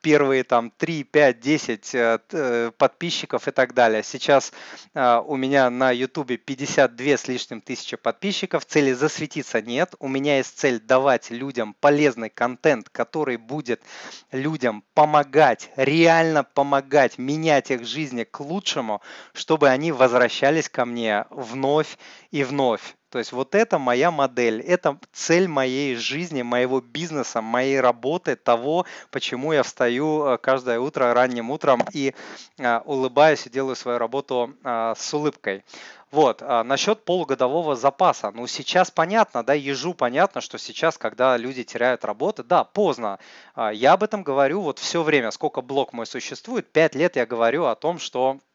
первые 0.00 0.42
там 0.42 0.70
3, 0.70 1.04
5, 1.04 1.40
10 1.40 2.76
подписчиков 2.76 3.21
и 3.48 3.50
так 3.50 3.74
далее. 3.74 4.02
Сейчас 4.02 4.52
а, 4.94 5.20
у 5.20 5.36
меня 5.36 5.70
на 5.70 5.90
YouTube 5.90 6.38
52 6.44 7.06
с 7.16 7.28
лишним 7.28 7.60
тысячи 7.60 7.96
подписчиков, 7.96 8.64
цели 8.64 8.92
засветиться 8.92 9.62
нет. 9.62 9.94
У 9.98 10.08
меня 10.08 10.38
есть 10.38 10.58
цель 10.58 10.80
давать 10.80 11.30
людям 11.30 11.74
полезный 11.80 12.30
контент, 12.30 12.88
который 12.88 13.36
будет 13.36 13.82
людям 14.30 14.84
помогать, 14.94 15.70
реально 15.76 16.44
помогать, 16.44 17.18
менять 17.18 17.70
их 17.70 17.86
жизни 17.86 18.24
к 18.24 18.40
лучшему, 18.40 19.02
чтобы 19.32 19.68
они 19.68 19.92
возвращались 19.92 20.68
ко 20.68 20.84
мне 20.84 21.26
вновь 21.30 21.98
и 22.30 22.44
вновь. 22.44 22.96
То 23.12 23.18
есть 23.18 23.32
вот 23.32 23.54
это 23.54 23.78
моя 23.78 24.10
модель, 24.10 24.62
это 24.62 24.96
цель 25.12 25.46
моей 25.46 25.96
жизни, 25.96 26.40
моего 26.40 26.80
бизнеса, 26.80 27.42
моей 27.42 27.78
работы, 27.78 28.36
того, 28.36 28.86
почему 29.10 29.52
я 29.52 29.62
встаю 29.62 30.24
э, 30.24 30.38
каждое 30.38 30.80
утро 30.80 31.12
ранним 31.12 31.50
утром 31.50 31.84
и 31.92 32.14
э, 32.56 32.78
улыбаюсь 32.86 33.46
и 33.46 33.50
делаю 33.50 33.76
свою 33.76 33.98
работу 33.98 34.54
э, 34.64 34.94
с 34.96 35.12
улыбкой. 35.12 35.62
Вот, 36.10 36.40
а 36.40 36.64
насчет 36.64 37.04
полугодового 37.04 37.76
запаса. 37.76 38.30
Ну, 38.30 38.46
сейчас 38.46 38.90
понятно, 38.90 39.42
да, 39.42 39.52
ежу 39.52 39.92
понятно, 39.92 40.40
что 40.40 40.56
сейчас, 40.56 40.96
когда 40.96 41.36
люди 41.36 41.64
теряют 41.64 42.06
работы, 42.06 42.42
да, 42.42 42.64
поздно. 42.64 43.18
А, 43.54 43.72
я 43.72 43.92
об 43.92 44.02
этом 44.02 44.22
говорю 44.22 44.62
вот 44.62 44.78
все 44.78 45.02
время, 45.02 45.30
сколько 45.32 45.60
блок 45.60 45.92
мой 45.92 46.06
существует, 46.06 46.72
пять 46.72 46.94
лет 46.94 47.16
я 47.16 47.26
говорю 47.26 47.64
о 47.64 47.74
том, 47.74 47.98
что 47.98 48.38
а, 48.38 48.51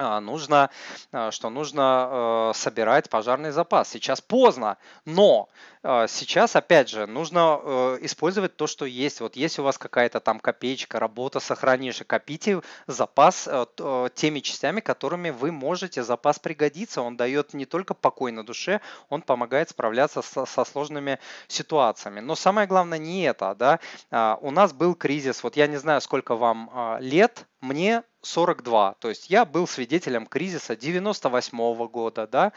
нужно, 0.00 0.70
а, 1.12 1.30
что 1.30 1.50
нужно 1.50 2.08
э, 2.10 2.52
собирать 2.54 3.10
пожарный 3.10 3.50
запас. 3.50 3.88
Сейчас 3.90 4.20
поздно, 4.20 4.78
но 5.04 5.48
а, 5.82 6.06
сейчас, 6.06 6.56
опять 6.56 6.88
же, 6.88 7.06
нужно 7.06 7.60
э, 7.62 7.98
использовать 8.02 8.56
то, 8.56 8.66
что 8.66 8.86
есть. 8.86 9.20
Вот 9.20 9.36
если 9.36 9.60
у 9.60 9.64
вас 9.64 9.76
какая-то 9.76 10.20
там 10.20 10.40
копеечка, 10.40 10.98
работа, 10.98 11.38
сохранишь, 11.40 12.02
копите 12.06 12.62
запас 12.86 13.46
э, 13.46 14.08
теми 14.14 14.40
частями, 14.40 14.80
которыми 14.80 15.30
вы 15.30 15.52
можете. 15.52 16.02
Запас 16.02 16.38
пригодится, 16.38 17.02
он 17.02 17.16
дает 17.16 17.52
не 17.52 17.66
только 17.66 17.92
покой 17.92 18.32
на 18.32 18.44
душе, 18.44 18.80
он 19.10 19.20
помогает 19.20 19.70
справляться 19.70 20.22
со, 20.22 20.46
со 20.46 20.64
сложными 20.64 21.18
ситуациями. 21.46 22.20
Но 22.20 22.36
самое 22.36 22.66
главное 22.66 22.98
не 22.98 23.22
это, 23.24 23.54
да. 23.54 24.38
У 24.40 24.50
нас 24.50 24.72
был 24.72 24.94
кризис, 24.94 25.42
вот 25.42 25.56
я 25.56 25.66
не 25.66 25.76
знаю, 25.76 26.00
сколько 26.00 26.36
вам 26.36 26.98
лет, 27.00 27.46
мне 27.60 28.02
42. 28.22 28.94
То 28.94 29.08
есть 29.08 29.30
я 29.30 29.44
был 29.44 29.66
свидетелем 29.66 30.26
кризиса 30.26 30.76
98 30.76 31.88
года, 31.88 32.26
да, 32.26 32.52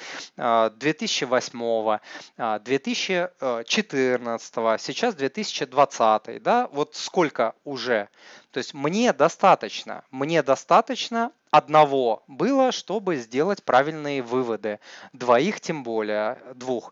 2008, 0.70 2.00
2014, 2.38 4.82
сейчас 4.82 5.16
2020. 5.16 6.44
Да, 6.44 6.68
вот 6.72 6.96
сколько 6.96 7.56
уже. 7.64 8.10
То 8.52 8.60
есть 8.60 8.74
мне 8.74 9.14
достаточно, 9.14 10.04
мне 10.12 10.44
достаточно 10.44 11.32
одного 11.52 12.24
было, 12.28 12.72
чтобы 12.72 13.16
сделать 13.18 13.64
правильные 13.64 14.22
выводы. 14.22 14.80
Двоих 15.14 15.62
тем 15.62 15.84
более, 15.84 16.38
двух 16.56 16.92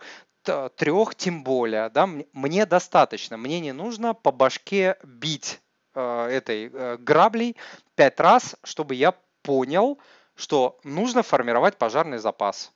трех 0.75 1.13
тем 1.13 1.43
более, 1.43 1.89
да, 1.89 2.09
мне 2.33 2.65
достаточно, 2.65 3.37
мне 3.37 3.59
не 3.59 3.73
нужно 3.73 4.15
по 4.15 4.31
башке 4.31 4.97
бить 5.03 5.61
Э, 5.93 6.27
этой 6.27 6.69
э, 6.71 6.97
граблей 6.97 7.57
пять 8.01 8.19
раз, 8.19 8.55
чтобы 8.63 8.95
я 8.95 9.13
понял, 9.43 9.99
что 10.35 10.79
нужно 10.83 11.21
формировать 11.21 11.77
пожарный 11.77 12.17
запас. 12.17 12.71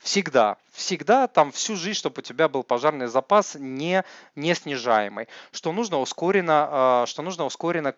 Всегда, 0.00 0.56
всегда 0.72 1.28
там 1.28 1.52
всю 1.52 1.76
жизнь, 1.76 1.96
чтобы 1.96 2.18
у 2.18 2.22
тебя 2.22 2.48
был 2.48 2.64
пожарный 2.64 3.06
запас 3.06 3.54
не, 3.54 4.02
не 4.34 4.52
снижаемый. 4.52 5.28
Что 5.52 5.70
нужно 5.70 6.00
ускоренно, 6.00 7.04
э, 7.04 7.06
что 7.06 7.22
нужно 7.22 7.44
ускоренно 7.44 7.94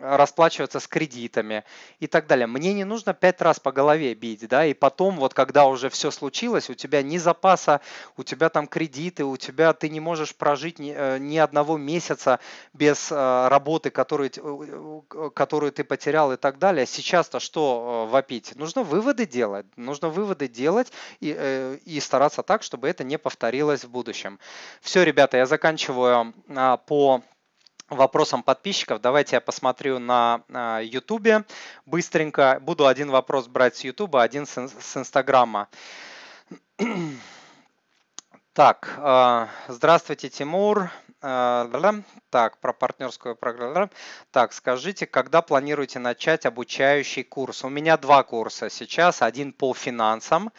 расплачиваться 0.00 0.80
с 0.80 0.86
кредитами 0.86 1.64
и 2.00 2.06
так 2.06 2.26
далее. 2.26 2.46
Мне 2.46 2.72
не 2.74 2.84
нужно 2.84 3.14
пять 3.14 3.40
раз 3.40 3.60
по 3.60 3.72
голове 3.72 4.14
бить, 4.14 4.46
да, 4.48 4.64
и 4.66 4.74
потом 4.74 5.16
вот 5.16 5.34
когда 5.34 5.66
уже 5.66 5.88
все 5.90 6.10
случилось, 6.10 6.70
у 6.70 6.74
тебя 6.74 7.02
ни 7.02 7.18
запаса, 7.18 7.80
у 8.16 8.22
тебя 8.22 8.48
там 8.48 8.66
кредиты, 8.66 9.24
у 9.24 9.36
тебя 9.36 9.72
ты 9.72 9.88
не 9.88 10.00
можешь 10.00 10.34
прожить 10.34 10.78
ни, 10.78 10.92
э, 10.94 11.18
ни 11.18 11.38
одного 11.38 11.76
месяца 11.76 12.40
без 12.72 13.10
э, 13.10 13.48
работы, 13.48 13.90
которую, 13.90 14.30
которую 15.34 15.72
ты 15.72 15.84
потерял 15.84 16.32
и 16.32 16.36
так 16.36 16.58
далее. 16.58 16.86
Сейчас-то 16.86 17.40
что 17.40 18.06
э, 18.08 18.10
вопить? 18.10 18.54
Нужно 18.56 18.82
выводы 18.82 19.26
делать, 19.26 19.66
нужно 19.76 20.08
выводы 20.08 20.48
делать 20.48 20.92
и, 21.20 21.78
и 21.84 22.00
стараться 22.00 22.42
так, 22.42 22.62
чтобы 22.62 22.88
это 22.88 23.04
не 23.04 23.18
повторилось 23.18 23.84
в 23.84 23.90
будущем. 23.90 24.38
Все, 24.80 25.02
ребята, 25.02 25.36
я 25.36 25.46
заканчиваю 25.46 26.34
а, 26.48 26.76
по 26.76 27.22
вопросам 27.88 28.42
подписчиков. 28.42 29.00
Давайте 29.00 29.36
я 29.36 29.40
посмотрю 29.40 29.98
на 29.98 30.42
YouTube 30.80 31.44
быстренько. 31.86 32.58
Буду 32.60 32.86
один 32.86 33.10
вопрос 33.10 33.46
брать 33.46 33.76
с 33.76 33.84
YouTube, 33.84 34.16
один 34.16 34.46
с 34.46 34.96
Инстаграма. 34.96 35.68
Так, 38.58 38.92
а, 38.98 39.50
здравствуйте, 39.68 40.28
Тимур. 40.28 40.90
А, 41.22 41.70
так, 42.30 42.58
про 42.58 42.72
партнерскую 42.72 43.36
программу. 43.36 43.88
Так, 44.32 44.52
скажите, 44.52 45.06
когда 45.06 45.42
планируете 45.42 46.00
начать 46.00 46.44
обучающий 46.44 47.22
курс? 47.22 47.62
У 47.62 47.68
меня 47.68 47.96
два 47.96 48.24
курса 48.24 48.68
сейчас. 48.68 49.22
Один 49.22 49.52
по 49.52 49.74
финансам, 49.74 50.50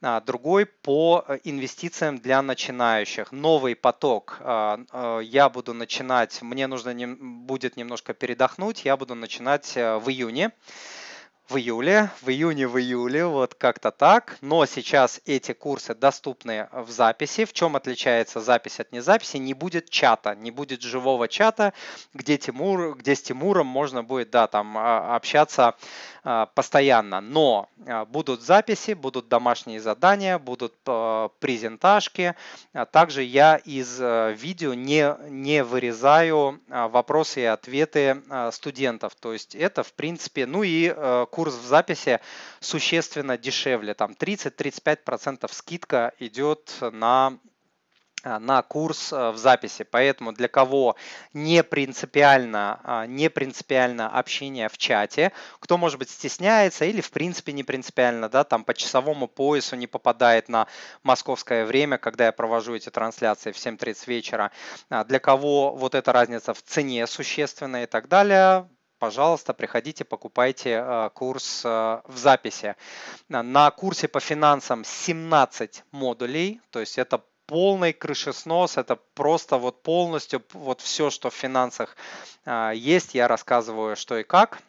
а, 0.00 0.20
другой 0.20 0.64
по 0.64 1.24
э, 1.26 1.38
инвестициям 1.42 2.18
для 2.18 2.40
начинающих. 2.40 3.32
Новый 3.32 3.74
поток 3.74 4.38
я 4.40 5.50
буду 5.52 5.74
начинать, 5.74 6.42
мне 6.42 6.68
нужно 6.68 6.94
будет 7.16 7.76
немножко 7.76 8.14
передохнуть, 8.14 8.84
я 8.84 8.96
буду 8.96 9.16
начинать 9.16 9.76
э, 9.76 9.98
в 9.98 10.08
июне 10.08 10.52
в 11.50 11.56
июле, 11.56 12.10
в 12.22 12.28
июне, 12.28 12.68
в 12.68 12.78
июле, 12.78 13.26
вот 13.26 13.54
как-то 13.54 13.90
так. 13.90 14.38
Но 14.40 14.66
сейчас 14.66 15.20
эти 15.26 15.52
курсы 15.52 15.94
доступны 15.94 16.68
в 16.72 16.90
записи. 16.90 17.44
В 17.44 17.52
чем 17.52 17.74
отличается 17.74 18.40
запись 18.40 18.78
от 18.78 18.92
незаписи? 18.92 19.38
Не 19.38 19.52
будет 19.52 19.90
чата, 19.90 20.36
не 20.36 20.52
будет 20.52 20.82
живого 20.82 21.26
чата, 21.26 21.72
где, 22.14 22.38
Тимур, 22.38 22.96
где 22.96 23.16
с 23.16 23.22
Тимуром 23.22 23.66
можно 23.66 24.04
будет 24.04 24.30
да, 24.30 24.46
там, 24.46 24.78
а, 24.78 25.16
общаться 25.16 25.74
а, 26.22 26.46
постоянно. 26.46 27.20
Но 27.20 27.68
а, 27.84 28.04
будут 28.04 28.42
записи, 28.42 28.92
будут 28.92 29.28
домашние 29.28 29.80
задания, 29.80 30.38
будут 30.38 30.74
презентажки. 30.84 32.36
Также 32.92 33.24
я 33.24 33.56
из 33.56 33.98
видео 33.98 34.74
не, 34.74 35.16
не 35.28 35.64
вырезаю 35.64 36.60
вопросы 36.68 37.40
и 37.40 37.44
ответы 37.44 38.22
студентов. 38.52 39.14
То 39.16 39.32
есть 39.32 39.54
это, 39.54 39.82
в 39.82 39.92
принципе, 39.94 40.46
ну 40.46 40.62
и 40.62 40.94
курс 41.30 41.39
курс 41.40 41.54
в 41.54 41.64
записи 41.64 42.20
существенно 42.60 43.38
дешевле. 43.38 43.94
Там 43.94 44.10
30-35% 44.12 45.50
скидка 45.50 46.12
идет 46.18 46.70
на 46.82 47.38
а, 48.22 48.38
на 48.38 48.60
курс 48.60 49.10
а, 49.10 49.32
в 49.32 49.38
записи. 49.38 49.82
Поэтому 49.90 50.32
для 50.34 50.48
кого 50.48 50.96
не 51.32 51.62
принципиально, 51.62 52.78
а, 52.84 53.06
не 53.06 53.30
принципиально 53.30 54.10
общение 54.10 54.68
в 54.68 54.76
чате, 54.76 55.32
кто, 55.60 55.78
может 55.78 55.98
быть, 55.98 56.10
стесняется 56.10 56.84
или 56.84 57.00
в 57.00 57.10
принципе 57.10 57.52
не 57.54 57.64
принципиально, 57.64 58.28
да, 58.28 58.44
там 58.44 58.62
по 58.62 58.74
часовому 58.74 59.26
поясу 59.26 59.76
не 59.76 59.86
попадает 59.86 60.50
на 60.50 60.66
московское 61.02 61.64
время, 61.64 61.96
когда 61.96 62.26
я 62.26 62.32
провожу 62.32 62.74
эти 62.74 62.90
трансляции 62.90 63.52
в 63.52 63.56
7.30 63.56 63.96
вечера, 64.08 64.50
для 65.06 65.18
кого 65.18 65.74
вот 65.74 65.94
эта 65.94 66.12
разница 66.12 66.52
в 66.52 66.60
цене 66.60 67.06
существенная 67.06 67.84
и 67.84 67.86
так 67.86 68.08
далее, 68.08 68.68
пожалуйста, 69.00 69.52
приходите, 69.52 70.04
покупайте 70.04 71.10
курс 71.14 71.64
в 71.64 72.02
записи. 72.14 72.76
На 73.28 73.70
курсе 73.72 74.06
по 74.06 74.20
финансам 74.20 74.84
17 74.84 75.82
модулей, 75.90 76.60
то 76.70 76.78
есть 76.78 76.98
это 76.98 77.20
полный 77.50 77.92
крышеснос, 77.92 78.76
это 78.76 78.96
просто 79.14 79.56
вот 79.58 79.82
полностью 79.82 80.40
вот 80.52 80.80
все, 80.80 81.10
что 81.10 81.30
в 81.30 81.34
финансах 81.34 81.96
а, 82.44 82.70
есть, 82.70 83.16
я 83.16 83.26
рассказываю, 83.26 83.96
что 83.96 84.18
и 84.18 84.22
как. 84.22 84.62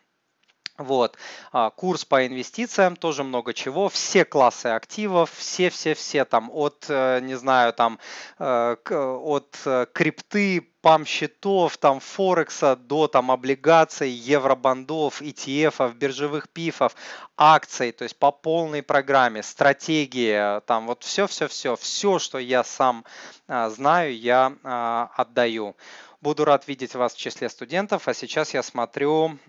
Вот. 0.84 1.17
А, 1.51 1.69
курс 1.69 2.05
по 2.05 2.25
инвестициям, 2.25 2.95
тоже 2.95 3.23
много 3.23 3.53
чего. 3.53 3.89
Все 3.89 4.25
классы 4.25 4.67
активов, 4.67 5.32
все-все-все 5.36 6.25
там 6.25 6.49
от, 6.51 6.86
э, 6.89 7.19
не 7.21 7.36
знаю, 7.36 7.73
там 7.73 7.99
э, 8.39 8.75
от 8.86 9.57
э, 9.65 9.86
крипты, 9.93 10.71
пам-счетов, 10.82 11.77
там 11.77 11.99
Форекса 11.99 12.75
до 12.75 13.07
там 13.07 13.32
облигаций, 13.32 14.09
евробандов, 14.09 15.21
ETF, 15.21 15.93
биржевых 15.93 16.49
пифов, 16.49 16.95
акций, 17.38 17.91
то 17.91 18.03
есть 18.03 18.17
по 18.17 18.32
полной 18.32 18.82
программе, 18.82 19.43
стратегии, 19.43 20.59
там 20.61 20.88
вот 20.88 21.03
все-все-все, 21.03 21.75
все, 21.75 22.19
что 22.19 22.39
я 22.39 22.63
сам 22.63 23.05
а, 23.47 23.69
знаю, 23.69 24.17
я 24.17 24.53
а, 24.63 25.11
отдаю. 25.15 25.75
Буду 26.22 26.45
рад 26.45 26.67
видеть 26.67 26.93
вас 26.93 27.15
в 27.15 27.17
числе 27.17 27.49
студентов. 27.49 28.07
А 28.07 28.13
сейчас 28.13 28.53
я 28.53 28.61
смотрю, 28.61 29.39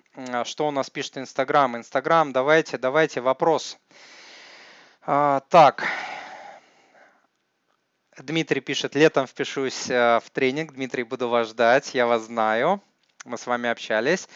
что 0.44 0.66
у 0.66 0.70
нас 0.70 0.88
пишет 0.88 1.18
Инстаграм. 1.18 1.76
Инстаграм, 1.76 2.32
давайте, 2.32 2.78
давайте 2.78 3.20
вопрос. 3.20 3.76
А, 5.02 5.40
так, 5.50 5.84
Дмитрий 8.18 8.60
пишет, 8.60 8.94
летом 8.94 9.26
впишусь 9.26 9.90
э, 9.90 10.20
в 10.24 10.30
тренинг. 10.30 10.72
Дмитрий, 10.72 11.02
буду 11.02 11.28
вас 11.28 11.48
ждать, 11.48 11.94
я 11.94 12.06
вас 12.06 12.22
знаю. 12.22 12.80
Мы 13.24 13.36
с 13.36 13.46
вами 13.46 13.68
общались. 13.68 14.28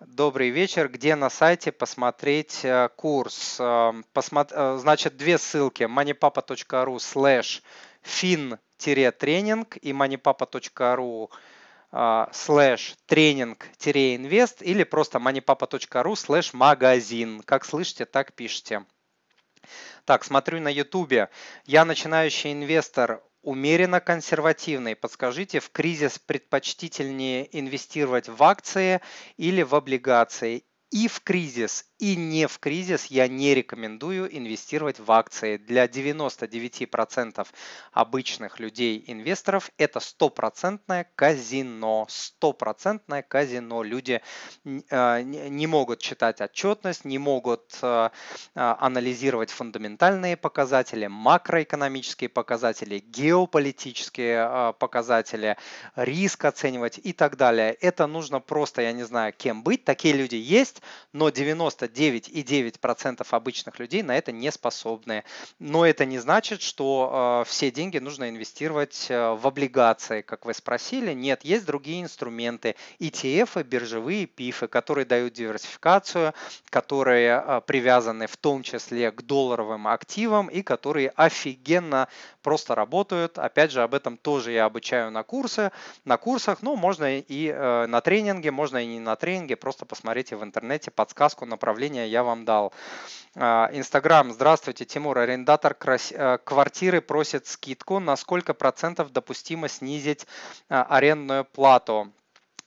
Добрый 0.00 0.50
вечер. 0.50 0.88
Где 0.88 1.16
на 1.16 1.30
сайте 1.30 1.72
посмотреть 1.72 2.64
э, 2.64 2.88
курс? 2.96 3.56
Э, 3.60 3.92
Посмотр... 4.12 4.78
Значит, 4.78 5.16
две 5.16 5.38
ссылки. 5.38 5.84
moneypapa.ru 5.84 6.96
slash 6.96 7.62
fin-training 8.02 9.76
и 9.76 9.92
moneypapa.ru 9.92 11.30
slash 12.32 12.96
training-invest 13.06 14.62
или 14.62 14.82
просто 14.82 15.18
moneypapa.ru 15.18 16.16
slash 16.16 16.52
магазин. 16.52 17.40
Как 17.42 17.64
слышите, 17.64 18.04
так 18.04 18.34
пишите. 18.34 18.84
Так, 20.04 20.24
смотрю 20.24 20.60
на 20.60 20.68
ютубе. 20.68 21.30
Я 21.64 21.84
начинающий 21.84 22.52
инвестор, 22.52 23.22
умеренно 23.42 24.00
консервативный. 24.00 24.96
Подскажите, 24.96 25.60
в 25.60 25.70
кризис 25.70 26.18
предпочтительнее 26.18 27.48
инвестировать 27.58 28.28
в 28.28 28.42
акции 28.42 29.00
или 29.36 29.62
в 29.62 29.74
облигации? 29.74 30.64
И 30.94 31.08
в 31.08 31.22
кризис, 31.22 31.86
и 31.98 32.14
не 32.14 32.46
в 32.46 32.60
кризис 32.60 33.06
я 33.06 33.26
не 33.26 33.52
рекомендую 33.52 34.28
инвестировать 34.36 35.00
в 35.00 35.10
акции. 35.10 35.56
Для 35.56 35.86
99% 35.86 37.44
обычных 37.90 38.60
людей-инвесторов 38.60 39.72
это 39.76 39.98
стопроцентное 39.98 41.10
казино. 41.16 42.06
Стопроцентное 42.08 43.22
казино. 43.22 43.82
Люди 43.82 44.22
э, 44.64 45.22
не 45.22 45.66
могут 45.66 45.98
читать 45.98 46.40
отчетность, 46.40 47.04
не 47.04 47.18
могут 47.18 47.76
э, 47.82 48.10
э, 48.54 48.74
анализировать 48.78 49.50
фундаментальные 49.50 50.36
показатели, 50.36 51.08
макроэкономические 51.08 52.28
показатели, 52.28 53.00
геополитические 53.00 54.74
показатели, 54.78 55.56
риск 55.96 56.44
оценивать 56.44 57.00
и 57.02 57.12
так 57.12 57.36
далее. 57.36 57.72
Это 57.72 58.06
нужно 58.06 58.38
просто, 58.38 58.82
я 58.82 58.92
не 58.92 59.02
знаю, 59.02 59.32
кем 59.32 59.64
быть. 59.64 59.84
Такие 59.84 60.14
люди 60.14 60.36
есть, 60.36 60.82
но 61.12 61.30
99 61.30 62.24
99,9% 62.28 63.26
обычных 63.30 63.78
людей 63.78 64.02
на 64.02 64.16
это 64.16 64.32
не 64.32 64.50
способны. 64.50 65.24
Но 65.58 65.86
это 65.86 66.04
не 66.04 66.18
значит, 66.18 66.62
что 66.62 67.42
э, 67.44 67.48
все 67.48 67.70
деньги 67.70 67.98
нужно 67.98 68.28
инвестировать 68.28 69.06
э, 69.08 69.34
в 69.34 69.46
облигации, 69.46 70.22
как 70.22 70.44
вы 70.44 70.54
спросили. 70.54 71.12
Нет, 71.12 71.44
есть 71.44 71.66
другие 71.66 72.02
инструменты, 72.02 72.76
ETF, 73.00 73.62
биржевые 73.64 74.26
пифы, 74.26 74.66
которые 74.66 75.04
дают 75.04 75.32
диверсификацию, 75.34 76.34
которые 76.70 77.42
э, 77.44 77.60
привязаны 77.66 78.26
в 78.26 78.36
том 78.36 78.62
числе 78.62 79.10
к 79.10 79.22
долларовым 79.22 79.88
активам 79.88 80.48
и 80.48 80.62
которые 80.62 81.10
офигенно 81.10 82.08
просто 82.42 82.74
работают. 82.74 83.38
Опять 83.38 83.72
же, 83.72 83.82
об 83.82 83.94
этом 83.94 84.16
тоже 84.16 84.52
я 84.52 84.66
обучаю 84.66 85.10
на 85.10 85.22
курсы, 85.22 85.70
на 86.04 86.16
курсах, 86.16 86.62
ну, 86.62 86.76
можно 86.76 87.18
и 87.18 87.52
на 87.52 88.00
тренинге, 88.00 88.50
можно 88.50 88.78
и 88.78 88.86
не 88.86 89.00
на 89.00 89.16
тренинге, 89.16 89.56
просто 89.56 89.86
посмотрите 89.86 90.36
в 90.36 90.44
интернете 90.44 90.73
подсказку 90.90 91.46
направления 91.46 92.06
я 92.06 92.22
вам 92.22 92.44
дал. 92.44 92.72
А, 93.36 93.68
Инстаграм, 93.72 94.32
здравствуйте, 94.32 94.84
Тимур, 94.84 95.18
арендатор 95.18 95.76
э, 96.10 96.38
квартиры 96.44 97.00
просит 97.00 97.46
скидку, 97.46 97.98
на 97.98 98.14
сколько 98.16 98.54
процентов 98.54 99.12
допустимо 99.12 99.68
снизить 99.68 100.26
э, 100.68 100.74
арендную 100.76 101.44
плату? 101.44 102.12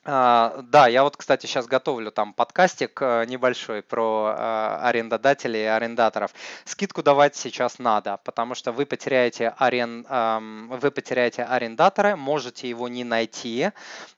А, 0.04 0.62
да, 0.64 0.88
я 0.88 1.04
вот, 1.04 1.18
кстати, 1.18 1.46
сейчас 1.46 1.68
готовлю 1.68 2.12
там 2.12 2.34
подкастик 2.34 3.02
э, 3.02 3.26
небольшой 3.28 3.82
про 3.82 4.34
э, 4.38 4.78
арендодателей 4.84 5.64
и 5.64 5.68
арендаторов. 5.68 6.34
Скидку 6.64 7.04
давать 7.04 7.36
сейчас 7.36 7.78
надо, 7.78 8.18
потому 8.24 8.56
что 8.56 8.72
вы 8.72 8.86
потеряете, 8.86 9.54
арен, 9.58 10.06
вы 10.70 10.92
потеряете 10.92 11.44
арендатора, 11.44 12.16
можете 12.16 12.70
его 12.70 12.88
не 12.88 13.04
найти 13.04 13.72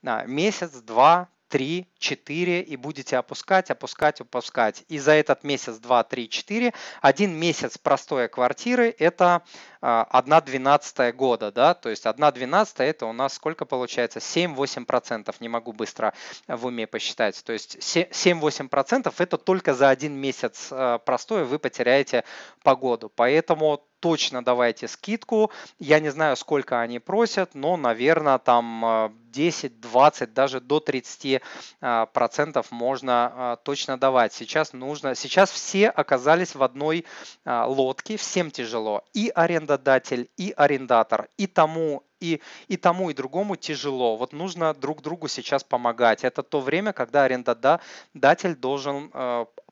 а, 0.03 0.25
месяц, 0.25 0.71
два, 0.81 1.27
3, 1.49 1.87
4 1.97 2.61
и 2.61 2.75
будете 2.75 3.17
опускать, 3.17 3.69
опускать, 3.71 4.21
опускать. 4.21 4.83
И 4.87 4.99
за 4.99 5.13
этот 5.13 5.43
месяц, 5.43 5.77
2, 5.77 6.03
3, 6.03 6.29
4, 6.29 6.73
один 7.01 7.33
месяц 7.33 7.77
простой 7.77 8.27
квартиры 8.29 8.95
это 8.97 9.41
1 9.81 10.33
а, 10.33 10.41
12 10.41 11.15
года, 11.15 11.51
да, 11.51 11.73
то 11.73 11.89
есть 11.89 12.05
1 12.05 12.31
12 12.31 12.79
это 12.79 13.05
у 13.05 13.13
нас 13.13 13.33
сколько 13.33 13.65
получается? 13.65 14.19
7-8%, 14.19 15.35
не 15.39 15.49
могу 15.49 15.73
быстро 15.73 16.13
в 16.47 16.65
уме 16.65 16.87
посчитать. 16.87 17.43
То 17.43 17.53
есть 17.53 17.77
7-8% 17.77 19.13
это 19.17 19.37
только 19.37 19.73
за 19.73 19.89
один 19.89 20.13
месяц 20.13 20.69
а, 20.71 20.99
простой 20.99 21.45
вы 21.45 21.59
потеряете 21.59 22.23
погоду. 22.63 23.11
Поэтому 23.15 23.81
точно 23.99 24.43
давайте 24.43 24.87
скидку. 24.87 25.51
Я 25.79 25.99
не 25.99 26.09
знаю, 26.09 26.35
сколько 26.35 26.79
они 26.81 26.99
просят, 26.99 27.55
но, 27.55 27.77
наверное, 27.77 28.37
там 28.37 29.13
10, 29.31 29.79
20, 29.79 30.33
даже 30.33 30.59
до 30.59 30.79
30 30.79 31.41
а, 31.81 32.05
процентов 32.07 32.71
можно 32.71 33.31
а, 33.33 33.55
точно 33.57 33.97
давать. 33.97 34.33
Сейчас 34.33 34.73
нужно, 34.73 35.15
сейчас 35.15 35.51
все 35.51 35.89
оказались 35.89 36.55
в 36.55 36.63
одной 36.63 37.05
лодке, 37.45 38.17
всем 38.17 38.51
тяжело. 38.51 39.03
И 39.13 39.31
арендодатель, 39.33 40.29
и 40.37 40.53
арендатор, 40.55 41.29
и 41.37 41.47
тому, 41.47 42.03
и, 42.19 42.41
и 42.67 42.77
тому, 42.77 43.09
и 43.09 43.13
другому 43.13 43.55
тяжело. 43.55 44.17
Вот 44.17 44.33
нужно 44.33 44.73
друг 44.73 45.01
другу 45.01 45.27
сейчас 45.27 45.63
помогать. 45.63 46.23
Это 46.23 46.43
то 46.43 46.59
время, 46.59 46.93
когда 46.93 47.23
арендодатель 47.23 48.55
должен 48.55 49.11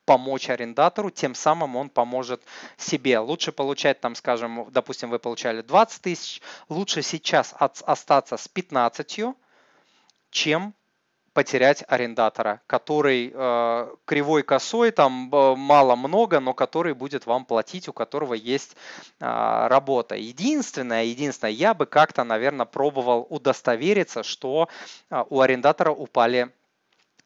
помочь 0.08 0.50
арендатору, 0.50 1.10
тем 1.12 1.36
самым 1.36 1.76
он 1.76 1.90
поможет 1.90 2.42
себе. 2.78 3.20
Лучше 3.20 3.52
получать, 3.52 4.00
там, 4.00 4.16
скажем, 4.16 4.68
допустим, 4.72 5.10
вы 5.10 5.20
получали 5.20 5.62
20 5.62 6.02
тысяч, 6.02 6.42
лучше 6.70 7.02
сейчас 7.02 7.54
от, 7.60 7.84
остаться 7.86 8.38
с 8.38 8.48
15, 8.48 9.36
чем 10.32 10.74
потерять 11.34 11.84
арендатора, 11.88 12.62
который 12.68 13.32
э, 13.32 13.96
кривой 14.06 14.44
косой, 14.44 14.92
там 14.92 15.30
мало-много, 15.58 16.40
но 16.40 16.54
который 16.54 16.94
будет 16.96 17.26
вам 17.28 17.46
платить, 17.46 17.90
у 17.90 17.94
которого 17.94 18.34
есть 18.34 18.76
э, 19.20 19.68
работа. 19.68 20.16
Единственное, 20.16 21.04
единственное, 21.04 21.52
я 21.52 21.74
бы 21.74 21.86
как-то, 21.86 22.24
наверное, 22.24 22.66
пробовал 22.66 23.28
удостовериться, 23.30 24.24
что 24.24 24.70
э, 25.12 25.24
у 25.30 25.42
арендатора 25.42 25.92
упали 25.92 26.50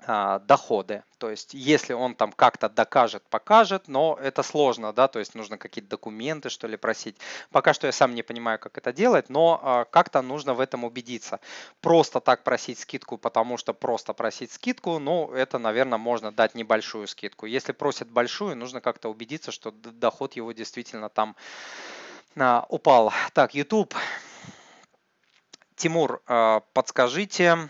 доходы. 0.07 1.03
То 1.19 1.29
есть, 1.29 1.53
если 1.53 1.93
он 1.93 2.15
там 2.15 2.31
как-то 2.31 2.69
докажет, 2.69 3.21
покажет, 3.29 3.87
но 3.87 4.17
это 4.19 4.41
сложно, 4.41 4.93
да, 4.93 5.07
то 5.07 5.19
есть 5.19 5.35
нужно 5.35 5.59
какие-то 5.59 5.91
документы, 5.91 6.49
что 6.49 6.67
ли, 6.67 6.75
просить. 6.75 7.17
Пока 7.51 7.73
что 7.73 7.85
я 7.85 7.93
сам 7.93 8.15
не 8.15 8.23
понимаю, 8.23 8.57
как 8.57 8.79
это 8.79 8.91
делать, 8.91 9.29
но 9.29 9.59
а, 9.61 9.85
как-то 9.85 10.23
нужно 10.23 10.55
в 10.55 10.59
этом 10.59 10.83
убедиться. 10.85 11.39
Просто 11.81 12.19
так 12.19 12.43
просить 12.43 12.79
скидку, 12.79 13.19
потому 13.19 13.57
что 13.57 13.73
просто 13.73 14.13
просить 14.13 14.51
скидку, 14.51 14.97
ну, 14.97 15.31
это, 15.31 15.59
наверное, 15.59 15.99
можно 15.99 16.31
дать 16.31 16.55
небольшую 16.55 17.07
скидку. 17.07 17.45
Если 17.45 17.71
просят 17.71 18.09
большую, 18.09 18.57
нужно 18.57 18.81
как-то 18.81 19.09
убедиться, 19.09 19.51
что 19.51 19.71
доход 19.71 20.33
его 20.33 20.51
действительно 20.51 21.09
там 21.09 21.35
а, 22.35 22.65
упал. 22.69 23.13
Так, 23.33 23.53
YouTube. 23.53 23.93
Тимур, 25.75 26.21
подскажите, 26.73 27.69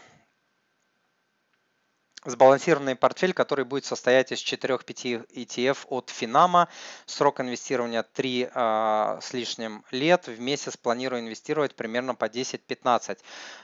Сбалансированный 2.23 2.95
портфель, 2.95 3.33
который 3.33 3.65
будет 3.65 3.83
состоять 3.83 4.31
из 4.31 4.43
4-5 4.43 5.27
ETF 5.33 5.87
от 5.89 6.11
Финама. 6.11 6.67
Срок 7.07 7.41
инвестирования 7.41 8.03
3 8.03 8.49
а, 8.53 9.19
с 9.19 9.33
лишним 9.33 9.83
лет. 9.89 10.27
В 10.27 10.39
месяц 10.39 10.77
планирую 10.77 11.21
инвестировать 11.21 11.73
примерно 11.75 12.13
по 12.13 12.25
10-15. 12.25 13.17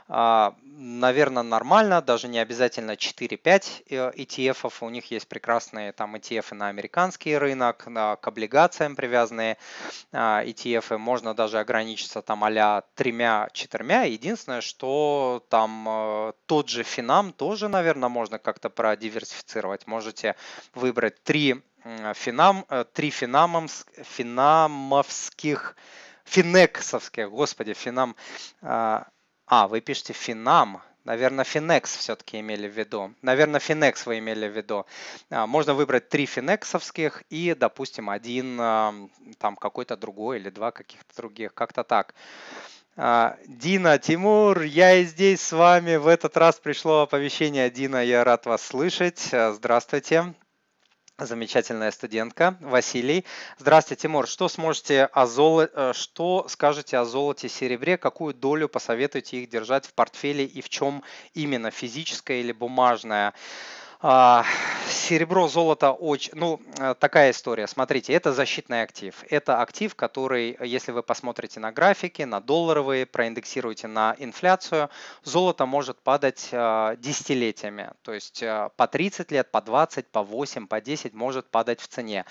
А, 0.07 0.55
наверное, 0.63 1.43
нормально, 1.43 2.01
даже 2.01 2.27
не 2.27 2.39
обязательно 2.39 2.91
4-5 2.91 3.89
ETF. 3.89 4.57
Э, 4.63 4.85
У 4.85 4.89
них 4.89 5.11
есть 5.11 5.27
прекрасные 5.27 5.91
там 5.91 6.15
ETF 6.15 6.55
на 6.55 6.69
американский 6.69 7.37
рынок, 7.37 7.85
на, 7.85 8.15
к 8.15 8.27
облигациям 8.27 8.95
привязанные 8.95 9.57
а, 10.11 10.43
ETF. 10.43 10.97
Можно 10.97 11.35
даже 11.35 11.59
ограничиться 11.59 12.23
там 12.23 12.43
а-ля 12.43 12.81
тремя-четырьмя. 12.95 14.05
Единственное, 14.05 14.61
что 14.61 15.45
там 15.49 15.85
э, 15.87 16.33
тот 16.47 16.69
же 16.69 16.81
Финам 16.81 17.33
тоже, 17.33 17.67
наверное, 17.67 18.09
можно 18.09 18.39
как-то 18.47 18.69
продиверсифицировать. 18.69 19.87
Можете 19.87 20.37
выбрать 20.73 21.21
три 21.21 21.61
финам, 22.13 22.63
э, 22.69 22.85
три 22.93 23.09
финамомс, 23.09 23.83
финамовских, 24.03 25.75
финексовских, 26.23 27.29
господи, 27.29 27.73
финам, 27.73 28.15
а, 28.61 29.05
а, 29.47 29.67
вы 29.67 29.81
пишете 29.81 30.13
финам, 30.13 30.81
Наверное, 31.03 31.45
Финекс 31.45 31.95
все-таки 31.95 32.37
имели 32.41 32.67
в 32.67 32.77
виду. 32.77 33.13
Наверное, 33.21 33.61
Финекс 33.61 34.05
вы 34.05 34.19
имели 34.19 34.45
в 34.45 34.51
виду. 34.51 34.85
А, 35.29 35.47
можно 35.47 35.73
выбрать 35.73 36.09
три 36.09 36.25
финексовских 36.25 37.23
и, 37.29 37.53
допустим, 37.53 38.09
один 38.09 38.57
там 39.37 39.55
какой-то 39.55 39.95
другой 39.95 40.39
или 40.39 40.49
два 40.49 40.71
каких-то 40.71 41.15
других. 41.15 41.53
Как-то 41.53 41.85
так. 41.85 42.13
А, 42.99 43.37
Дина, 43.45 43.99
Тимур, 43.99 44.63
я 44.63 44.95
и 44.95 45.05
здесь 45.05 45.41
с 45.41 45.51
вами. 45.51 45.97
В 45.97 46.07
этот 46.07 46.35
раз 46.35 46.59
пришло 46.59 47.01
оповещение. 47.01 47.69
Дина, 47.69 48.03
я 48.03 48.23
рад 48.23 48.47
вас 48.47 48.63
слышать. 48.63 49.29
А, 49.31 49.53
здравствуйте. 49.53 50.33
Замечательная 51.19 51.91
студентка 51.91 52.57
Василий. 52.59 53.23
Здравствуйте, 53.59 54.01
Тимур. 54.01 54.27
Что 54.27 54.49
сможете 54.49 55.05
о 55.05 55.27
золоте, 55.27 55.71
э, 55.75 55.93
что 55.93 56.47
скажете 56.49 56.97
о 56.97 57.05
золоте, 57.05 57.49
серебре? 57.49 57.99
Какую 57.99 58.33
долю 58.33 58.67
посоветуете 58.67 59.43
их 59.43 59.49
держать 59.49 59.85
в 59.85 59.93
портфеле 59.93 60.45
и 60.45 60.61
в 60.61 60.69
чем 60.69 61.03
именно, 61.35 61.69
физическое 61.69 62.39
или 62.41 62.51
бумажное? 62.51 63.35
А, 63.99 64.45
серебро, 64.87 65.47
золото 65.47 65.91
очень, 65.91 66.33
ну, 66.35 66.61
э, 66.77 66.93
такая 66.99 67.31
история. 67.31 67.65
Смотрите, 67.65 68.13
это 68.13 68.31
защитный 68.31 68.83
актив. 68.83 69.23
Это 69.29 69.61
актив, 69.61 69.95
который, 69.95 70.55
если 70.61 70.91
вы 70.91 71.01
посмотрите 71.01 71.59
на 71.59 71.71
графики, 71.71 72.21
на 72.21 72.39
долларовые, 72.39 73.07
проиндексируете 73.07 73.87
на 73.87 74.15
инфляцию, 74.19 74.89
золото 75.23 75.65
может 75.65 75.99
падать 75.99 76.49
а, 76.51 76.95
десятилетиями. 76.97 77.91
То 78.03 78.13
есть 78.13 78.43
а, 78.43 78.69
по 78.69 78.87
30 78.87 79.31
лет, 79.31 79.49
по 79.51 79.61
20, 79.61 80.07
по 80.07 80.21
8, 80.21 80.67
по 80.67 80.79
10 80.79 81.13
может 81.15 81.49
падать 81.49 81.81
в 81.81 81.87
цене. 81.87 82.25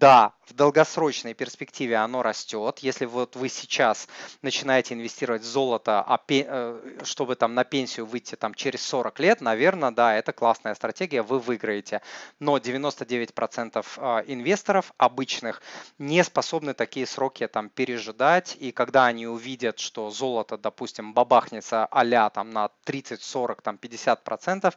Да, 0.00 0.32
в 0.46 0.54
долгосрочной 0.54 1.34
перспективе 1.34 1.96
оно 1.96 2.22
растет. 2.24 2.80
Если 2.80 3.04
вот 3.04 3.36
вы 3.36 3.48
сейчас 3.48 4.08
начинаете 4.42 4.94
инвестировать 4.94 5.42
в 5.42 5.46
золото, 5.46 6.04
э, 6.28 6.98
чтобы 7.04 7.36
там 7.36 7.54
на 7.54 7.62
пенсию 7.62 8.04
выйти 8.04 8.34
там 8.34 8.54
через 8.54 8.84
40 8.86 9.20
лет, 9.20 9.40
наверное, 9.40 9.92
да, 9.92 10.16
это 10.16 10.32
классная 10.32 10.74
стратегия, 10.74 11.22
вы 11.22 11.38
выиграете. 11.38 12.02
Но 12.40 12.58
99% 12.58 13.86
а, 13.98 14.24
инвесторов 14.26 14.92
обычных 14.98 15.62
не 15.98 16.24
способны 16.24 16.74
такие 16.74 17.06
сроки 17.06 17.46
там 17.46 17.68
пережидать. 17.68 18.56
И 18.58 18.72
когда 18.72 19.06
они 19.06 19.28
увидят, 19.28 19.78
что 19.78 20.10
золото, 20.10 20.58
допустим, 20.58 21.14
бабахнется 21.14 21.86
а 21.88 22.30
там 22.30 22.50
на 22.50 22.68
30, 22.82 23.22
40, 23.22 23.62
там 23.62 23.78
50% 23.80 24.74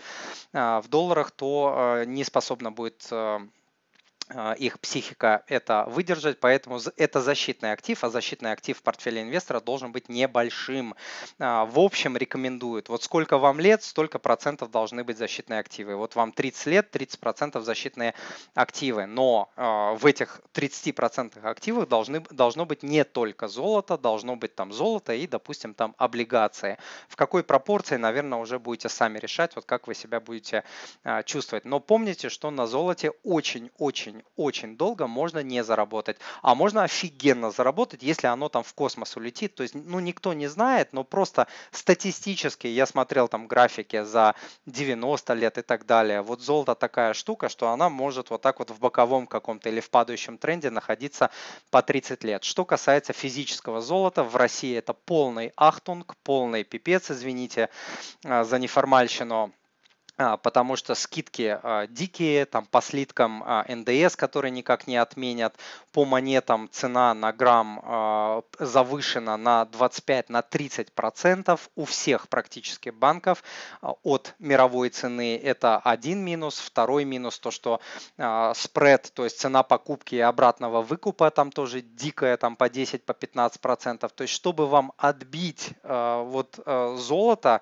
а, 0.54 0.80
в 0.80 0.88
долларах, 0.90 1.32
то 1.32 1.74
а, 1.76 2.04
не 2.06 2.24
способно 2.24 2.72
будет 2.72 3.08
а, 3.10 3.42
их 4.58 4.80
психика 4.80 5.44
это 5.48 5.86
выдержать, 5.88 6.40
поэтому 6.40 6.80
это 6.98 7.22
защитный 7.22 7.72
актив, 7.72 8.04
а 8.04 8.10
защитный 8.10 8.52
актив 8.52 8.78
в 8.78 8.82
портфеле 8.82 9.22
инвестора 9.22 9.60
должен 9.60 9.92
быть 9.92 10.10
небольшим. 10.10 10.96
А, 11.40 11.66
в 11.66 11.80
общем, 11.80 12.18
рекомендуют, 12.18 12.90
вот 12.90 13.04
сколько 13.04 13.38
вам 13.38 13.60
лет, 13.60 13.84
столько 13.84 14.20
процентов 14.20 14.72
должны 14.72 15.04
быть 15.04 15.18
защитные 15.18 15.60
активы. 15.60 15.96
Вот 15.96 16.16
вам 16.16 16.32
30 16.32 16.66
лет, 16.68 16.92
30 16.92 17.20
процентов 17.20 17.64
защитные 17.64 18.14
активы, 18.54 19.06
но 19.06 19.50
а, 19.56 19.94
в 19.94 20.06
этих 20.06 20.42
30 20.52 20.94
процентах 20.96 21.46
активов 21.46 21.88
должны, 21.88 22.20
должно 22.32 22.66
быть 22.66 22.84
не 22.84 23.04
только 23.04 23.48
золото, 23.48 23.98
должно 23.98 24.36
быть 24.36 24.56
там 24.56 24.74
золото 24.74 25.14
и, 25.14 25.28
допустим, 25.28 25.74
там 25.74 25.96
облигации. 25.98 26.78
В 27.08 27.16
какой 27.16 27.44
пропорции, 27.44 27.96
наверное, 27.96 28.40
уже 28.40 28.60
будете 28.60 28.90
сами 28.90 29.20
решать, 29.20 29.56
вот 29.56 29.66
как 29.66 29.88
вы 29.88 29.96
себя 29.96 30.20
будете 30.20 30.64
чувствовать. 31.26 31.66
Но 31.66 31.80
помните, 31.80 32.30
что 32.30 32.52
на 32.52 32.68
золоте 32.68 33.12
очень-очень 33.24 34.17
очень-очень 34.36 34.78
долго 34.78 35.08
можно 35.08 35.44
не 35.44 35.64
заработать. 35.64 36.18
А 36.42 36.56
можно 36.56 36.84
офигенно 36.84 37.52
заработать, 37.52 38.04
если 38.04 38.28
оно 38.28 38.50
там 38.50 38.64
в 38.64 38.74
космос 38.74 39.16
улетит. 39.18 39.56
То 39.56 39.64
есть, 39.64 39.76
ну, 39.76 40.00
никто 40.00 40.34
не 40.34 40.48
знает, 40.48 40.94
но 40.94 41.04
просто 41.04 41.48
статистически 41.72 42.68
я 42.68 42.86
смотрел 42.86 43.28
там 43.28 43.48
графики 43.48 44.04
за 44.04 44.36
90 44.66 45.34
лет 45.34 45.58
и 45.58 45.62
так 45.62 45.86
далее. 45.86 46.22
Вот 46.22 46.42
золото 46.42 46.76
такая 46.76 47.14
штука, 47.14 47.50
что 47.50 47.70
она 47.70 47.90
может 47.90 48.30
вот 48.30 48.42
так 48.42 48.60
вот 48.60 48.72
в 48.72 48.80
боковом 48.80 49.28
каком-то 49.28 49.70
или 49.70 49.80
в 49.80 49.90
падающем 49.90 50.38
тренде 50.38 50.70
находиться 50.70 51.30
по 51.72 51.82
30 51.82 52.24
лет. 52.24 52.44
Что 52.44 52.66
касается 52.66 53.14
физического 53.14 53.82
золота, 53.82 54.24
в 54.24 54.36
России 54.36 54.76
это 54.76 54.94
полный 54.94 55.54
ахтунг, 55.56 56.16
полный 56.24 56.64
пипец, 56.64 57.12
извините 57.12 57.70
а, 58.26 58.44
за 58.44 58.60
неформальщину. 58.60 59.54
А, 60.20 60.36
потому 60.36 60.76
что 60.76 60.96
скидки 60.96 61.60
а, 61.62 61.86
дикие, 61.86 62.46
там 62.46 62.66
по 62.66 62.82
слиткам 62.82 63.44
а, 63.46 63.64
НДС, 63.68 64.16
которые 64.16 64.50
никак 64.50 64.88
не 64.88 64.98
отменят, 64.98 65.56
по 65.92 66.06
монетам 66.06 66.70
цена 66.72 67.14
на 67.14 67.34
грамм 67.34 68.44
завышена 68.60 69.36
на 69.36 69.66
25 69.66 70.30
на 70.30 70.44
30 70.44 70.92
процентов 70.92 71.72
у 71.76 71.86
всех 71.86 72.30
практически 72.30 72.90
банков 72.90 73.44
от 73.82 74.36
мировой 74.38 74.90
цены. 74.90 75.38
Это 75.38 75.78
один 75.78 76.24
минус, 76.24 76.60
второй 76.60 77.04
минус 77.04 77.40
то, 77.40 77.50
что 77.50 77.82
спред, 78.54 79.12
то 79.16 79.24
есть 79.24 79.40
цена 79.40 79.64
покупки 79.64 80.14
и 80.16 80.20
обратного 80.20 80.84
выкупа 80.84 81.32
там 81.32 81.52
тоже 81.52 81.82
дикая, 81.82 82.38
там 82.38 82.56
по 82.56 82.70
10 82.70 83.04
по 83.04 83.16
15 83.16 83.60
процентов. 83.60 84.12
То 84.12 84.22
есть 84.22 84.36
чтобы 84.36 84.68
вам 84.68 84.94
отбить 84.98 85.72
вот 85.84 86.60
золото, 86.64 87.62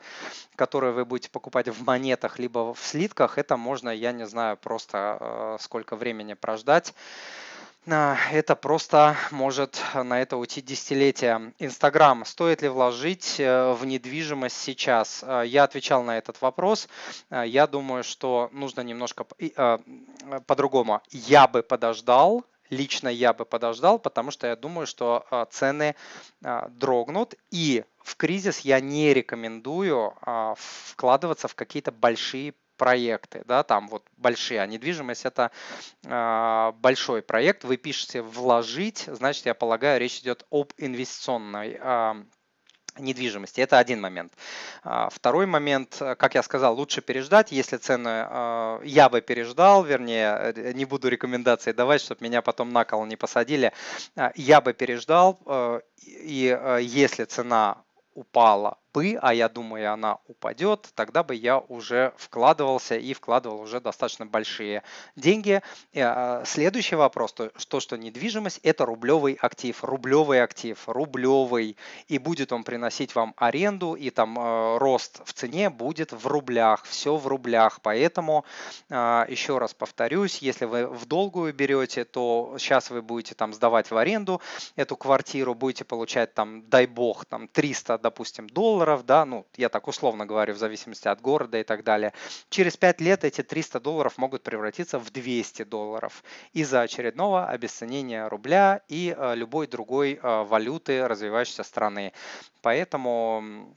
которое 0.58 0.92
вы 0.92 1.06
будете 1.06 1.30
покупать 1.30 1.70
в 1.70 1.86
монетах 1.86 2.38
либо 2.46 2.76
в 2.76 2.80
слитках, 2.80 3.40
это 3.40 3.58
можно, 3.58 3.90
я 3.90 4.12
не 4.12 4.28
знаю, 4.28 4.56
просто 4.56 5.18
э, 5.20 5.58
сколько 5.60 5.96
времени 5.96 6.36
прождать. 6.36 6.94
А, 7.88 8.18
это 8.32 8.56
просто 8.56 9.18
может 9.32 9.82
на 9.96 10.22
это 10.22 10.38
уйти 10.38 10.62
десятилетия. 10.62 11.54
Инстаграм. 11.58 12.24
Стоит 12.24 12.62
ли 12.62 12.70
вложить 12.70 13.40
э, 13.40 13.74
в 13.74 13.84
недвижимость 13.88 14.58
сейчас? 14.58 15.24
Э, 15.24 15.42
я 15.44 15.64
отвечал 15.64 16.04
на 16.04 16.20
этот 16.20 16.40
вопрос. 16.40 16.88
Я 17.32 17.66
думаю, 17.66 18.04
что 18.04 18.50
нужно 18.52 18.82
немножко 18.82 19.26
по-другому. 20.46 21.02
Я 21.10 21.48
бы 21.48 21.64
подождал, 21.64 22.46
лично 22.70 23.10
я 23.10 23.34
бы 23.34 23.46
подождал, 23.46 23.98
потому 23.98 24.30
что 24.30 24.46
я 24.46 24.56
думаю, 24.56 24.86
что 24.86 25.26
цены 25.50 25.96
дрогнут 26.70 27.34
и 27.50 27.86
в 28.06 28.16
кризис 28.18 28.60
я 28.60 28.80
не 28.80 29.14
рекомендую 29.14 30.14
а, 30.22 30.54
вкладываться 30.58 31.48
в 31.48 31.56
какие-то 31.56 31.92
большие 31.92 32.54
проекты, 32.78 33.44
да, 33.46 33.64
там 33.64 33.88
вот 33.88 34.06
большие, 34.18 34.62
а 34.62 34.68
недвижимость 34.68 35.24
это 35.24 35.50
э, 36.04 36.72
большой 36.76 37.22
проект, 37.22 37.64
вы 37.64 37.78
пишете 37.78 38.22
вложить, 38.22 39.06
значит, 39.08 39.46
я 39.46 39.54
полагаю, 39.54 39.98
речь 39.98 40.20
идет 40.20 40.46
об 40.52 40.74
инвестиционной 40.78 41.80
э, 41.80 42.14
недвижимости. 42.98 43.62
Это 43.62 43.78
один 43.78 44.02
момент. 44.02 44.34
Второй 44.84 45.46
момент, 45.46 45.98
как 46.00 46.36
я 46.36 46.44
сказал, 46.44 46.76
лучше 46.76 47.02
переждать, 47.02 47.52
если 47.52 47.78
цены 47.78 48.28
я 48.84 49.10
бы 49.10 49.22
переждал, 49.22 49.84
вернее, 49.84 50.54
не 50.74 50.86
буду 50.86 51.10
рекомендации 51.10 51.72
давать, 51.72 52.02
чтобы 52.02 52.24
меня 52.24 52.42
потом 52.42 52.72
на 52.72 52.86
кол 52.86 53.06
не 53.06 53.16
посадили. 53.16 53.74
Я 54.36 54.62
бы 54.62 54.74
переждал, 54.74 55.40
э, 55.46 55.82
и 56.06 56.58
э, 56.58 56.80
если 56.82 57.26
цена 57.26 57.85
упала 58.16 58.78
бы, 58.96 59.20
а 59.22 59.34
я 59.34 59.50
думаю, 59.50 59.92
она 59.92 60.20
упадет, 60.28 60.90
тогда 60.96 61.22
бы 61.22 61.36
я 61.36 61.60
уже 61.60 62.14
вкладывался 62.16 62.96
и 62.96 63.14
вкладывал 63.14 63.60
уже 63.60 63.82
достаточно 63.82 64.26
большие 64.26 64.84
деньги. 65.18 65.62
А, 65.94 66.44
следующий 66.46 66.96
вопрос, 66.96 67.34
то, 67.34 67.52
что, 67.58 67.82
что 67.82 67.98
недвижимость– 67.98 68.62
это 68.64 68.86
рублевый 68.86 69.38
актив, 69.42 69.84
рублевый 69.84 70.42
актив, 70.42 70.82
рублевый, 70.88 71.76
и 72.08 72.18
будет 72.20 72.54
он 72.54 72.64
приносить 72.64 73.16
вам 73.16 73.34
аренду, 73.36 73.96
и 73.96 74.12
там 74.12 74.40
э, 74.40 74.78
рост 74.78 75.22
в 75.26 75.34
цене 75.34 75.70
будет 75.70 76.14
в 76.14 76.26
рублях, 76.28 76.86
все 76.86 77.18
в 77.18 77.28
рублях. 77.28 77.82
Поэтому, 77.82 78.46
э, 78.90 79.26
еще 79.28 79.58
раз 79.58 79.74
повторюсь, 79.74 80.38
если 80.38 80.64
вы 80.64 80.88
в 80.88 81.06
долгую 81.06 81.54
берете, 81.54 82.06
то 82.06 82.56
сейчас 82.58 82.90
вы 82.92 83.02
будете 83.02 83.36
там 83.36 83.54
сдавать 83.54 83.92
в 83.92 83.98
аренду 83.98 84.42
эту 84.78 84.96
квартиру, 84.96 85.54
будете 85.54 85.84
получать 85.84 86.34
там, 86.34 86.64
дай 86.70 86.88
бог, 86.88 87.26
там 87.26 87.50
300, 87.50 87.98
допустим, 87.98 88.48
долларов, 88.48 88.85
долларов, 88.86 89.06
да, 89.06 89.26
ну, 89.26 89.46
я 89.58 89.70
так 89.70 89.88
условно 89.88 90.26
говорю, 90.26 90.54
в 90.54 90.58
зависимости 90.58 91.08
от 91.08 91.22
города 91.22 91.58
и 91.58 91.64
так 91.64 91.84
далее. 91.84 92.14
Через 92.50 92.78
5 92.78 93.02
лет 93.02 93.24
эти 93.24 93.42
300 93.42 93.80
долларов 93.80 94.18
могут 94.18 94.44
превратиться 94.44 95.00
в 95.00 95.12
200 95.12 95.64
долларов 95.64 96.24
из-за 96.54 96.82
очередного 96.82 97.48
обесценения 97.48 98.30
рубля 98.30 98.82
и 98.88 99.16
э, 99.18 99.36
любой 99.36 99.68
другой 99.68 100.20
э, 100.22 100.44
валюты 100.44 101.08
развивающейся 101.08 101.64
страны. 101.64 102.14
Поэтому 102.62 103.76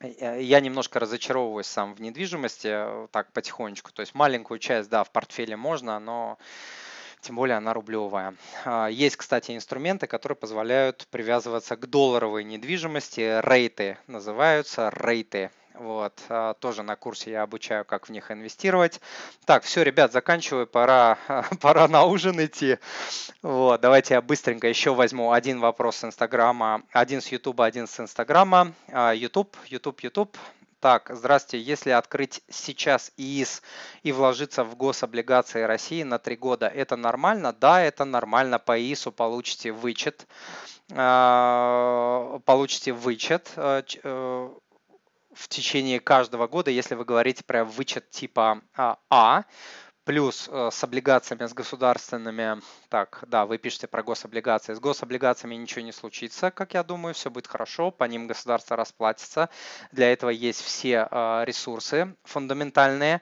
Э, 0.00 0.42
я 0.42 0.60
немножко 0.60 0.98
разочаровываюсь 1.00 1.66
сам 1.66 1.94
в 1.94 2.00
недвижимости, 2.00 3.08
так 3.10 3.32
потихонечку. 3.32 3.92
То 3.92 4.00
есть 4.00 4.14
маленькую 4.14 4.58
часть, 4.58 4.90
да, 4.90 5.04
в 5.04 5.10
портфеле 5.10 5.56
можно, 5.56 5.98
но 5.98 6.38
тем 7.20 7.36
более 7.36 7.56
она 7.56 7.72
рублевая. 7.72 8.34
А, 8.64 8.88
есть, 8.88 9.16
кстати, 9.16 9.54
инструменты, 9.54 10.06
которые 10.06 10.36
позволяют 10.36 11.06
привязываться 11.10 11.76
к 11.76 11.86
долларовой 11.88 12.44
недвижимости. 12.44 13.40
Рейты 13.40 13.98
называются, 14.06 14.90
рейты. 14.94 15.50
Вот, 15.74 16.14
а, 16.28 16.54
тоже 16.54 16.82
на 16.82 16.96
курсе 16.96 17.32
я 17.32 17.42
обучаю, 17.42 17.84
как 17.84 18.08
в 18.08 18.10
них 18.10 18.30
инвестировать. 18.30 19.00
Так, 19.44 19.64
все, 19.64 19.82
ребят, 19.82 20.12
заканчиваю, 20.12 20.66
пора, 20.66 21.18
пора 21.60 21.86
на 21.88 22.04
ужин 22.04 22.42
идти. 22.42 22.78
Вот, 23.42 23.80
давайте 23.80 24.14
я 24.14 24.22
быстренько 24.22 24.68
еще 24.68 24.94
возьму 24.94 25.32
один 25.32 25.60
вопрос 25.60 25.96
с 25.96 26.04
Инстаграма, 26.04 26.82
один 26.92 27.20
с 27.20 27.28
Ютуба, 27.28 27.66
один 27.66 27.86
с 27.86 28.00
Инстаграма. 28.00 28.72
Ютуб, 29.14 29.56
Ютуб, 29.66 30.00
Ютуб. 30.00 30.36
Так, 30.86 31.10
здравствуйте. 31.12 31.66
Если 31.66 31.90
открыть 31.90 32.42
сейчас 32.48 33.10
ИИС 33.16 33.60
и 34.04 34.12
вложиться 34.12 34.62
в 34.62 34.76
гособлигации 34.76 35.62
России 35.62 36.04
на 36.04 36.20
три 36.20 36.36
года, 36.36 36.68
это 36.68 36.94
нормально? 36.94 37.52
Да, 37.52 37.82
это 37.82 38.04
нормально. 38.04 38.60
По 38.60 38.78
ИИСу 38.78 39.10
получите 39.10 39.72
вычет. 39.72 40.28
А, 40.92 42.38
получите 42.44 42.92
вычет 42.92 43.50
э, 43.56 43.82
э, 44.04 44.50
в 45.34 45.48
течение 45.48 45.98
каждого 45.98 46.46
года, 46.46 46.70
если 46.70 46.94
вы 46.94 47.04
говорите 47.04 47.42
про 47.42 47.64
вычет 47.64 48.08
типа 48.10 48.62
А, 48.76 48.98
а 49.10 49.42
плюс 50.06 50.48
э, 50.50 50.70
с 50.72 50.84
облигациями, 50.84 51.46
с 51.46 51.52
государственными, 51.52 52.62
так, 52.88 53.24
да, 53.26 53.44
вы 53.44 53.58
пишете 53.58 53.88
про 53.88 54.04
гособлигации, 54.04 54.72
с 54.72 54.78
гособлигациями 54.78 55.56
ничего 55.56 55.84
не 55.84 55.90
случится, 55.92 56.52
как 56.52 56.74
я 56.74 56.84
думаю, 56.84 57.12
все 57.12 57.28
будет 57.28 57.48
хорошо, 57.48 57.90
по 57.90 58.04
ним 58.04 58.28
государство 58.28 58.76
расплатится, 58.76 59.50
для 59.90 60.12
этого 60.12 60.30
есть 60.30 60.62
все 60.62 61.08
э, 61.10 61.42
ресурсы 61.44 62.14
фундаментальные. 62.22 63.20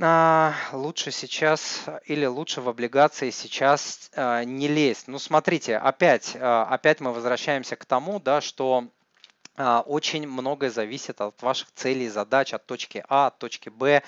А, 0.00 0.54
лучше 0.72 1.10
сейчас 1.10 1.82
или 2.04 2.24
лучше 2.24 2.60
в 2.60 2.68
облигации 2.68 3.30
сейчас 3.30 4.10
э, 4.14 4.44
не 4.44 4.68
лезть. 4.68 5.08
Ну, 5.08 5.18
смотрите, 5.18 5.76
опять, 5.76 6.36
опять 6.36 7.00
мы 7.00 7.12
возвращаемся 7.12 7.74
к 7.74 7.84
тому, 7.84 8.20
да, 8.20 8.40
что 8.40 8.86
очень 9.56 10.26
многое 10.26 10.70
зависит 10.70 11.20
от 11.20 11.42
ваших 11.42 11.70
целей, 11.74 12.08
задач, 12.08 12.54
от 12.54 12.64
точки 12.64 13.04
А, 13.08 13.26
от 13.26 13.38
точки 13.38 13.68
Б, 13.68 14.02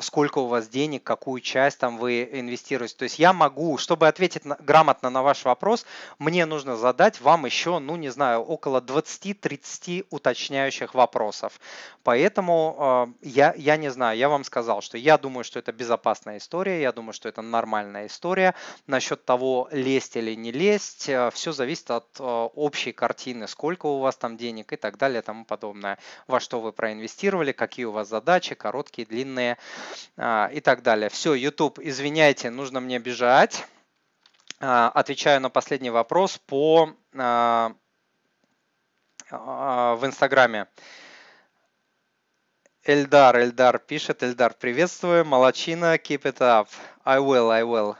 сколько 0.00 0.38
у 0.38 0.46
вас 0.46 0.68
денег, 0.68 1.02
какую 1.02 1.40
часть 1.40 1.78
там 1.78 1.98
вы 1.98 2.28
инвестируете. 2.32 2.94
То 2.96 3.04
есть 3.04 3.18
я 3.18 3.32
могу, 3.32 3.78
чтобы 3.78 4.08
ответить 4.08 4.44
на, 4.44 4.56
грамотно 4.56 5.10
на 5.10 5.22
ваш 5.22 5.44
вопрос, 5.44 5.86
мне 6.18 6.46
нужно 6.46 6.76
задать 6.76 7.20
вам 7.20 7.46
еще, 7.46 7.78
ну 7.78 7.96
не 7.96 8.08
знаю, 8.08 8.40
около 8.40 8.80
20-30 8.80 10.06
уточняющих 10.10 10.94
вопросов. 10.94 11.60
Поэтому 12.02 13.16
э, 13.22 13.28
я, 13.28 13.54
я 13.56 13.76
не 13.76 13.90
знаю, 13.90 14.16
я 14.16 14.28
вам 14.28 14.44
сказал, 14.44 14.80
что 14.80 14.96
я 14.98 15.18
думаю, 15.18 15.44
что 15.44 15.58
это 15.58 15.72
безопасная 15.72 16.38
история, 16.38 16.80
я 16.80 16.92
думаю, 16.92 17.12
что 17.12 17.28
это 17.28 17.42
нормальная 17.42 18.06
история. 18.06 18.54
Насчет 18.86 19.24
того, 19.24 19.68
лезть 19.72 20.16
или 20.16 20.34
не 20.34 20.52
лезть, 20.52 21.08
э, 21.08 21.30
все 21.32 21.52
зависит 21.52 21.90
от 21.90 22.06
э, 22.18 22.22
общей 22.22 22.92
картины, 22.92 23.48
сколько 23.48 23.86
у 23.86 23.98
вас 23.98 24.16
там 24.16 24.36
денег 24.36 24.72
и 24.72 24.76
так 24.76 24.98
далее 24.98 25.20
и 25.20 25.24
тому 25.24 25.44
подобное. 25.44 25.98
Во 26.28 26.40
что 26.40 26.60
вы 26.60 26.72
проинвестировали, 26.72 27.52
какие 27.52 27.86
у 27.86 27.92
вас 27.92 28.08
задачи, 28.08 28.54
короткие, 28.54 29.06
длинные 29.06 29.55
а, 30.16 30.48
и 30.52 30.60
так 30.60 30.82
далее. 30.82 31.08
Все, 31.08 31.34
YouTube, 31.34 31.78
извиняйте, 31.78 32.50
нужно 32.50 32.80
мне 32.80 32.98
бежать. 32.98 33.64
А, 34.60 34.88
отвечаю 34.88 35.40
на 35.40 35.50
последний 35.50 35.90
вопрос 35.90 36.38
по 36.38 36.94
а, 37.16 37.74
в 39.30 40.06
Инстаграме. 40.06 40.66
Эльдар, 42.84 43.40
Эльдар 43.40 43.80
пишет, 43.80 44.22
Эльдар, 44.22 44.54
приветствую, 44.54 45.24
молочина, 45.24 45.96
keep 45.96 46.22
it 46.22 46.38
up. 46.38 46.68
I 47.04 47.18
will, 47.18 47.50
I 47.50 47.62
will. 47.62 47.96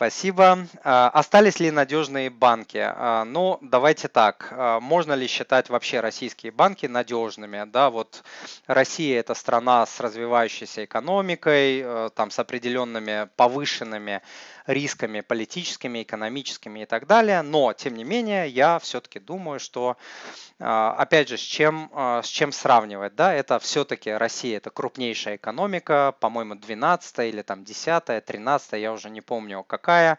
Спасибо. 0.00 0.66
Остались 0.82 1.60
ли 1.60 1.70
надежные 1.70 2.30
банки? 2.30 2.90
Ну, 3.26 3.58
давайте 3.60 4.08
так. 4.08 4.50
Можно 4.80 5.12
ли 5.12 5.26
считать 5.26 5.68
вообще 5.68 6.00
российские 6.00 6.52
банки 6.52 6.86
надежными? 6.86 7.64
Да, 7.70 7.90
вот 7.90 8.24
Россия 8.66 9.20
это 9.20 9.34
страна 9.34 9.84
с 9.84 10.00
развивающейся 10.00 10.86
экономикой, 10.86 11.82
э, 11.84 12.10
там 12.14 12.30
с 12.30 12.38
определенными 12.38 13.28
повышенными 13.36 14.22
рисками 14.66 15.20
политическими, 15.20 16.02
экономическими 16.02 16.80
и 16.80 16.86
так 16.86 17.06
далее. 17.06 17.42
Но, 17.42 17.72
тем 17.72 17.94
не 17.94 18.04
менее, 18.04 18.48
я 18.48 18.78
все-таки 18.78 19.18
думаю, 19.18 19.60
что, 19.60 19.96
а, 20.58 20.94
опять 20.94 21.28
же, 21.28 21.36
с 21.36 21.40
чем, 21.40 21.90
а, 21.92 22.22
с 22.22 22.26
чем 22.26 22.52
сравнивать? 22.52 23.14
Да? 23.14 23.32
Это 23.34 23.58
все-таки 23.58 24.10
Россия, 24.10 24.56
это 24.56 24.70
крупнейшая 24.70 25.36
экономика, 25.36 26.14
по-моему, 26.20 26.54
12 26.54 27.28
или 27.28 27.42
там 27.42 27.64
10 27.64 28.24
13 28.24 28.72
я 28.80 28.92
уже 28.92 29.10
не 29.10 29.20
помню 29.20 29.64
какая. 29.64 30.18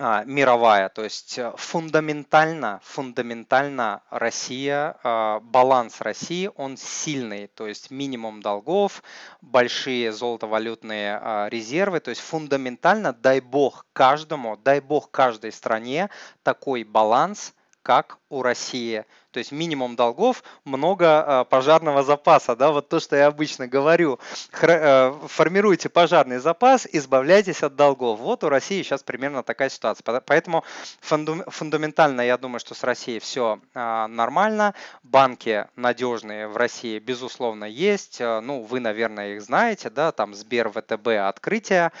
А, 0.00 0.22
мировая, 0.24 0.90
то 0.90 1.02
есть 1.02 1.38
э, 1.38 1.52
фундаментально, 1.56 2.80
фундаментально 2.84 4.00
Россия, 4.10 4.96
а, 5.02 5.40
баланс 5.40 6.00
России, 6.00 6.48
он 6.54 6.76
сильный, 6.76 7.48
то 7.48 7.66
есть 7.66 7.90
минимум 7.90 8.40
долгов, 8.40 9.02
большие 9.40 10.12
золотовалютные 10.12 11.18
а, 11.20 11.48
резервы, 11.48 11.98
то 11.98 12.10
есть 12.10 12.20
фундаментально, 12.20 13.12
дай 13.12 13.40
бог 13.40 13.86
каждому, 13.92 14.56
дай 14.56 14.78
бог 14.78 15.10
каждой 15.10 15.50
стране 15.50 16.10
такой 16.44 16.84
баланс, 16.84 17.52
как 17.82 18.18
у 18.28 18.42
России. 18.42 19.04
То 19.38 19.40
есть 19.40 19.52
минимум 19.52 19.94
долгов, 19.94 20.42
много 20.64 21.06
а, 21.06 21.44
пожарного 21.44 22.02
запаса. 22.02 22.56
Да? 22.56 22.72
Вот 22.72 22.88
то, 22.88 22.98
что 22.98 23.14
я 23.14 23.28
обычно 23.28 23.68
говорю. 23.68 24.18
Э, 24.62 25.12
формируйте 25.28 25.88
пожарный 25.88 26.38
запас, 26.38 26.88
избавляйтесь 26.90 27.62
от 27.62 27.76
долгов. 27.76 28.18
Вот 28.18 28.42
у 28.42 28.48
России 28.48 28.82
сейчас 28.82 29.04
примерно 29.04 29.44
такая 29.44 29.68
ситуация. 29.68 30.02
Поэтому 30.26 30.64
фундаментально 31.00 32.22
я 32.22 32.36
думаю, 32.36 32.58
что 32.58 32.74
с 32.74 32.82
Россией 32.82 33.20
все 33.20 33.60
а, 33.74 34.08
нормально. 34.08 34.74
Банки 35.04 35.68
надежные 35.76 36.48
в 36.48 36.56
России, 36.56 36.98
безусловно, 36.98 37.64
есть. 37.64 38.20
Э, 38.20 38.40
ну, 38.40 38.62
вы, 38.62 38.80
наверное, 38.80 39.36
их 39.36 39.42
знаете, 39.42 39.88
да, 39.88 40.10
там 40.10 40.34
Сбер, 40.34 40.68
ВТБ, 40.68 41.06
открытие. 41.28 41.92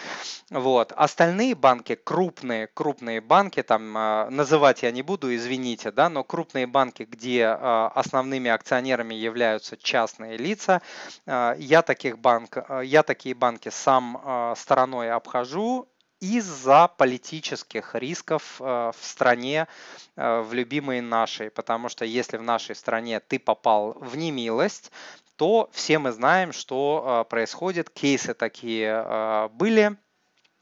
Вот. 0.50 0.92
Остальные 0.96 1.54
банки, 1.54 1.94
крупные, 1.94 2.66
крупные 2.66 3.20
банки, 3.20 3.62
там 3.62 3.96
а, 3.96 4.28
называть 4.28 4.82
я 4.82 4.90
не 4.90 5.02
буду, 5.02 5.32
извините, 5.32 5.92
да, 5.92 6.08
но 6.08 6.24
крупные 6.24 6.66
банки, 6.66 7.06
где 7.08 7.27
а, 7.36 7.92
основными 7.94 8.50
акционерами 8.50 9.14
являются 9.14 9.76
частные 9.76 10.36
лица, 10.36 10.82
а, 11.26 11.54
я, 11.58 11.82
таких 11.82 12.18
банк, 12.18 12.56
а, 12.56 12.80
я 12.80 13.02
такие 13.02 13.34
банки 13.34 13.68
сам 13.68 14.54
стороной 14.56 15.10
обхожу 15.10 15.88
из-за 16.20 16.88
политических 16.88 17.94
рисков 17.94 18.58
в 18.58 18.94
стране, 19.00 19.68
в 20.16 20.48
любимой 20.50 21.00
нашей. 21.00 21.48
Потому 21.48 21.88
что 21.88 22.04
если 22.04 22.38
в 22.38 22.42
нашей 22.42 22.74
стране 22.74 23.20
ты 23.20 23.38
попал 23.38 23.92
в 23.92 24.16
немилость, 24.16 24.90
то 25.36 25.70
все 25.72 26.00
мы 26.00 26.10
знаем, 26.10 26.52
что 26.52 27.24
происходит. 27.30 27.90
Кейсы 27.90 28.34
такие 28.34 29.48
были 29.52 29.96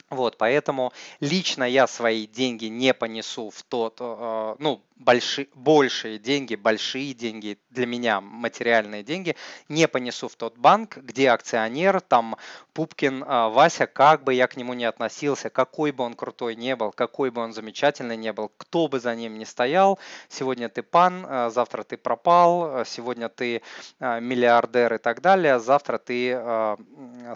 вот, 0.09 0.39
поэтому 0.39 0.93
лично 1.19 1.65
я 1.65 1.89
свои 1.89 2.29
деньги 2.29 2.67
не 2.67 2.95
понесу 2.95 3.51
в 3.51 3.63
тот, 3.65 3.97
э, 3.99 4.57
ну, 4.61 4.81
большие, 4.97 5.49
большие 5.55 6.19
деньги, 6.19 6.55
большие 6.55 7.15
деньги, 7.15 7.59
для 7.71 7.87
меня 7.87 8.21
материальные 8.21 9.03
деньги, 9.03 9.37
не 9.69 9.87
понесу 9.87 10.29
в 10.29 10.37
тот 10.37 10.57
банк, 10.57 10.97
где 10.97 11.31
акционер, 11.31 12.01
там, 12.01 12.37
Пупкин, 12.73 13.23
э, 13.23 13.49
Вася, 13.51 13.87
как 13.87 14.25
бы 14.25 14.33
я 14.35 14.47
к 14.47 14.57
нему 14.57 14.75
не 14.75 14.85
относился, 14.85 15.51
какой 15.51 15.93
бы 15.93 16.05
он 16.05 16.15
крутой 16.15 16.57
не 16.57 16.75
был, 16.75 16.93
какой 16.93 17.31
бы 17.31 17.43
он 17.43 17.53
замечательный 17.53 18.17
не 18.17 18.33
был, 18.33 18.51
кто 18.57 18.89
бы 18.89 18.99
за 18.99 19.15
ним 19.15 19.39
не 19.39 19.45
стоял, 19.45 19.99
сегодня 20.29 20.69
ты 20.69 20.83
пан, 20.83 21.27
э, 21.29 21.51
завтра 21.51 21.83
ты 21.83 21.97
пропал, 21.97 22.85
сегодня 22.87 23.29
ты 23.29 23.63
миллиардер 24.01 24.95
и 24.95 24.99
так 24.99 25.21
далее, 25.21 25.59
завтра 25.59 25.99
ты, 25.99 26.39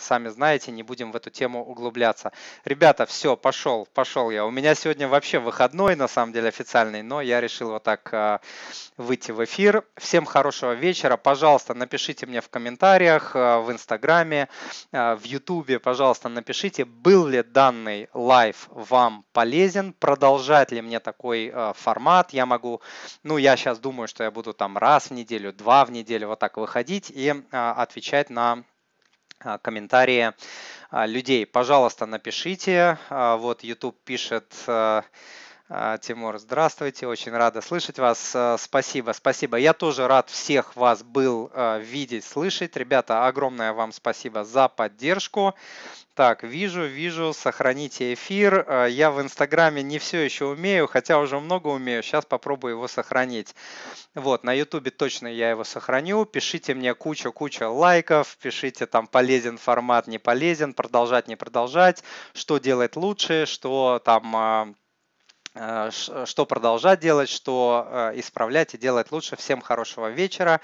сами 0.00 0.28
знаете, 0.28 0.72
не 0.72 0.82
будем 0.82 1.12
в 1.12 1.16
эту 1.16 1.30
тему 1.30 1.64
углубляться. 1.64 2.32
Ребята, 2.64 3.06
все, 3.06 3.36
пошел, 3.36 3.86
пошел 3.94 4.30
я. 4.30 4.46
У 4.46 4.50
меня 4.50 4.74
сегодня 4.74 5.08
вообще 5.08 5.38
выходной, 5.38 5.96
на 5.96 6.08
самом 6.08 6.32
деле, 6.32 6.48
официальный, 6.48 7.02
но 7.02 7.20
я 7.20 7.40
решил 7.40 7.49
решил 7.50 7.70
вот 7.70 7.82
так 7.82 8.40
выйти 8.96 9.32
в 9.32 9.44
эфир. 9.44 9.84
Всем 9.96 10.24
хорошего 10.24 10.72
вечера. 10.72 11.16
Пожалуйста, 11.16 11.74
напишите 11.74 12.26
мне 12.26 12.40
в 12.40 12.48
комментариях, 12.48 13.34
в 13.34 13.66
Инстаграме, 13.70 14.48
в 14.92 15.20
Ютубе, 15.24 15.80
пожалуйста, 15.80 16.28
напишите, 16.28 16.84
был 16.84 17.26
ли 17.26 17.42
данный 17.42 18.08
live 18.14 18.68
вам 18.70 19.24
полезен, 19.32 19.92
продолжать 19.92 20.70
ли 20.70 20.80
мне 20.80 21.00
такой 21.00 21.52
формат. 21.74 22.32
Я 22.32 22.46
могу, 22.46 22.80
ну, 23.24 23.36
я 23.36 23.56
сейчас 23.56 23.80
думаю, 23.80 24.06
что 24.06 24.22
я 24.22 24.30
буду 24.30 24.52
там 24.52 24.78
раз 24.78 25.10
в 25.10 25.12
неделю, 25.12 25.52
два 25.52 25.84
в 25.84 25.90
неделю 25.90 26.28
вот 26.28 26.38
так 26.38 26.56
выходить 26.56 27.10
и 27.10 27.34
отвечать 27.50 28.30
на 28.30 28.62
комментарии 29.62 30.34
людей. 30.92 31.46
Пожалуйста, 31.46 32.06
напишите. 32.06 32.98
Вот 33.10 33.64
YouTube 33.64 33.96
пишет 34.04 34.54
Тимур, 36.00 36.38
здравствуйте, 36.38 37.06
очень 37.06 37.30
рада 37.30 37.60
слышать 37.60 38.00
вас. 38.00 38.36
Спасибо, 38.58 39.12
спасибо. 39.12 39.56
Я 39.56 39.72
тоже 39.72 40.08
рад 40.08 40.28
всех 40.28 40.74
вас 40.74 41.04
был 41.04 41.52
видеть, 41.78 42.24
слышать. 42.24 42.76
Ребята, 42.76 43.26
огромное 43.26 43.72
вам 43.72 43.92
спасибо 43.92 44.44
за 44.44 44.66
поддержку. 44.68 45.54
Так, 46.20 46.42
вижу, 46.42 46.84
вижу, 46.84 47.32
сохраните 47.32 48.12
эфир. 48.12 48.66
Э, 48.68 48.88
я 48.90 49.10
в 49.10 49.22
Инстаграме 49.22 49.82
не 49.82 49.98
все 49.98 50.18
еще 50.18 50.44
умею, 50.46 50.86
хотя 50.86 51.18
уже 51.18 51.40
много 51.40 51.68
умею. 51.68 52.02
Сейчас 52.02 52.26
попробую 52.26 52.74
его 52.74 52.88
сохранить. 52.88 53.54
Вот, 54.14 54.44
на 54.44 54.52
Ютубе 54.52 54.90
точно 54.90 55.28
я 55.28 55.48
его 55.48 55.64
сохраню. 55.64 56.26
Пишите 56.26 56.74
мне 56.74 56.94
куча-куча 56.94 57.70
лайков, 57.70 58.36
пишите 58.42 58.84
там 58.84 59.06
полезен 59.06 59.56
формат, 59.56 60.08
не 60.08 60.18
полезен, 60.18 60.74
продолжать, 60.74 61.26
не 61.26 61.36
продолжать, 61.36 62.02
что 62.34 62.58
делать 62.58 62.96
лучше, 62.96 63.46
что 63.46 63.98
там 64.04 64.36
э, 64.36 64.66
э, 64.66 64.74
что 65.54 66.46
продолжать 66.46 67.00
делать, 67.00 67.28
что 67.28 68.10
исправлять 68.14 68.74
и 68.74 68.78
делать 68.78 69.12
лучше. 69.12 69.36
Всем 69.36 69.60
хорошего 69.60 70.08
вечера. 70.08 70.58